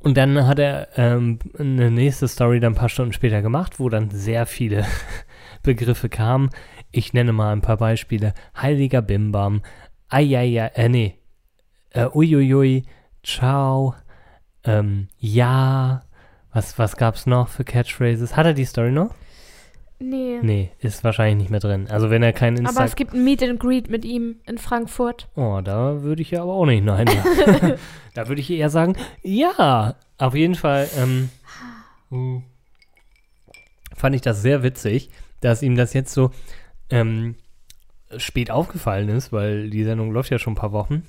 Und 0.00 0.16
dann 0.16 0.46
hat 0.46 0.58
er 0.58 0.88
ähm, 0.96 1.38
eine 1.58 1.90
nächste 1.90 2.26
Story 2.26 2.58
dann 2.58 2.72
ein 2.72 2.76
paar 2.76 2.88
Stunden 2.88 3.12
später 3.12 3.42
gemacht, 3.42 3.78
wo 3.78 3.88
dann 3.88 4.10
sehr 4.10 4.46
viele 4.46 4.84
Begriffe 5.62 6.08
kamen. 6.08 6.50
Ich 6.92 7.12
nenne 7.12 7.32
mal 7.32 7.52
ein 7.52 7.60
paar 7.60 7.76
Beispiele. 7.76 8.34
Heiliger 8.60 9.02
Bimbam, 9.02 9.62
Eieiei, 10.08 10.70
äh, 10.74 10.88
nee, 10.88 11.14
äh, 11.90 12.06
uiuiui, 12.06 12.84
ciao, 13.22 13.94
ähm, 14.64 15.08
ja, 15.18 16.02
was, 16.52 16.78
was 16.78 16.96
gab's 16.96 17.26
noch 17.26 17.48
für 17.48 17.64
Catchphrases? 17.64 18.36
Hat 18.36 18.46
er 18.46 18.54
die 18.54 18.64
Story 18.64 18.90
noch? 18.90 19.14
Nee. 20.02 20.38
Nee, 20.42 20.70
ist 20.78 21.04
wahrscheinlich 21.04 21.36
nicht 21.36 21.50
mehr 21.50 21.60
drin. 21.60 21.86
Also 21.90 22.08
wenn 22.08 22.22
er 22.22 22.32
keinen 22.32 22.60
Aber 22.60 22.68
Insta... 22.68 22.84
es 22.84 22.96
gibt 22.96 23.12
ein 23.12 23.22
Meet 23.22 23.42
and 23.42 23.60
Greet 23.60 23.90
mit 23.90 24.04
ihm 24.04 24.36
in 24.46 24.56
Frankfurt. 24.56 25.28
Oh, 25.36 25.60
da 25.62 26.02
würde 26.02 26.22
ich 26.22 26.30
ja 26.30 26.42
aber 26.42 26.54
auch 26.54 26.64
nicht 26.64 26.82
nein 26.82 27.06
sagen. 27.06 27.74
da 28.14 28.26
würde 28.26 28.40
ich 28.40 28.50
eher 28.50 28.70
sagen, 28.70 28.96
ja, 29.22 29.94
auf 30.16 30.34
jeden 30.34 30.54
Fall 30.54 30.88
ähm, 30.98 31.28
mh, 32.08 32.42
fand 33.94 34.14
ich 34.14 34.22
das 34.22 34.40
sehr 34.40 34.62
witzig, 34.62 35.10
dass 35.42 35.62
ihm 35.62 35.76
das 35.76 35.92
jetzt 35.92 36.14
so 36.14 36.30
ähm, 36.90 37.36
spät 38.16 38.50
aufgefallen 38.50 39.08
ist, 39.08 39.32
weil 39.32 39.70
die 39.70 39.84
Sendung 39.84 40.12
läuft 40.12 40.30
ja 40.30 40.38
schon 40.38 40.54
ein 40.54 40.56
paar 40.56 40.72
Wochen. 40.72 41.04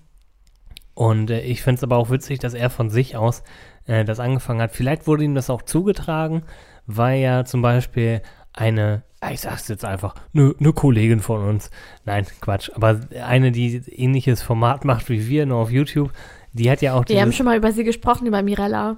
Und 0.94 1.30
äh, 1.30 1.42
ich 1.42 1.64
finde 1.64 1.80
es 1.80 1.84
aber 1.84 1.98
auch 1.98 2.10
witzig, 2.10 2.40
dass 2.40 2.54
er 2.54 2.70
von 2.70 2.90
sich 2.90 3.18
aus 3.18 3.44
äh, 3.86 4.06
das 4.06 4.20
angefangen 4.20 4.62
hat. 4.62 4.72
Vielleicht 4.72 5.08
wurde 5.08 5.24
ihm 5.24 5.36
das 5.36 5.50
auch 5.50 5.62
zugetragen, 5.62 6.44
weil 6.86 7.20
ja 7.20 7.46
zum 7.46 7.62
Beispiel 7.62 8.22
eine, 8.54 9.04
ah, 9.22 9.32
ich 9.32 9.42
sag's 9.42 9.68
jetzt 9.68 9.86
einfach, 9.86 10.16
eine 10.34 10.54
ne 10.60 10.74
Kollegin 10.74 11.22
von 11.22 11.48
uns, 11.48 11.72
nein, 12.06 12.26
Quatsch, 12.42 12.70
aber 12.74 13.00
eine, 13.24 13.52
die 13.52 13.78
ähnliches 13.78 14.42
Format 14.42 14.84
macht 14.86 15.10
wie 15.10 15.28
wir, 15.28 15.46
nur 15.46 15.60
auf 15.60 15.72
YouTube, 15.72 16.12
die 16.54 16.70
hat 16.70 16.82
ja 16.82 16.94
auch 16.94 17.08
Wir 17.08 17.22
haben 17.22 17.32
schon 17.32 17.46
mal 17.46 17.58
über 17.58 17.72
sie 17.72 17.86
gesprochen, 17.86 18.28
über 18.28 18.44
Mirella. 18.44 18.98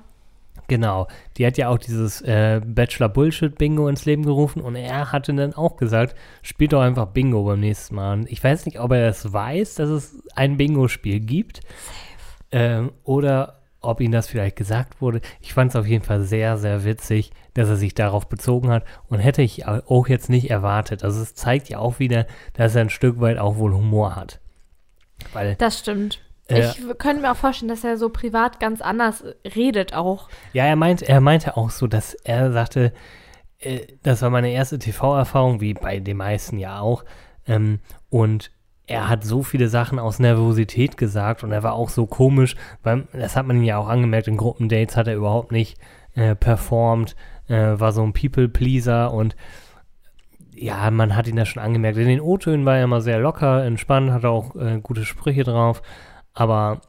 Genau, 0.76 1.08
die 1.38 1.46
hat 1.46 1.58
ja 1.58 1.70
auch 1.70 1.78
dieses 1.78 2.22
äh, 2.22 2.60
Bachelor-Bullshit-Bingo 2.66 3.88
ins 3.88 4.06
Leben 4.06 4.24
gerufen 4.26 4.62
und 4.62 4.76
er 4.76 5.12
hatte 5.12 5.34
dann 5.34 5.54
auch 5.54 5.78
gesagt, 5.78 6.16
spielt 6.42 6.74
doch 6.74 6.82
einfach 6.82 7.08
Bingo 7.08 7.44
beim 7.44 7.60
nächsten 7.60 7.96
Mal. 7.96 8.14
Und 8.14 8.32
ich 8.32 8.44
weiß 8.44 8.66
nicht, 8.66 8.80
ob 8.80 8.92
er 8.92 9.06
das 9.08 9.32
weiß, 9.32 9.76
dass 9.76 9.90
es 9.90 10.24
ein 10.36 10.58
Bingo-Spiel 10.58 11.20
gibt 11.20 11.62
ähm, 12.52 12.92
oder 13.04 13.60
ob 13.82 14.00
ihm 14.02 14.12
das 14.12 14.28
vielleicht 14.28 14.56
gesagt 14.56 15.02
wurde. 15.02 15.22
Ich 15.42 15.54
fand 15.54 15.70
es 15.72 15.76
auf 15.76 15.86
jeden 15.86 16.04
Fall 16.06 16.22
sehr, 16.22 16.58
sehr 16.58 16.86
witzig, 16.86 17.32
dass 17.54 17.68
er 17.70 17.76
sich 17.76 17.94
darauf 17.94 18.30
bezogen 18.30 18.70
hat 18.70 18.84
und 19.10 19.20
hätte 19.20 19.42
ich 19.42 19.68
au- 19.68 19.82
auch 19.88 20.08
jetzt 20.08 20.30
nicht 20.30 20.50
erwartet. 20.50 21.04
Also 21.04 21.22
es 21.22 21.36
zeigt 21.36 21.70
ja 21.70 21.80
auch 21.80 22.00
wieder, 22.00 22.26
dass 22.54 22.74
er 22.76 22.82
ein 22.82 22.90
Stück 22.90 23.20
weit 23.20 23.38
auch 23.38 23.58
wohl 23.58 23.74
Humor 23.74 24.16
hat. 24.16 24.40
Weil, 25.34 25.56
Das 25.56 25.80
stimmt. 25.80 26.22
Ich 26.48 26.84
könnte 26.98 27.22
mir 27.22 27.32
auch 27.32 27.38
vorstellen, 27.38 27.70
dass 27.70 27.84
er 27.84 27.98
so 27.98 28.10
privat 28.10 28.60
ganz 28.60 28.82
anders 28.82 29.24
redet 29.56 29.94
auch. 29.94 30.30
ja, 30.52 30.66
er 30.66 30.76
meint, 30.76 31.02
er 31.02 31.22
meinte 31.22 31.56
auch 31.56 31.70
so, 31.70 31.88
dass 31.88 32.14
er 32.14 32.52
sagte, 32.52 32.92
äh, 33.60 33.88
das 34.04 34.22
war 34.22 34.30
meine 34.30 34.52
erste 34.52 34.78
TV-Erfahrung, 34.78 35.62
wie 35.62 35.74
bei 35.74 36.00
den 36.00 36.18
meisten 36.18 36.60
ja 36.60 36.80
auch. 36.80 37.06
Ähm, 37.48 37.80
und 38.10 38.52
er 38.86 39.10
hat 39.10 39.24
so 39.24 39.44
viele 39.44 39.70
Sachen 39.70 40.00
aus 40.00 40.20
Nervosität 40.20 40.98
gesagt 40.98 41.44
und 41.44 41.52
er 41.52 41.64
war 41.64 41.74
auch 41.74 41.90
so 41.90 42.06
komisch, 42.06 42.56
weil 42.84 43.08
das 43.14 43.36
hat 43.36 43.46
man 43.46 43.58
ihm 43.58 43.64
ja 43.64 43.78
auch 43.78 43.88
angemerkt, 43.88 44.28
in 44.28 44.38
Gruppendates 44.38 44.98
hat 44.98 45.08
er 45.08 45.16
überhaupt 45.16 45.52
nicht 45.52 45.78
äh, 46.16 46.36
performt, 46.36 47.16
äh, 47.48 47.80
war 47.80 47.94
so 47.94 48.04
ein 48.04 48.14
People-Pleaser 48.14 49.14
und 49.14 49.36
ja, 50.56 50.92
man 50.92 51.16
hat 51.16 51.28
ihn 51.28 51.36
da 51.36 51.46
schon 51.46 51.64
angemerkt. 51.64 51.98
In 51.98 52.08
den 52.08 52.22
O-Tönen 52.22 52.66
war 52.66 52.78
er 52.78 52.84
immer 52.84 53.02
sehr 53.02 53.20
locker, 53.20 53.64
entspannt, 53.64 54.12
hatte 54.12 54.30
auch 54.30 54.56
äh, 54.56 54.80
gute 54.82 55.06
Sprüche 55.06 55.44
drauf, 55.44 55.82
aber 56.34 56.82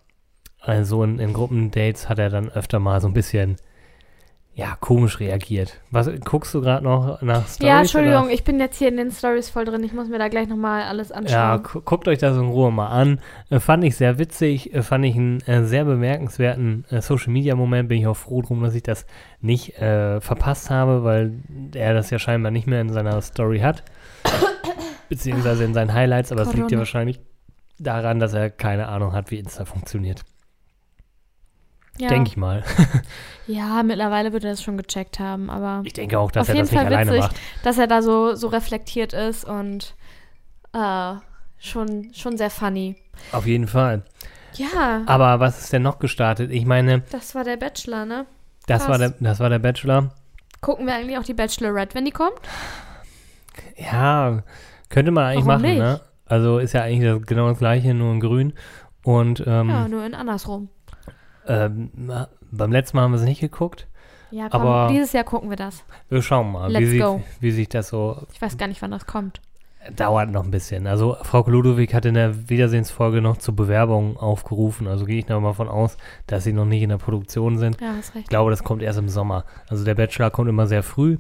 also 0.61 1.03
in, 1.03 1.19
in 1.19 1.33
Gruppendates 1.33 2.09
hat 2.09 2.19
er 2.19 2.31
dann 2.31 2.49
öfter 2.49 2.79
mal 2.79 3.01
so 3.01 3.09
ein 3.09 3.15
bisschen 3.15 3.57
ja, 4.57 4.77
komisch 4.79 5.19
reagiert. 5.19 5.81
Was 5.91 6.09
guckst 6.25 6.55
du 6.55 6.61
gerade 6.61 6.85
noch 6.85 7.21
nach 7.23 7.49
Stories? 7.49 7.59
ja, 7.59 7.81
Entschuldigung, 7.81 8.25
oder? 8.25 8.33
ich 8.33 8.45
bin 8.45 8.61
jetzt 8.61 8.79
hier 8.79 8.87
in 8.87 8.97
den 8.97 9.11
Stories 9.11 9.51
voll 9.51 9.65
drin. 9.65 9.83
Ich 9.83 9.93
muss 9.93 10.09
mir 10.09 10.21
da 10.21 10.29
gleich 10.29 10.47
nochmal 10.47 10.85
alles 10.85 11.11
anschauen. 11.11 11.35
Ja, 11.35 11.57
gu 11.57 11.81
guckt 11.81 12.07
euch 12.07 12.19
das 12.19 12.37
in 12.37 12.49
Ruhe 12.49 12.71
mal 12.71 12.87
an. 12.87 13.19
Äh, 13.51 13.59
fand 13.59 13.83
ich 13.83 13.97
sehr 13.97 14.19
witzig, 14.21 14.73
äh, 14.73 14.83
fand 14.83 15.05
ich 15.07 15.17
einen 15.17 15.41
äh, 15.41 15.65
sehr 15.65 15.85
bemerkenswerten 15.85 16.85
äh, 16.89 17.01
Social 17.01 17.33
Media 17.33 17.57
Moment. 17.57 17.89
Bin 17.89 17.99
ich 17.99 18.07
auch 18.07 18.17
froh 18.17 18.43
drum, 18.43 18.63
dass 18.63 18.77
ich 18.77 18.85
das 18.85 19.07
nicht 19.41 19.77
äh, 19.81 20.21
verpasst 20.21 20.71
habe, 20.71 21.03
weil 21.03 21.33
er 21.75 21.93
das 21.93 22.11
ja 22.11 22.21
scheinbar 22.21 22.53
nicht 22.53 22.69
mehr 22.69 22.81
in 22.81 22.91
seiner 22.91 23.21
Story 23.23 23.59
hat. 23.59 23.83
Beziehungsweise 25.09 25.65
in 25.65 25.75
seinen 25.75 25.93
Highlights, 25.93 26.31
aber 26.31 26.43
es 26.43 26.55
liegt 26.55 26.71
ja 26.71 26.79
wahrscheinlich 26.79 27.21
daran, 27.85 28.19
dass 28.19 28.33
er 28.35 28.51
keine 28.51 28.89
Ahnung 28.89 29.13
hat, 29.13 29.31
wie 29.31 29.39
Insta 29.39 29.65
funktioniert. 29.65 30.23
ja. 31.99 32.09
Denke 32.09 32.29
ich 32.31 32.37
mal. 32.37 32.65
Ja, 33.47 33.83
mittlerweile 33.83 34.33
wird 34.33 34.45
er 34.45 34.53
das 34.53 34.63
schon 34.63 34.79
gecheckt 34.79 35.19
haben, 35.21 35.51
aber 35.51 35.83
Ich 35.85 35.93
denke 35.93 36.19
auch, 36.19 36.31
dass 36.31 36.49
er 36.49 36.55
das 36.55 36.71
nicht 36.71 36.79
Fall 36.81 36.87
alleine 36.87 37.11
witzig. 37.11 37.25
macht. 37.25 37.37
dass 37.63 37.77
er 37.77 37.87
da 37.87 38.01
so, 38.01 38.35
so 38.37 38.47
reflektiert 38.47 39.13
ist 39.13 39.45
und 39.45 39.95
äh, 40.73 41.13
schon, 41.59 42.15
schon 42.15 42.39
sehr 42.39 42.49
funny. 42.49 42.97
Auf 43.33 43.47
jeden 43.47 43.67
Fall. 43.67 44.03
Ja, 44.55 45.03
Aber 45.05 45.41
was 45.41 45.61
ist 45.61 45.75
denn 45.75 45.83
noch 45.83 45.99
gestartet? 45.99 46.51
Ich 46.53 46.65
meine, 46.65 47.01
das 47.11 47.35
war 47.35 47.45
der 47.45 47.59
Bachelor, 47.59 48.07
ne? 48.07 48.25
das 48.67 48.89
war, 48.89 48.97
der, 48.97 49.11
das 49.21 49.41
war 49.41 49.51
der 49.51 49.59
Bachelor. 49.59 50.15
Gucken 50.63 50.87
wir 50.87 50.95
eigentlich 50.95 51.19
auch 51.19 51.23
die 51.25 51.35
Bachelorette, 51.35 51.95
wenn 51.95 52.07
die 52.07 52.13
kommt? 52.13 52.41
Ja, 53.77 54.43
könnte 54.89 55.11
man 55.11 55.25
eigentlich 55.27 55.45
Warum 55.45 55.63
machen, 55.63 55.71
nicht? 55.75 55.83
ne? 55.83 56.01
Also 56.27 56.59
ist 56.59 56.73
ja 56.73 56.83
eigentlich 56.83 57.11
das, 57.11 57.27
genau 57.27 57.49
das 57.49 57.59
gleiche, 57.59 57.95
nur 57.95 58.13
in 58.13 58.21
grün. 58.21 58.53
Und 59.05 59.43
ähm, 59.47 59.69
Ja, 59.69 59.89
nur 59.89 60.05
in 60.07 60.15
andersrum. 60.15 60.69
ähm, 61.47 61.91
beim 62.51 62.73
letzten 62.73 62.97
Mal 62.97 63.05
haben 63.05 63.13
wir 63.13 63.19
es 63.19 63.25
nicht 63.25 63.41
geguckt. 63.41 63.87
Ja, 64.31 64.49
komm, 64.49 64.63
aber- 64.63 64.93
dieses 64.93 65.13
Jahr 65.13 65.25
gucken 65.25 65.51
wir 65.51 65.57
das. 65.57 65.85
Wir 66.09 66.23
schauen 66.23 66.51
mal, 66.53 66.69
wie, 66.71 66.73
Let's 66.73 66.91
sich, 66.91 67.01
go. 67.01 67.23
wie 67.41 67.51
sich 67.51 67.69
das 67.69 67.89
so 67.89 68.23
Ich 68.33 68.41
weiß 68.43 68.57
gar 68.57 68.67
nicht, 68.67 68.81
wann 68.83 68.91
das 68.91 69.07
kommt. 69.07 69.41
dauert 69.95 70.31
noch 70.31 70.43
ein 70.45 70.51
bisschen. 70.51 70.87
Also 70.87 71.17
Frau 71.23 71.47
Ludwig 71.47 71.93
hat 71.93 72.07
in 72.07 72.15
der 72.15 72.49
Wiedersehensfolge 72.49 73.21
noch 73.21 73.37
zur 73.37 73.55
Bewerbung 73.55 74.17
aufgerufen. 74.17 74.89
Also 74.89 75.05
gehe 75.05 75.19
ich 75.19 75.29
noch 75.29 75.41
mal 75.41 75.53
von 75.53 75.69
aus, 75.69 75.99
dass 76.27 76.43
sie 76.45 76.55
noch 76.55 76.65
nicht 76.65 76.83
in 76.83 76.89
der 76.89 76.97
Produktion 76.97 77.59
sind. 77.59 77.79
Ja, 77.81 77.95
hast 77.99 78.09
Ich 78.11 78.15
recht. 78.15 78.29
glaube, 78.31 78.51
das 78.51 78.65
kommt 78.65 78.83
erst 78.83 78.99
im 78.99 79.11
Sommer. 79.11 79.45
Also 79.69 79.85
der 79.85 79.95
Bachelor 79.95 80.31
kommt 80.31 80.49
immer 80.49 80.67
sehr 80.67 80.83
früh 80.83 81.19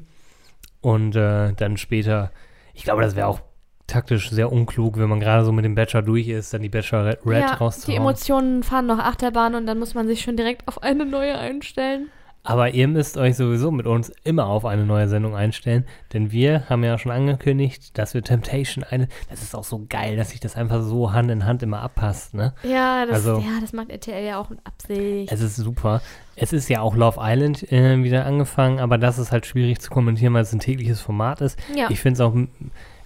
und 0.80 1.14
äh, 1.14 1.52
dann 1.52 1.76
später. 1.76 2.30
Ich 2.72 2.84
glaube, 2.84 3.02
das 3.02 3.14
wäre 3.14 3.26
auch 3.28 3.40
taktisch 3.86 4.30
sehr 4.30 4.50
unklug, 4.52 4.98
wenn 4.98 5.08
man 5.08 5.20
gerade 5.20 5.44
so 5.44 5.52
mit 5.52 5.64
dem 5.64 5.74
Bachelor 5.74 6.02
durch 6.02 6.28
ist, 6.28 6.54
dann 6.54 6.62
die 6.62 6.68
Bachelorette 6.68 7.20
ja, 7.30 7.46
die 7.52 7.54
rauszuhauen. 7.58 8.00
Emotionen 8.00 8.62
fahren 8.62 8.86
noch 8.86 8.98
Achterbahn 8.98 9.54
und 9.54 9.66
dann 9.66 9.78
muss 9.78 9.94
man 9.94 10.06
sich 10.06 10.22
schon 10.22 10.36
direkt 10.36 10.66
auf 10.68 10.82
eine 10.82 11.04
neue 11.04 11.36
einstellen. 11.36 12.08
Aber 12.46 12.68
ihr 12.74 12.88
müsst 12.88 13.16
euch 13.16 13.36
sowieso 13.36 13.70
mit 13.70 13.86
uns 13.86 14.12
immer 14.22 14.48
auf 14.48 14.66
eine 14.66 14.84
neue 14.84 15.08
Sendung 15.08 15.34
einstellen, 15.34 15.86
denn 16.12 16.30
wir 16.30 16.68
haben 16.68 16.84
ja 16.84 16.98
schon 16.98 17.10
angekündigt, 17.10 17.96
dass 17.96 18.12
wir 18.12 18.22
Temptation 18.22 18.84
eine. 18.84 19.08
Das 19.30 19.40
ist 19.42 19.54
auch 19.56 19.64
so 19.64 19.86
geil, 19.88 20.16
dass 20.18 20.28
sich 20.28 20.40
das 20.40 20.54
einfach 20.54 20.82
so 20.82 21.12
Hand 21.12 21.30
in 21.30 21.46
Hand 21.46 21.62
immer 21.62 21.80
abpasst, 21.80 22.34
ne? 22.34 22.52
Ja, 22.62 23.06
das, 23.06 23.14
Also- 23.26 23.38
ja, 23.38 23.60
das 23.62 23.72
macht 23.72 23.88
RTL 23.88 24.26
ja 24.26 24.38
auch 24.38 24.50
mit 24.50 24.58
Absicht. 24.64 25.32
Es 25.32 25.40
ist 25.40 25.56
super. 25.56 26.02
Es 26.36 26.52
ist 26.52 26.68
ja 26.68 26.82
auch 26.82 26.94
Love 26.94 27.18
Island 27.22 27.72
äh, 27.72 28.02
wieder 28.04 28.26
angefangen, 28.26 28.78
aber 28.78 28.98
das 28.98 29.18
ist 29.18 29.32
halt 29.32 29.46
schwierig 29.46 29.80
zu 29.80 29.88
kommentieren, 29.90 30.34
weil 30.34 30.42
es 30.42 30.52
ein 30.52 30.60
tägliches 30.60 31.00
Format 31.00 31.40
ist. 31.40 31.58
ja. 31.74 31.86
Ich 31.88 32.00
finde 32.00 32.14
es 32.14 32.20
auch, 32.20 32.34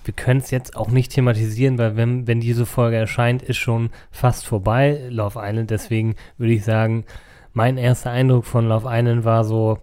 wir 0.08 0.14
können 0.14 0.40
es 0.40 0.50
jetzt 0.50 0.74
auch 0.74 0.88
nicht 0.88 1.12
thematisieren, 1.12 1.76
weil 1.76 1.94
wenn, 1.94 2.26
wenn 2.26 2.40
diese 2.40 2.64
Folge 2.64 2.96
erscheint, 2.96 3.42
ist 3.42 3.58
schon 3.58 3.90
fast 4.10 4.46
vorbei, 4.46 5.06
Love 5.10 5.38
Island. 5.42 5.70
Deswegen 5.70 6.16
würde 6.38 6.54
ich 6.54 6.64
sagen, 6.64 7.04
mein 7.52 7.76
erster 7.76 8.10
Eindruck 8.10 8.46
von 8.46 8.66
Love 8.66 8.88
Island 8.90 9.26
war 9.26 9.44
so, 9.44 9.80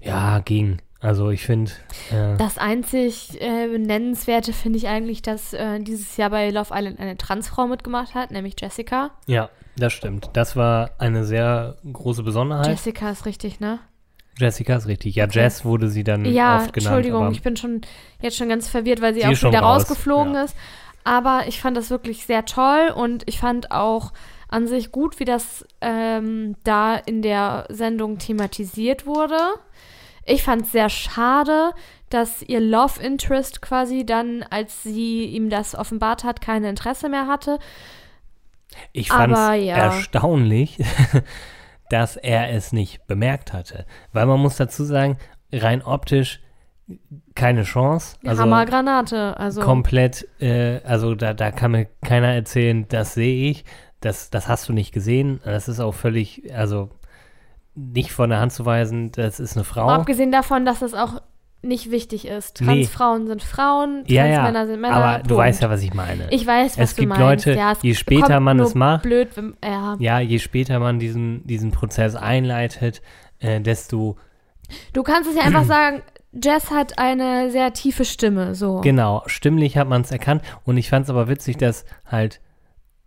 ja, 0.00 0.38
ging. 0.38 0.78
Also 1.00 1.28
ich 1.28 1.44
finde, 1.44 1.70
äh, 2.10 2.38
Das 2.38 2.56
einzig 2.56 3.38
äh, 3.42 3.66
Nennenswerte 3.76 4.54
finde 4.54 4.78
ich 4.78 4.88
eigentlich, 4.88 5.20
dass 5.20 5.52
äh, 5.52 5.80
dieses 5.80 6.16
Jahr 6.16 6.30
bei 6.30 6.48
Love 6.48 6.72
Island 6.74 6.98
eine 6.98 7.18
Transfrau 7.18 7.66
mitgemacht 7.66 8.14
hat, 8.14 8.30
nämlich 8.30 8.54
Jessica. 8.58 9.10
ja, 9.26 9.50
das 9.76 9.92
stimmt. 9.92 10.30
Das 10.32 10.56
war 10.56 10.92
eine 10.96 11.24
sehr 11.24 11.76
große 11.92 12.22
Besonderheit. 12.22 12.68
Jessica 12.68 13.10
ist 13.10 13.26
richtig, 13.26 13.60
ne? 13.60 13.80
Jessica 14.38 14.76
ist 14.76 14.86
richtig. 14.86 15.16
Ja. 15.16 15.26
Jess 15.26 15.64
wurde 15.64 15.88
sie 15.88 16.04
dann 16.04 16.24
Ja, 16.24 16.56
oft 16.56 16.72
genannt. 16.72 16.76
Entschuldigung, 16.76 17.24
aber 17.24 17.32
ich 17.32 17.42
bin 17.42 17.56
schon 17.56 17.80
jetzt 18.20 18.36
schon 18.36 18.48
ganz 18.48 18.68
verwirrt, 18.68 19.00
weil 19.00 19.14
sie, 19.14 19.20
Sie 19.20 19.26
auch 19.26 19.50
wieder 19.50 19.60
raus, 19.60 19.82
rausgeflogen 19.82 20.34
ja. 20.34 20.44
ist. 20.44 20.56
Aber 21.04 21.44
ich 21.46 21.60
fand 21.60 21.76
das 21.76 21.90
wirklich 21.90 22.26
sehr 22.26 22.44
toll 22.44 22.92
und 22.94 23.24
ich 23.26 23.38
fand 23.38 23.70
auch 23.70 24.12
an 24.48 24.66
sich 24.66 24.92
gut, 24.92 25.20
wie 25.20 25.24
das 25.24 25.66
ähm, 25.80 26.56
da 26.64 26.96
in 26.96 27.22
der 27.22 27.66
Sendung 27.68 28.18
thematisiert 28.18 29.06
wurde. 29.06 29.38
Ich 30.24 30.42
fand 30.42 30.66
es 30.66 30.72
sehr 30.72 30.88
schade, 30.88 31.72
dass 32.10 32.42
ihr 32.42 32.60
Love 32.60 33.00
Interest 33.02 33.62
quasi 33.62 34.04
dann, 34.04 34.44
als 34.50 34.82
sie 34.82 35.24
ihm 35.24 35.50
das 35.50 35.74
offenbart 35.74 36.24
hat, 36.24 36.40
kein 36.40 36.64
Interesse 36.64 37.08
mehr 37.08 37.26
hatte. 37.26 37.58
Ich 38.92 39.08
fand 39.08 39.32
es 39.32 39.38
ja. 39.64 39.76
erstaunlich, 39.76 40.78
dass 41.90 42.16
er 42.16 42.50
es 42.50 42.72
nicht 42.72 43.06
bemerkt 43.06 43.52
hatte. 43.52 43.86
Weil 44.12 44.26
man 44.26 44.40
muss 44.40 44.56
dazu 44.56 44.84
sagen, 44.84 45.18
rein 45.52 45.82
optisch 45.82 46.40
keine 47.34 47.64
Chance. 47.64 48.16
Also 48.24 48.42
Hammergranate. 48.42 49.36
Also 49.38 49.60
komplett, 49.60 50.26
äh, 50.40 50.80
also 50.84 51.14
da, 51.14 51.34
da 51.34 51.50
kann 51.50 51.72
mir 51.72 51.86
keiner 52.02 52.28
erzählen, 52.28 52.86
das 52.88 53.14
sehe 53.14 53.50
ich, 53.50 53.64
das, 54.00 54.30
das 54.30 54.48
hast 54.48 54.68
du 54.68 54.72
nicht 54.72 54.92
gesehen. 54.92 55.40
Das 55.44 55.68
ist 55.68 55.80
auch 55.80 55.94
völlig, 55.94 56.54
also 56.54 56.90
nicht 57.74 58.12
von 58.12 58.30
der 58.30 58.40
Hand 58.40 58.52
zu 58.52 58.66
weisen, 58.66 59.12
das 59.12 59.38
ist 59.38 59.56
eine 59.56 59.64
Frau. 59.64 59.88
abgesehen 59.88 60.32
davon, 60.32 60.64
dass 60.64 60.82
es 60.82 60.94
auch 60.94 61.22
nicht 61.62 61.90
wichtig 61.90 62.26
ist. 62.26 62.60
Nee. 62.60 62.66
Transfrauen 62.66 63.26
sind 63.26 63.42
Frauen, 63.42 64.04
ja, 64.06 64.26
ja, 64.26 64.34
Transmänner 64.42 64.66
sind 64.66 64.80
Männer. 64.80 64.94
aber 64.96 65.18
du 65.22 65.28
Punkt. 65.30 65.38
weißt 65.38 65.62
ja, 65.62 65.70
was 65.70 65.82
ich 65.82 65.92
meine. 65.94 66.26
Ich 66.30 66.46
weiß, 66.46 66.78
was 66.78 66.90
Es 66.90 66.94
du 66.94 67.00
gibt 67.02 67.18
meinst. 67.18 67.46
Leute, 67.46 67.58
ja, 67.58 67.72
es 67.72 67.82
je 67.82 67.94
später 67.94 68.38
man 68.40 68.60
es 68.60 68.74
macht- 68.74 69.02
blöd, 69.02 69.28
wenn, 69.34 69.56
ja. 69.64 69.96
ja, 69.98 70.20
je 70.20 70.38
später 70.38 70.78
man 70.78 70.98
diesen, 70.98 71.46
diesen 71.46 71.70
Prozess 71.72 72.14
einleitet, 72.14 73.02
äh, 73.40 73.60
desto 73.60 74.16
Du 74.92 75.02
kannst 75.02 75.28
es 75.30 75.36
ja 75.36 75.42
einfach 75.42 75.64
sagen, 75.64 76.02
Jess 76.32 76.70
hat 76.70 76.98
eine 76.98 77.50
sehr 77.50 77.72
tiefe 77.72 78.04
Stimme, 78.04 78.54
so. 78.54 78.80
Genau, 78.82 79.22
stimmlich 79.26 79.78
hat 79.78 79.88
man 79.88 80.02
es 80.02 80.10
erkannt. 80.10 80.42
Und 80.64 80.76
ich 80.76 80.90
fand 80.90 81.04
es 81.04 81.10
aber 81.10 81.26
witzig, 81.28 81.56
dass 81.56 81.86
halt 82.04 82.40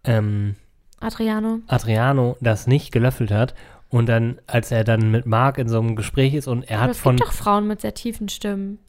ähm, 0.04 0.56
Adriano. 1.00 1.60
Adriano 1.68 2.36
das 2.42 2.66
nicht 2.68 2.92
gelöffelt 2.92 3.32
hat. 3.32 3.54
Und 3.92 4.08
dann, 4.08 4.40
als 4.48 4.72
er 4.72 4.84
dann 4.84 5.12
mit 5.12 5.26
Marc 5.26 5.58
in 5.58 5.68
so 5.68 5.80
einem 5.80 5.96
Gespräch 5.96 6.34
ist 6.34 6.48
und 6.48 6.64
er 6.64 6.78
Aber 6.78 6.84
hat 6.86 6.92
es 6.92 7.00
von. 7.00 7.18
gibt 7.18 7.28
doch 7.28 7.34
Frauen 7.34 7.68
mit 7.68 7.82
sehr 7.82 7.94
tiefen 7.94 8.30
Stimmen. 8.30 8.80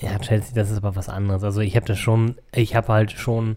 Ja, 0.00 0.18
Chelsea, 0.18 0.54
das 0.54 0.70
ist 0.70 0.78
aber 0.78 0.96
was 0.96 1.08
anderes. 1.08 1.44
Also 1.44 1.60
ich 1.60 1.76
habe 1.76 1.86
das 1.86 1.98
schon, 1.98 2.36
ich 2.54 2.74
habe 2.74 2.88
halt 2.88 3.12
schon 3.12 3.56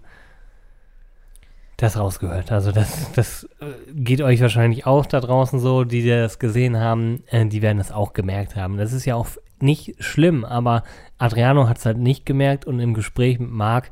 das 1.78 1.96
rausgehört. 1.98 2.52
Also 2.52 2.72
das, 2.72 3.12
das 3.14 3.48
äh, 3.62 3.94
geht 3.94 4.22
euch 4.22 4.42
wahrscheinlich 4.42 4.86
auch 4.86 5.06
da 5.06 5.22
draußen 5.22 5.60
so, 5.60 5.84
die 5.84 6.06
das 6.06 6.40
gesehen 6.40 6.78
haben, 6.78 7.24
äh, 7.28 7.46
die 7.46 7.62
werden 7.62 7.78
das 7.78 7.92
auch 7.92 8.14
gemerkt 8.14 8.56
haben. 8.56 8.78
Das 8.78 8.94
ist 8.94 9.06
ja 9.06 9.16
auch 9.16 9.28
nicht 9.60 9.96
schlimm, 10.04 10.44
aber 10.44 10.84
Adriano 11.18 11.70
hat 11.70 11.78
es 11.78 11.86
halt 11.86 11.98
nicht 11.98 12.26
gemerkt 12.26 12.66
und 12.66 12.80
im 12.80 12.94
Gespräch 12.94 13.40
mit 13.40 13.52
Marc 13.52 13.92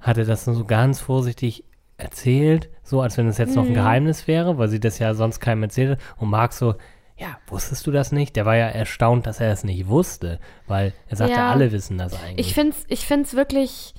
hat 0.00 0.18
er 0.18 0.24
das 0.24 0.46
nur 0.46 0.56
so 0.56 0.64
ganz 0.64 1.00
vorsichtig 1.00 1.64
erzählt, 1.98 2.68
so 2.82 3.00
als 3.00 3.16
wenn 3.16 3.26
es 3.28 3.38
jetzt 3.38 3.54
noch 3.56 3.64
ein 3.64 3.70
Mhm. 3.70 3.74
Geheimnis 3.74 4.26
wäre, 4.26 4.58
weil 4.58 4.68
sie 4.68 4.80
das 4.80 4.98
ja 4.98 5.14
sonst 5.14 5.40
keinem 5.40 5.62
erzählt 5.64 5.92
hat. 5.92 5.98
Und 6.18 6.28
Marc 6.30 6.52
so, 6.52 6.74
ja, 7.16 7.38
wusstest 7.46 7.86
du 7.86 7.90
das 7.92 8.12
nicht? 8.12 8.36
Der 8.36 8.44
war 8.44 8.56
ja 8.56 8.66
erstaunt, 8.66 9.26
dass 9.26 9.40
er 9.40 9.50
es 9.50 9.64
nicht 9.64 9.88
wusste, 9.88 10.38
weil 10.66 10.92
er 11.08 11.16
sagte, 11.16 11.34
Ja. 11.34 11.50
alle 11.50 11.72
wissen 11.72 11.96
das 11.96 12.12
eigentlich. 12.14 12.46
Ich 12.48 12.54
finde 12.54 12.72
es 12.76 12.84
ich 12.88 13.06
find's 13.06 13.34
wirklich, 13.34 13.94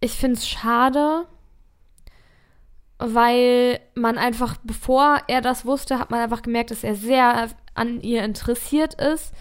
ich 0.00 0.12
finde 0.12 0.36
es 0.36 0.46
schade, 0.48 1.24
weil 2.98 3.80
man 3.94 4.16
einfach, 4.16 4.56
bevor 4.62 5.18
er 5.28 5.40
das 5.42 5.66
wusste, 5.66 5.98
hat 5.98 6.10
man 6.10 6.20
einfach 6.20 6.42
gemerkt, 6.42 6.70
dass 6.70 6.84
er 6.84 6.94
sehr 6.94 7.48
an 7.74 8.00
ihr 8.00 8.24
interessiert 8.24 8.94
ist 8.94 9.34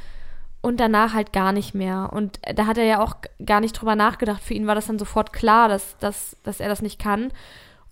und 0.62 0.80
danach 0.80 1.14
halt 1.14 1.32
gar 1.32 1.52
nicht 1.54 1.74
mehr. 1.74 2.10
Und 2.12 2.40
da 2.56 2.66
hat 2.66 2.78
er 2.78 2.84
ja 2.86 3.02
auch 3.02 3.16
gar 3.46 3.62
nicht 3.62 3.74
drüber 3.74 3.96
nachgedacht. 3.96 4.42
Für 4.42 4.56
ihn 4.56 4.68
war 4.68 4.76
das 4.76 4.88
dann 4.88 5.00
sofort 5.00 5.32
klar, 5.32 5.70
dass, 5.70 5.98
dass, 6.00 6.36
dass 6.44 6.60
er 6.60 6.68
das 6.68 6.82
nicht 6.82 7.00
kann. 7.00 7.32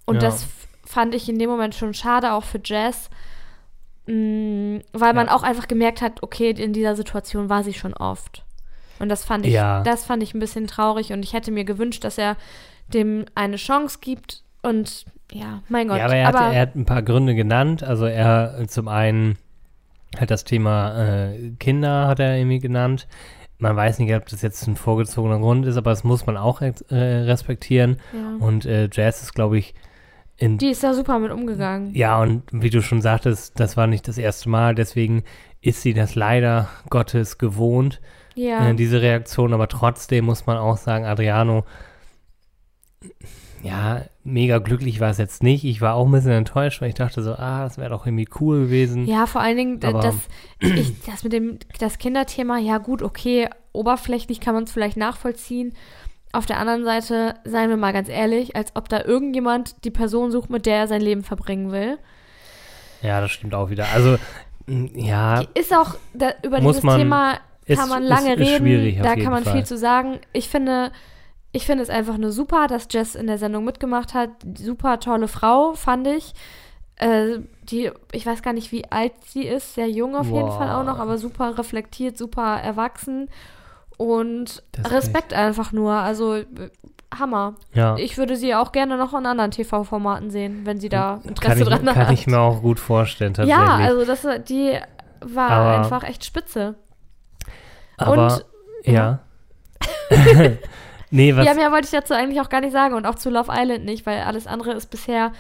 Und 0.06 0.16
Ja. 0.16 0.22
das 0.22 0.48
fand 0.86 1.16
ich 1.16 1.30
in 1.30 1.40
dem 1.40 1.50
Moment 1.50 1.76
schon 1.76 1.94
schade, 1.94 2.34
auch 2.34 2.44
für 2.44 2.60
Jess. 2.64 3.10
Mm, 4.06 4.80
Weil 4.92 5.14
man 5.14 5.28
Ja. 5.28 5.36
auch 5.36 5.44
einfach 5.44 5.68
gemerkt 5.68 6.02
hat, 6.02 6.22
okay, 6.24 6.50
in 6.52 6.74
dieser 6.74 6.96
Situation 6.96 7.50
war 7.50 7.64
sie 7.64 7.74
schon 7.74 7.94
oft. 7.94 8.44
Und 9.00 9.10
das 9.10 9.24
fand 9.24 9.46
ich, 9.46 9.54
Ja. 9.54 9.82
das 9.84 10.06
fand 10.06 10.22
ich 10.24 10.34
ein 10.34 10.40
bisschen 10.40 10.68
traurig 10.68 11.14
und 11.14 11.24
ich 11.24 11.34
hätte 11.34 11.52
mir 11.52 11.64
gewünscht, 11.64 12.04
dass 12.04 12.18
er 12.18 12.36
dem 12.90 13.26
eine 13.34 13.56
Chance 13.56 14.00
gibt 14.02 14.44
und 14.62 15.06
ja, 15.32 15.62
mein 15.70 15.88
Gott. 15.88 15.98
Ja, 15.98 16.06
aber 16.06 16.16
er, 16.16 16.28
hatte, 16.28 16.54
er 16.56 16.62
hat 16.62 16.76
ein 16.76 16.86
paar 16.86 17.02
Gründe 17.02 17.34
genannt. 17.34 17.82
Also 17.82 18.06
er 18.06 18.66
zum 18.68 18.88
einen 18.88 19.38
hat 20.20 20.30
das 20.30 20.44
Thema 20.44 21.32
äh, 21.32 21.52
Kinder 21.60 22.08
hat 22.08 22.20
er 22.20 22.38
irgendwie 22.38 22.60
genannt. 22.60 23.08
Man 23.58 23.76
weiß 23.76 24.00
nicht, 24.00 24.14
ob 24.14 24.26
das 24.28 24.42
jetzt 24.42 24.68
ein 24.68 24.76
vorgezogener 24.76 25.40
Grund 25.40 25.66
ist, 25.66 25.78
aber 25.78 25.92
das 25.92 26.04
muss 26.04 26.26
man 26.26 26.36
auch 26.38 26.62
äh, 26.62 26.74
respektieren. 26.90 28.00
ja. 28.14 28.46
Und 28.46 28.66
äh, 28.66 28.90
Jazz 28.92 29.24
ist, 29.24 29.34
glaube 29.34 29.58
ich, 29.58 29.74
in 30.44 30.58
die 30.58 30.70
ist 30.72 30.84
da 30.84 30.94
super 30.94 31.20
mit 31.20 31.32
umgegangen. 31.32 31.94
ja, 31.96 32.22
und 32.22 32.44
wie 32.52 32.70
du 32.70 32.82
schon 32.82 33.02
sagtest, 33.02 33.60
das 33.60 33.78
war 33.78 33.88
nicht 33.88 34.08
das 34.08 34.18
erste 34.18 34.50
Mal, 34.50 34.76
deswegen 34.76 35.24
ist 35.62 35.82
sie 35.82 35.94
das 35.94 36.16
leider 36.16 36.68
Gottes 36.90 37.38
gewohnt, 37.38 38.02
Ja. 38.36 38.70
äh, 38.70 38.76
diese 38.76 39.02
Reaktion, 39.02 39.54
aber 39.54 39.68
trotzdem 39.68 40.26
muss 40.26 40.46
man 40.46 40.58
auch 40.58 40.78
sagen, 40.78 41.06
Adriano, 41.06 41.64
ja, 43.62 44.02
mega 44.26 44.58
glücklich 44.60 45.00
war 45.00 45.10
es 45.10 45.18
jetzt 45.18 45.42
nicht. 45.42 45.64
Ich 45.64 45.80
war 45.80 45.94
auch 45.96 46.06
ein 46.06 46.12
bisschen 46.12 46.32
enttäuscht, 46.32 46.82
weil 46.82 46.90
ich 46.90 46.96
dachte 46.96 47.24
so, 47.24 47.34
ah, 47.36 47.64
das 47.64 47.78
wäre 47.78 47.90
doch 47.92 48.06
irgendwie 48.06 48.28
cool 48.42 48.66
gewesen. 48.66 49.06
Ja, 49.06 49.26
vor 49.26 49.40
allen 49.42 49.56
Dingen 49.58 49.80
d- 49.80 49.88
Aber- 49.88 50.02
das, 50.02 50.16
ich, 50.60 51.02
das 51.06 51.24
mit 51.24 51.32
dem 51.32 51.60
das 51.80 51.98
Kinderthema, 51.98 52.58
ja 52.58 52.78
gut, 52.80 53.02
okay, 53.02 53.48
oberflächlich 53.72 54.42
kann 54.42 54.54
man 54.54 54.66
es 54.66 54.72
vielleicht 54.74 54.98
nachvollziehen. 54.98 55.74
Auf 56.34 56.46
der 56.46 56.58
anderen 56.60 56.84
Seite, 56.84 57.36
seien 57.46 57.70
wir 57.70 57.78
mal 57.78 57.94
ganz 57.94 58.10
ehrlich, 58.10 58.56
als 58.56 58.76
ob 58.76 58.90
da 58.90 59.04
irgendjemand 59.06 59.86
die 59.86 59.92
Person 59.92 60.32
sucht, 60.32 60.50
mit 60.50 60.66
der 60.66 60.78
er 60.78 60.88
sein 60.88 61.00
Leben 61.02 61.24
verbringen 61.24 61.72
will. 61.72 61.98
Ja, 63.02 63.22
das 63.22 63.32
stimmt 63.32 63.54
auch 63.54 63.70
wieder. 63.70 63.86
Also, 63.94 64.18
ja, 64.68 65.42
Ist 65.54 65.74
auch, 65.76 65.96
da, 66.14 66.32
über 66.44 66.60
dieses 66.60 66.84
man- 66.84 66.98
Thema 66.98 67.34
ist- 67.66 67.80
kann 67.80 67.88
man 67.90 68.04
ist- 68.04 68.10
lange 68.10 68.34
ist 68.36 68.50
schwierig 68.58 68.96
reden, 68.96 69.04
da 69.04 69.10
jeden 69.12 69.24
kann 69.24 69.32
man 69.34 69.44
Fall. 69.44 69.54
viel 69.54 69.64
zu 69.66 69.78
sagen. 69.78 70.20
Ich 70.32 70.50
finde, 70.50 70.92
ich 71.52 71.66
finde 71.66 71.84
es 71.84 71.90
einfach 71.90 72.18
nur 72.18 72.32
super, 72.32 72.68
dass 72.68 72.88
Jess 72.90 73.14
in 73.16 73.28
der 73.28 73.38
Sendung 73.38 73.64
mitgemacht 73.64 74.14
hat. 74.14 74.30
Super 74.58 75.00
tolle 75.00 75.28
Frau, 75.28 75.74
fand 75.74 76.08
ich. 76.08 76.34
Äh, 76.96 77.40
die, 77.64 77.92
ich 78.12 78.26
weiß 78.26 78.42
gar 78.42 78.54
nicht, 78.54 78.72
wie 78.72 78.90
alt 78.92 79.14
sie 79.28 79.44
ist, 79.46 79.76
sehr 79.76 79.90
jung 79.90 80.16
auf 80.16 80.26
jeden 80.28 80.40
Boah. 80.48 80.58
Fall 80.58 80.72
auch 80.72 80.84
noch, 80.84 80.98
aber 81.00 81.18
super 81.18 81.58
reflektiert, 81.58 82.18
super 82.18 82.60
erwachsen. 82.60 83.30
Und 84.04 84.64
Respekt 84.86 85.34
einfach 85.34 85.72
nur. 85.72 85.94
Also 85.94 86.36
äh, 86.36 86.46
Hammer. 87.18 87.56
ja. 87.74 87.96
Ich 87.98 88.18
würde 88.18 88.36
sie 88.36 88.56
auch 88.56 88.72
gerne 88.72 88.98
noch 88.98 89.14
in 89.14 89.26
anderen 89.26 89.52
TV-Formaten 89.52 90.30
sehen, 90.32 90.62
wenn 90.66 90.80
sie 90.80 90.90
da 90.90 91.22
Interesse 91.24 91.62
ich, 91.62 91.68
dran 91.68 91.88
hat. 91.88 91.94
kann 91.96 92.14
ich 92.14 92.26
mir 92.28 92.40
auch 92.40 92.62
gut 92.62 92.80
vorstellen, 92.80 93.34
tatsächlich. 93.36 93.66
ja, 93.66 93.76
also 93.76 94.04
das, 94.04 94.26
die 94.46 94.78
war 95.22 95.50
Aber- 95.52 95.78
einfach 95.78 96.04
echt 96.04 96.26
spitze. 96.26 96.76
aber, 97.98 98.36
und- 98.36 98.46
ja. 98.92 99.20
nee, 101.12 101.36
was, 101.36 101.46
Ja, 101.46 101.54
mehr 101.54 101.72
wollte 101.72 101.86
ich 101.86 101.92
dazu 101.92 102.14
eigentlich 102.14 102.42
auch 102.42 102.50
gar 102.50 102.62
nicht 102.62 102.72
sagen 102.74 102.96
und 102.96 103.06
auch 103.06 103.16
zu 103.16 103.30
Love 103.30 103.52
Island 103.54 103.86
nicht, 103.86 104.06
weil 104.06 104.22
alles 104.22 104.48
andere 104.48 104.74
ist 104.74 104.90
bisher 104.90 105.32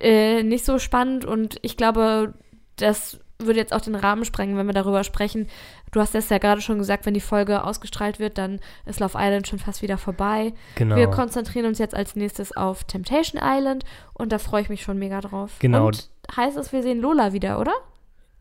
äh, 0.00 0.42
nicht 0.42 0.64
so 0.64 0.78
spannend 0.78 1.24
und 1.24 1.58
ich 1.62 1.76
glaube, 1.76 2.34
das 2.76 3.20
würde 3.46 3.58
jetzt 3.58 3.72
auch 3.72 3.80
den 3.80 3.94
Rahmen 3.94 4.24
sprengen, 4.24 4.56
wenn 4.56 4.66
wir 4.66 4.72
darüber 4.74 5.04
sprechen. 5.04 5.48
Du 5.92 6.00
hast 6.00 6.14
es 6.14 6.28
ja 6.28 6.38
gerade 6.38 6.60
schon 6.60 6.78
gesagt, 6.78 7.06
wenn 7.06 7.14
die 7.14 7.20
Folge 7.20 7.64
ausgestrahlt 7.64 8.18
wird, 8.18 8.38
dann 8.38 8.60
ist 8.86 9.00
Love 9.00 9.16
Island 9.18 9.46
schon 9.46 9.58
fast 9.58 9.82
wieder 9.82 9.98
vorbei. 9.98 10.52
genau. 10.74 10.96
Wir 10.96 11.08
konzentrieren 11.08 11.66
uns 11.66 11.78
jetzt 11.78 11.94
als 11.94 12.16
nächstes 12.16 12.56
auf 12.56 12.84
Temptation 12.84 13.40
Island 13.44 13.84
und 14.12 14.32
da 14.32 14.38
freue 14.38 14.62
ich 14.62 14.68
mich 14.68 14.82
schon 14.82 14.98
mega 14.98 15.20
drauf. 15.20 15.52
Genau. 15.60 15.86
Und 15.86 16.10
heißt 16.36 16.56
es, 16.56 16.72
wir 16.72 16.82
sehen 16.82 17.00
Lola 17.00 17.32
wieder, 17.32 17.58
oder? 17.60 17.72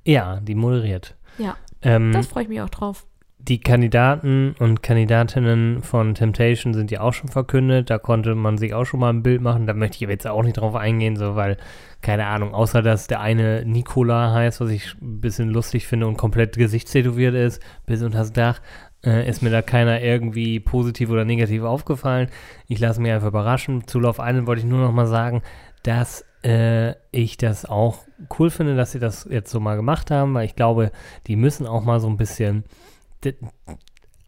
ja, 0.06 0.40
die 0.42 0.56
moderiert. 0.56 1.16
Ja, 1.38 1.56
Ähm, 1.82 2.12
das 2.12 2.28
freue 2.28 2.44
ich 2.44 2.50
mich 2.50 2.62
auch 2.62 2.70
drauf. 2.70 3.06
Die 3.46 3.60
Kandidaten 3.60 4.56
und 4.60 4.82
Kandidatinnen 4.84 5.84
von 5.84 6.16
Temptation 6.16 6.74
sind 6.74 6.92
ja 6.92 7.02
auch 7.02 7.12
schon 7.12 7.28
verkündet. 7.28 7.90
Da 7.90 7.98
konnte 7.98 8.36
man 8.36 8.58
sich 8.58 8.74
auch 8.74 8.86
schon 8.86 9.02
mal 9.02 9.10
ein 9.10 9.22
Bild 9.22 9.42
machen. 9.42 9.68
Da 9.68 9.74
möchte 9.74 9.96
ich 9.96 10.10
jetzt 10.10 10.26
auch 10.26 10.44
nicht 10.44 10.54
drauf 10.54 10.76
eingehen, 10.76 11.18
so 11.18 11.36
weil, 11.36 11.58
keine 12.02 12.28
Ahnung, 12.28 12.54
außer 12.54 12.82
dass 12.82 13.08
der 13.08 13.20
eine 13.20 13.66
Nicola 13.66 14.32
heißt, 14.32 14.62
was 14.62 14.70
ich 14.70 14.96
ein 15.02 15.20
bisschen 15.20 15.50
lustig 15.50 15.88
finde 15.88 16.08
und 16.08 16.16
komplett 16.16 16.56
gesichtstätowiert 16.56 17.36
ist, 17.36 17.62
bis 17.86 18.02
unter 18.02 18.20
das 18.20 18.32
Dach, 18.32 18.62
äh, 19.06 19.28
ist 19.28 19.42
mir 19.42 19.50
da 19.50 19.62
keiner 19.62 20.02
irgendwie 20.02 20.62
positiv 20.62 21.10
oder 21.10 21.26
negativ 21.26 21.64
aufgefallen. 21.64 22.30
Ich 22.70 22.80
lasse 22.80 23.02
mich 23.02 23.12
einfach 23.12 23.28
überraschen. 23.28 23.86
Zu 23.88 24.00
Love 24.00 24.22
Island 24.22 24.48
wollte 24.48 24.62
ich 24.62 24.68
nur 24.68 24.80
noch 24.80 24.94
mal 24.94 25.08
sagen, 25.08 25.42
dass 25.84 26.24
äh, 26.46 26.94
ich 27.12 27.36
das 27.36 27.66
auch 27.66 28.06
cool 28.40 28.50
finde, 28.50 28.78
dass 28.78 28.94
sie 28.94 29.00
das 29.00 29.28
jetzt 29.30 29.52
so 29.52 29.60
mal 29.60 29.76
gemacht 29.76 30.12
haben, 30.12 30.34
weil 30.34 30.46
ich 30.46 30.56
glaube, 30.56 30.92
die 31.28 31.36
müssen 31.36 31.68
auch 31.68 31.84
mal 31.84 32.00
so 32.00 32.08
ein 32.08 32.16
bisschen 32.16 32.64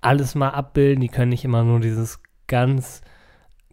alles 0.02 0.36
mal 0.36 0.50
abbilden. 0.50 1.02
Die 1.02 1.10
können 1.10 1.30
nicht 1.30 1.46
immer 1.46 1.64
nur 1.64 1.80
dieses 1.80 2.22
ganz 2.48 3.02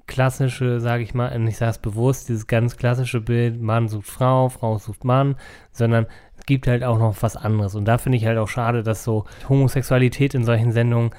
klassische, 0.07 0.81
sage 0.81 1.03
ich 1.03 1.15
mal, 1.15 1.31
ich 1.49 1.57
sage 1.57 1.71
es 1.71 1.79
bewusst, 1.79 2.29
dieses 2.29 2.47
ganz 2.47 2.77
klassische 2.77 3.21
Bild, 3.21 3.61
Mann 3.61 3.89
sucht 3.89 4.07
Frau, 4.07 4.49
Frau 4.49 4.79
sucht 4.79 5.05
Mann, 5.05 5.37
sondern 5.71 6.07
es 6.37 6.47
gibt 6.47 6.67
halt 6.67 6.85
auch 6.85 6.99
noch 6.99 7.17
was 7.23 7.37
anderes. 7.37 7.75
Und 7.75 7.85
da 7.87 7.99
finde 7.99 8.19
ich 8.19 8.27
halt 8.27 8.39
auch 8.39 8.49
schade, 8.49 8.83
dass 8.83 9.05
so 9.05 9.25
Homosexualität 9.49 10.35
in 10.35 10.45
solchen 10.45 10.73
Sendungen 10.73 11.11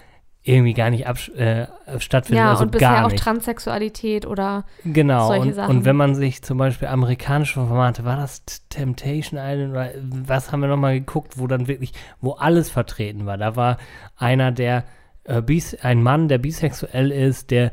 irgendwie 0.44 0.74
gar 0.74 0.90
nicht 0.90 1.06
äh, 1.06 1.68
stattfindet. 2.00 2.44
Ja, 2.44 2.52
also 2.52 2.64
und 2.64 2.72
bisher 2.72 3.06
auch 3.06 3.12
nicht. 3.12 3.24
Transsexualität 3.24 4.26
oder 4.26 4.66
Genau, 4.84 5.28
solche 5.28 5.48
und, 5.48 5.54
Sachen. 5.54 5.78
und 5.78 5.86
wenn 5.86 5.96
man 5.96 6.16
sich 6.16 6.42
zum 6.44 6.58
Beispiel 6.58 6.90
amerikanische 6.90 7.66
Formate, 7.66 8.04
war 8.04 8.18
das 8.18 8.44
Temptation 8.68 9.40
Island 9.42 9.72
oder 9.72 9.92
was 10.04 10.52
haben 10.52 10.60
wir 10.60 10.68
nochmal 10.68 11.00
geguckt, 11.00 11.38
wo 11.38 11.48
dann 11.48 11.68
wirklich, 11.68 11.94
wo 12.20 12.34
alles 12.34 12.70
vertreten 12.70 13.26
war. 13.26 13.38
Da 13.38 13.56
war 13.56 13.78
einer, 14.18 14.52
der 14.52 14.84
äh, 15.24 15.42
bis, 15.42 15.76
ein 15.76 16.04
Mann, 16.04 16.28
der 16.28 16.40
bisexuell 16.40 17.12
ist, 17.12 17.50
der 17.50 17.72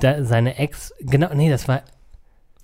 da, 0.00 0.24
seine 0.24 0.58
Ex, 0.58 0.92
genau, 0.98 1.32
nee, 1.34 1.50
das 1.50 1.68
war, 1.68 1.82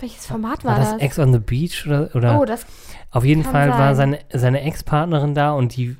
welches 0.00 0.26
Format 0.26 0.64
war 0.64 0.72
war, 0.72 0.78
das 0.80 0.92
das? 0.94 1.00
Ex 1.00 1.18
on 1.20 1.32
the 1.32 1.38
Beach 1.38 1.86
oder, 1.86 2.10
oder 2.14 2.40
oh, 2.40 2.44
das 2.44 2.66
auf 3.12 3.24
jeden 3.24 3.44
Fall 3.44 3.68
war 3.70 3.94
sein. 3.94 4.18
seine, 4.32 4.40
seine 4.40 4.62
Ex-Partnerin 4.62 5.34
da 5.34 5.52
und 5.52 5.76
die, 5.76 5.96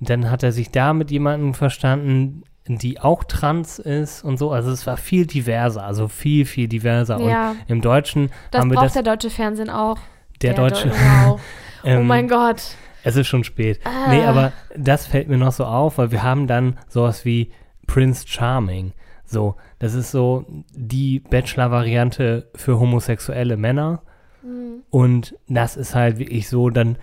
dann 0.00 0.28
hat 0.28 0.42
er 0.42 0.50
sich 0.50 0.72
da 0.72 0.92
mit 0.92 1.12
jemandem 1.12 1.54
verstanden, 1.54 2.42
die 2.68 3.00
auch 3.00 3.24
trans 3.24 3.78
ist 3.78 4.24
und 4.24 4.38
so. 4.38 4.50
Also 4.50 4.70
es 4.70 4.86
war 4.86 4.96
viel 4.96 5.26
diverser, 5.26 5.84
also 5.84 6.08
viel, 6.08 6.44
viel 6.44 6.68
diverser. 6.68 7.20
Ja. 7.20 7.50
Und 7.50 7.58
im 7.68 7.80
Deutschen 7.80 8.30
Das 8.50 8.60
haben 8.60 8.70
wir 8.70 8.74
braucht 8.76 8.86
das, 8.86 8.92
der 8.94 9.02
deutsche 9.02 9.30
Fernsehen 9.30 9.70
auch. 9.70 9.98
der, 10.42 10.54
deutsche, 10.54 10.90
Wow. 10.90 11.40
oh 11.84 11.86
ähm, 11.86 12.06
mein 12.06 12.28
Gott. 12.28 12.62
es 13.04 13.16
ist 13.16 13.26
schon 13.28 13.44
spät. 13.44 13.80
Ah. 13.84 14.10
Nee, 14.10 14.24
aber 14.24 14.52
das 14.76 15.06
fällt 15.06 15.28
mir 15.28 15.38
noch 15.38 15.52
so 15.52 15.64
auf, 15.64 15.98
weil 15.98 16.10
wir 16.10 16.22
haben 16.22 16.46
dann 16.46 16.78
sowas 16.88 17.24
wie 17.24 17.52
Prince 17.86 18.26
Charming. 18.26 18.92
So, 19.24 19.56
das 19.78 19.94
ist 19.94 20.10
so 20.10 20.44
die 20.72 21.20
Bachelor-Variante 21.20 22.48
für 22.54 22.78
homosexuelle 22.78 23.56
Männer. 23.56 24.02
Mhm. 24.42 24.82
Und 24.90 25.34
das 25.48 25.76
ist 25.76 25.94
halt 25.94 26.18
wirklich 26.18 26.48
so, 26.48 26.70
dann 26.70 26.96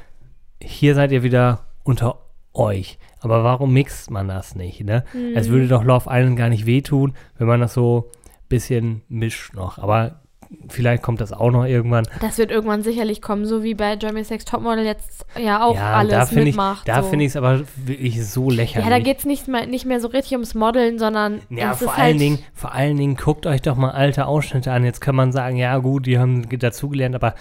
hier 0.62 0.96
seid 0.96 1.12
ihr 1.12 1.24
wieder 1.24 1.68
unter 1.84 2.20
euch. 2.54 2.98
Aber 3.24 3.44
warum 3.44 3.74
mixt 3.74 4.12
man 4.12 4.28
das 4.28 4.56
nicht, 4.56 4.84
ne? 4.84 5.04
Mhm. 5.14 5.36
Es 5.36 5.50
würde 5.50 5.68
doch 5.68 5.84
Love 5.84 6.10
Island 6.10 6.38
gar 6.38 6.50
nicht 6.50 6.66
wehtun, 6.66 7.14
wenn 7.38 7.48
man 7.48 7.60
das 7.60 7.74
so 7.74 8.12
ein 8.12 8.50
bisschen 8.50 9.02
mischt 9.08 9.54
noch. 9.54 9.78
Aber 9.78 10.24
vielleicht 10.70 11.04
kommt 11.04 11.22
das 11.22 11.32
auch 11.34 11.52
noch 11.52 11.66
irgendwann. 11.66 12.08
Das 12.22 12.38
wird 12.38 12.52
irgendwann 12.52 12.84
sicherlich 12.84 13.22
kommen, 13.22 13.46
so 13.46 13.64
wie 13.64 13.74
bei 13.74 13.96
Jeremy 13.96 14.24
Sex 14.24 14.46
Topmodel 14.46 14.86
jetzt 14.86 15.26
ja 15.42 15.64
auch 15.64 15.76
ja, 15.76 15.94
alles 15.94 16.12
da 16.12 16.26
finde 16.26 16.42
ich, 16.42 16.48
mitmacht. 16.48 16.88
da 16.88 17.04
so. 17.04 17.10
finde 17.10 17.26
ich 17.26 17.30
es 17.32 17.36
aber 17.36 17.62
wirklich 17.86 18.28
so 18.28 18.50
lächerlich. 18.50 18.86
Ja, 18.86 18.90
da 18.90 19.00
geht 19.00 19.20
es 19.20 19.26
nicht 19.26 19.48
mehr, 19.48 19.66
nicht 19.66 19.86
mehr 19.86 20.00
so 20.00 20.08
richtig 20.08 20.34
ums 20.34 20.54
Modeln, 20.54 21.00
sondern 21.00 21.42
Ja, 21.50 21.74
vor 21.74 21.94
allen 21.94 22.02
halt, 22.02 22.20
Dingen, 22.20 22.40
vor 22.54 22.74
allen 22.74 22.98
Dingen 22.98 23.16
guckt 23.16 23.46
euch 23.46 23.62
doch 23.62 23.76
mal 23.76 23.92
alte 23.92 24.26
Ausschnitte 24.26 24.72
an. 24.72 24.84
Jetzt 24.86 25.02
kann 25.02 25.16
man 25.16 25.32
sagen, 25.32 25.58
ja 25.58 25.78
gut, 25.78 26.06
die 26.06 26.20
haben 26.20 26.48
dazugelernt, 26.50 27.16
aber 27.16 27.36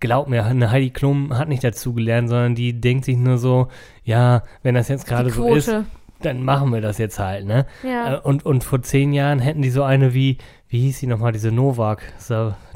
glaub 0.00 0.28
mir, 0.28 0.44
eine 0.44 0.70
Heidi 0.70 0.90
Klum 0.90 1.36
hat 1.36 1.48
nicht 1.48 1.64
dazugelernt, 1.64 2.28
sondern 2.28 2.54
die 2.54 2.80
denkt 2.80 3.04
sich 3.04 3.16
nur 3.16 3.38
so, 3.38 3.68
ja, 4.04 4.42
wenn 4.62 4.74
das 4.74 4.88
jetzt 4.88 5.06
gerade 5.06 5.28
die 5.28 5.34
so 5.34 5.54
ist, 5.54 5.72
dann 6.20 6.42
machen 6.42 6.72
wir 6.72 6.80
das 6.80 6.98
jetzt 6.98 7.18
halt, 7.18 7.46
ne? 7.46 7.66
Ja. 7.82 8.14
Äh, 8.14 8.20
Und, 8.20 8.44
und 8.44 8.64
vor 8.64 8.82
zehn 8.82 9.12
Jahren 9.12 9.38
hätten 9.38 9.62
die 9.62 9.70
so 9.70 9.84
eine 9.84 10.14
wie, 10.14 10.38
wie 10.68 10.80
hieß 10.80 10.98
sie 10.98 11.06
nochmal, 11.06 11.32
diese 11.32 11.52
Novak, 11.52 12.02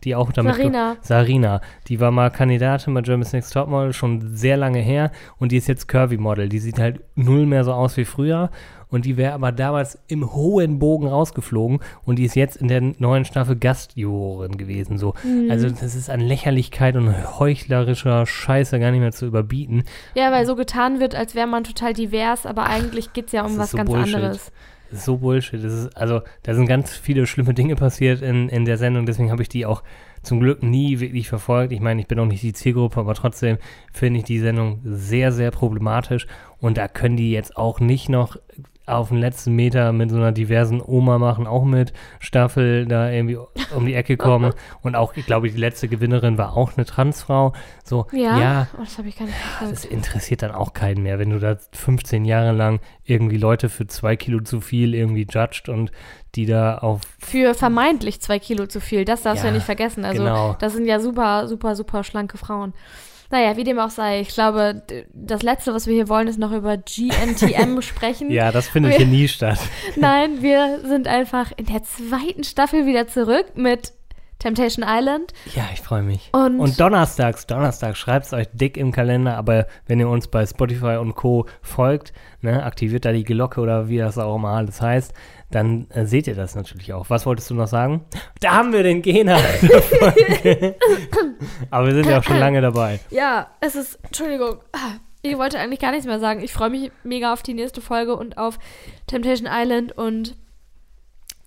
die 0.04 0.14
auch 0.14 0.32
damit. 0.32 0.56
Sarina. 0.56 0.96
Sarina. 1.00 1.60
Die 1.88 2.00
war 2.00 2.10
mal 2.10 2.30
Kandidatin 2.30 2.94
bei 2.94 3.02
Germany's 3.02 3.32
Next 3.32 3.52
Topmodel, 3.52 3.92
schon 3.92 4.34
sehr 4.36 4.56
lange 4.56 4.78
her. 4.78 5.10
Und 5.38 5.52
die 5.52 5.56
ist 5.56 5.68
jetzt 5.68 5.88
Curvy-Model. 5.88 6.48
Die 6.48 6.58
sieht 6.58 6.78
halt 6.78 7.00
null 7.16 7.46
mehr 7.46 7.64
so 7.64 7.72
aus 7.72 7.96
wie 7.96 8.04
früher. 8.04 8.50
Und 8.92 9.06
die 9.06 9.16
wäre 9.16 9.32
aber 9.32 9.50
damals 9.50 9.98
im 10.06 10.32
hohen 10.32 10.78
Bogen 10.78 11.08
rausgeflogen. 11.08 11.80
Und 12.04 12.20
die 12.20 12.24
ist 12.24 12.36
jetzt 12.36 12.56
in 12.56 12.68
der 12.68 12.80
neuen 12.98 13.24
Staffel 13.24 13.56
Gastjurorin 13.56 14.56
gewesen. 14.58 14.98
So. 14.98 15.14
Mhm. 15.24 15.50
Also 15.50 15.68
das 15.68 15.96
ist 15.96 16.10
an 16.10 16.20
Lächerlichkeit 16.20 16.94
und 16.94 17.40
heuchlerischer 17.40 18.26
Scheiße 18.26 18.78
gar 18.78 18.90
nicht 18.90 19.00
mehr 19.00 19.12
zu 19.12 19.26
überbieten. 19.26 19.84
Ja, 20.14 20.30
weil 20.30 20.46
so 20.46 20.54
getan 20.54 21.00
wird, 21.00 21.14
als 21.14 21.34
wäre 21.34 21.46
man 21.48 21.64
total 21.64 21.94
divers, 21.94 22.46
aber 22.46 22.66
eigentlich 22.66 23.12
geht 23.14 23.26
es 23.26 23.32
ja 23.32 23.44
um 23.44 23.58
was 23.58 23.70
so 23.72 23.78
ganz 23.78 23.90
Bullshit. 23.90 24.14
anderes. 24.14 24.52
Das 24.90 24.98
ist 24.98 25.04
so 25.06 25.16
Bullshit. 25.16 25.64
Das 25.64 25.72
ist, 25.72 25.96
also, 25.96 26.20
da 26.42 26.52
sind 26.54 26.66
ganz 26.66 26.94
viele 26.94 27.26
schlimme 27.26 27.54
Dinge 27.54 27.76
passiert 27.76 28.20
in, 28.20 28.50
in 28.50 28.66
der 28.66 28.76
Sendung, 28.76 29.06
deswegen 29.06 29.30
habe 29.30 29.40
ich 29.40 29.48
die 29.48 29.64
auch 29.64 29.82
zum 30.22 30.40
Glück 30.40 30.62
nie 30.62 31.00
wirklich 31.00 31.28
verfolgt. 31.28 31.72
Ich 31.72 31.80
meine, 31.80 32.00
ich 32.00 32.06
bin 32.06 32.18
auch 32.18 32.26
nicht 32.26 32.42
die 32.42 32.52
Zielgruppe, 32.52 33.00
aber 33.00 33.14
trotzdem 33.14 33.56
finde 33.90 34.18
ich 34.18 34.24
die 34.24 34.38
Sendung 34.38 34.80
sehr, 34.84 35.32
sehr 35.32 35.50
problematisch. 35.50 36.26
Und 36.60 36.76
da 36.76 36.88
können 36.88 37.16
die 37.16 37.32
jetzt 37.32 37.56
auch 37.56 37.80
nicht 37.80 38.08
noch 38.08 38.36
auf 38.86 39.08
den 39.08 39.18
letzten 39.18 39.54
Meter 39.54 39.92
mit 39.92 40.10
so 40.10 40.16
einer 40.16 40.32
diversen 40.32 40.82
Oma 40.84 41.18
machen, 41.18 41.46
auch 41.46 41.64
mit 41.64 41.92
Staffel 42.18 42.86
da 42.86 43.10
irgendwie 43.10 43.38
um 43.74 43.86
die 43.86 43.94
Ecke 43.94 44.16
kommen. 44.16 44.52
Und 44.82 44.96
auch, 44.96 45.14
ich 45.16 45.24
glaube, 45.24 45.48
die 45.48 45.56
letzte 45.56 45.88
Gewinnerin 45.88 46.36
war 46.38 46.56
auch 46.56 46.76
eine 46.76 46.84
Transfrau. 46.84 47.52
So, 47.84 48.06
Ja? 48.12 48.38
ja 48.38 48.68
Oh, 48.76 48.80
das 48.82 48.98
habe 48.98 49.08
ich 49.08 49.16
gar 49.16 49.26
nicht 49.26 49.36
das 49.60 49.68
verfolgt. 49.70 49.84
interessiert 49.92 50.42
dann 50.42 50.50
auch 50.50 50.72
keinen 50.72 51.02
mehr, 51.02 51.18
wenn 51.18 51.30
du 51.30 51.38
da 51.38 51.56
15 51.72 52.24
Jahre 52.24 52.52
lang 52.52 52.80
irgendwie 53.04 53.36
Leute 53.38 53.68
für 53.68 53.86
zwei 53.86 54.16
Kilo 54.16 54.40
zu 54.40 54.60
viel 54.60 54.94
irgendwie 54.94 55.26
judged 55.30 55.68
und 55.68 55.92
die 56.34 56.46
da 56.46 56.78
auf 56.78 57.02
Für 57.18 57.54
vermeintlich 57.54 58.20
zwei 58.20 58.38
Kilo 58.38 58.66
zu 58.66 58.80
viel, 58.80 59.04
das 59.04 59.22
darfst 59.22 59.42
du 59.42 59.46
Ja, 59.46 59.52
ja 59.52 59.56
nicht 59.56 59.66
vergessen. 59.66 60.04
Also 60.04 60.22
genau. 60.22 60.56
das 60.58 60.72
sind 60.72 60.86
ja 60.86 60.98
super, 60.98 61.46
super, 61.46 61.76
super 61.76 62.04
schlanke 62.04 62.38
Frauen. 62.38 62.72
Naja, 63.32 63.56
wie 63.56 63.64
dem 63.64 63.78
auch 63.80 63.90
sei, 63.90 64.20
ich 64.20 64.28
glaube, 64.28 64.82
das 65.12 65.42
Letzte, 65.42 65.74
was 65.74 65.88
wir 65.88 65.94
hier 65.94 66.08
wollen, 66.08 66.28
ist 66.28 66.38
noch 66.38 66.52
über 66.52 66.76
GNTM 66.76 67.80
sprechen. 67.82 68.30
Ja, 68.30 68.52
das 68.52 68.68
findet 68.68 68.94
hier 68.94 69.06
nie 69.06 69.26
statt. 69.26 69.58
Nein, 69.96 70.42
wir 70.42 70.80
sind 70.86 71.08
einfach 71.08 71.50
in 71.56 71.66
der 71.66 71.82
zweiten 71.82 72.44
Staffel 72.44 72.86
wieder 72.86 73.08
zurück 73.08 73.46
mit 73.56 73.92
Temptation 74.38 74.84
Island. 74.88 75.32
Ja, 75.54 75.62
ich 75.72 75.80
freue 75.80 76.02
mich. 76.02 76.28
Und- 76.32 76.58
Und 76.60 76.78
donnerstags, 76.80 77.46
donnerstags, 77.46 77.98
schreibt 77.98 78.26
es 78.26 78.32
euch 78.32 78.48
dick 78.52 78.76
im 78.76 78.90
Kalender, 78.92 79.36
aber 79.36 79.66
wenn 79.86 80.00
ihr 80.00 80.08
uns 80.08 80.26
bei 80.28 80.44
Spotify 80.44 80.96
und 81.00 81.14
Co. 81.14 81.46
folgt, 81.62 82.12
ne, 82.40 82.62
aktiviert 82.64 83.04
da 83.04 83.12
die 83.12 83.22
Glocke 83.24 83.60
oder 83.60 83.88
wie 83.88 83.98
das 83.98 84.18
auch 84.18 84.34
immer 84.36 84.48
alles 84.50 84.80
heißt, 84.82 85.14
dann 85.54 85.86
äh, 85.90 86.06
seht 86.06 86.26
ihr 86.26 86.34
das 86.34 86.54
natürlich 86.54 86.92
auch. 86.92 87.10
Was 87.10 87.26
wolltest 87.26 87.50
du 87.50 87.54
noch 87.54 87.68
sagen? 87.68 88.04
Da 88.40 88.52
haben 88.52 88.72
wir 88.72 88.82
den 88.82 89.02
Gena. 89.02 89.36
aber 91.70 91.86
wir 91.86 91.94
sind 91.94 92.06
ja 92.08 92.18
auch 92.18 92.24
schon 92.24 92.38
lange 92.38 92.60
dabei. 92.60 93.00
Ja, 93.10 93.48
es 93.60 93.76
ist, 93.76 93.98
Entschuldigung, 94.02 94.56
ah, 94.72 94.96
ich 95.22 95.38
wollte 95.38 95.58
eigentlich 95.58 95.80
gar 95.80 95.92
nichts 95.92 96.06
mehr 96.06 96.18
sagen. 96.18 96.42
Ich 96.42 96.52
freue 96.52 96.70
mich 96.70 96.90
mega 97.04 97.32
auf 97.32 97.42
die 97.42 97.54
nächste 97.54 97.80
Folge 97.80 98.16
und 98.16 98.38
auf 98.38 98.58
Temptation 99.06 99.48
Island 99.50 99.92
und 99.92 100.36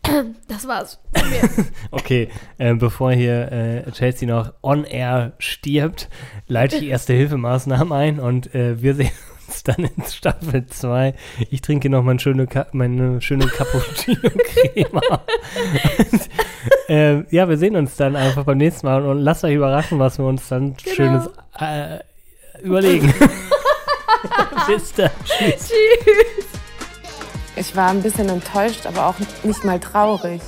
das 0.47 0.68
war's. 0.68 0.99
Okay, 1.91 2.30
äh, 2.58 2.74
bevor 2.74 3.12
hier 3.14 3.51
äh, 3.51 3.91
Chelsea 3.91 4.28
noch 4.28 4.53
on 4.62 4.84
air 4.84 5.34
stirbt, 5.39 6.10
leite 6.47 6.78
ich 6.78 6.88
erste 6.88 7.14
Hilfemaßnahmen 7.14 7.93
ein 7.93 8.20
und 8.20 8.53
äh, 8.53 8.82
wir 8.82 8.95
sehen 8.95 9.12
uns 9.32 9.35
dann 9.64 9.86
in 9.86 10.04
Staffel 10.04 10.66
2. 10.68 11.14
Ich 11.50 11.62
trinke 11.62 11.89
noch 11.89 12.04
meine 12.04 12.20
schöne, 12.20 12.48
Ka 12.48 12.68
meine 12.72 13.22
schöne 13.22 13.48
Cappuccino-Crema. 13.48 15.22
Und, 15.98 16.30
äh, 16.89 17.36
ja, 17.36 17.50
wir 17.50 17.58
sehen 17.58 17.76
uns 17.76 17.96
dann 17.96 18.16
einfach 18.16 18.43
beim 18.43 18.58
nächsten 18.58 18.88
Mal 18.88 19.06
und 19.06 19.20
lasst 19.20 19.43
euch 19.43 19.56
überraschen, 19.56 20.00
was 20.00 20.18
wir 20.18 20.26
uns 20.26 20.48
dann 20.48 20.76
Genau. 20.78 20.96
Schönes 20.96 21.30
äh, 21.60 22.00
überlegen. 22.64 23.14
Bis 24.68 24.93
dann. 24.93 25.12
Tschüss. 25.26 25.72
Ich 27.56 27.76
war 27.76 27.89
ein 27.89 28.02
bisschen 28.02 28.30
enttäuscht, 28.30 28.86
aber 28.86 29.08
auch 29.08 29.16
nicht 29.43 29.64
mal 29.64 29.80
traurig. 29.80 30.41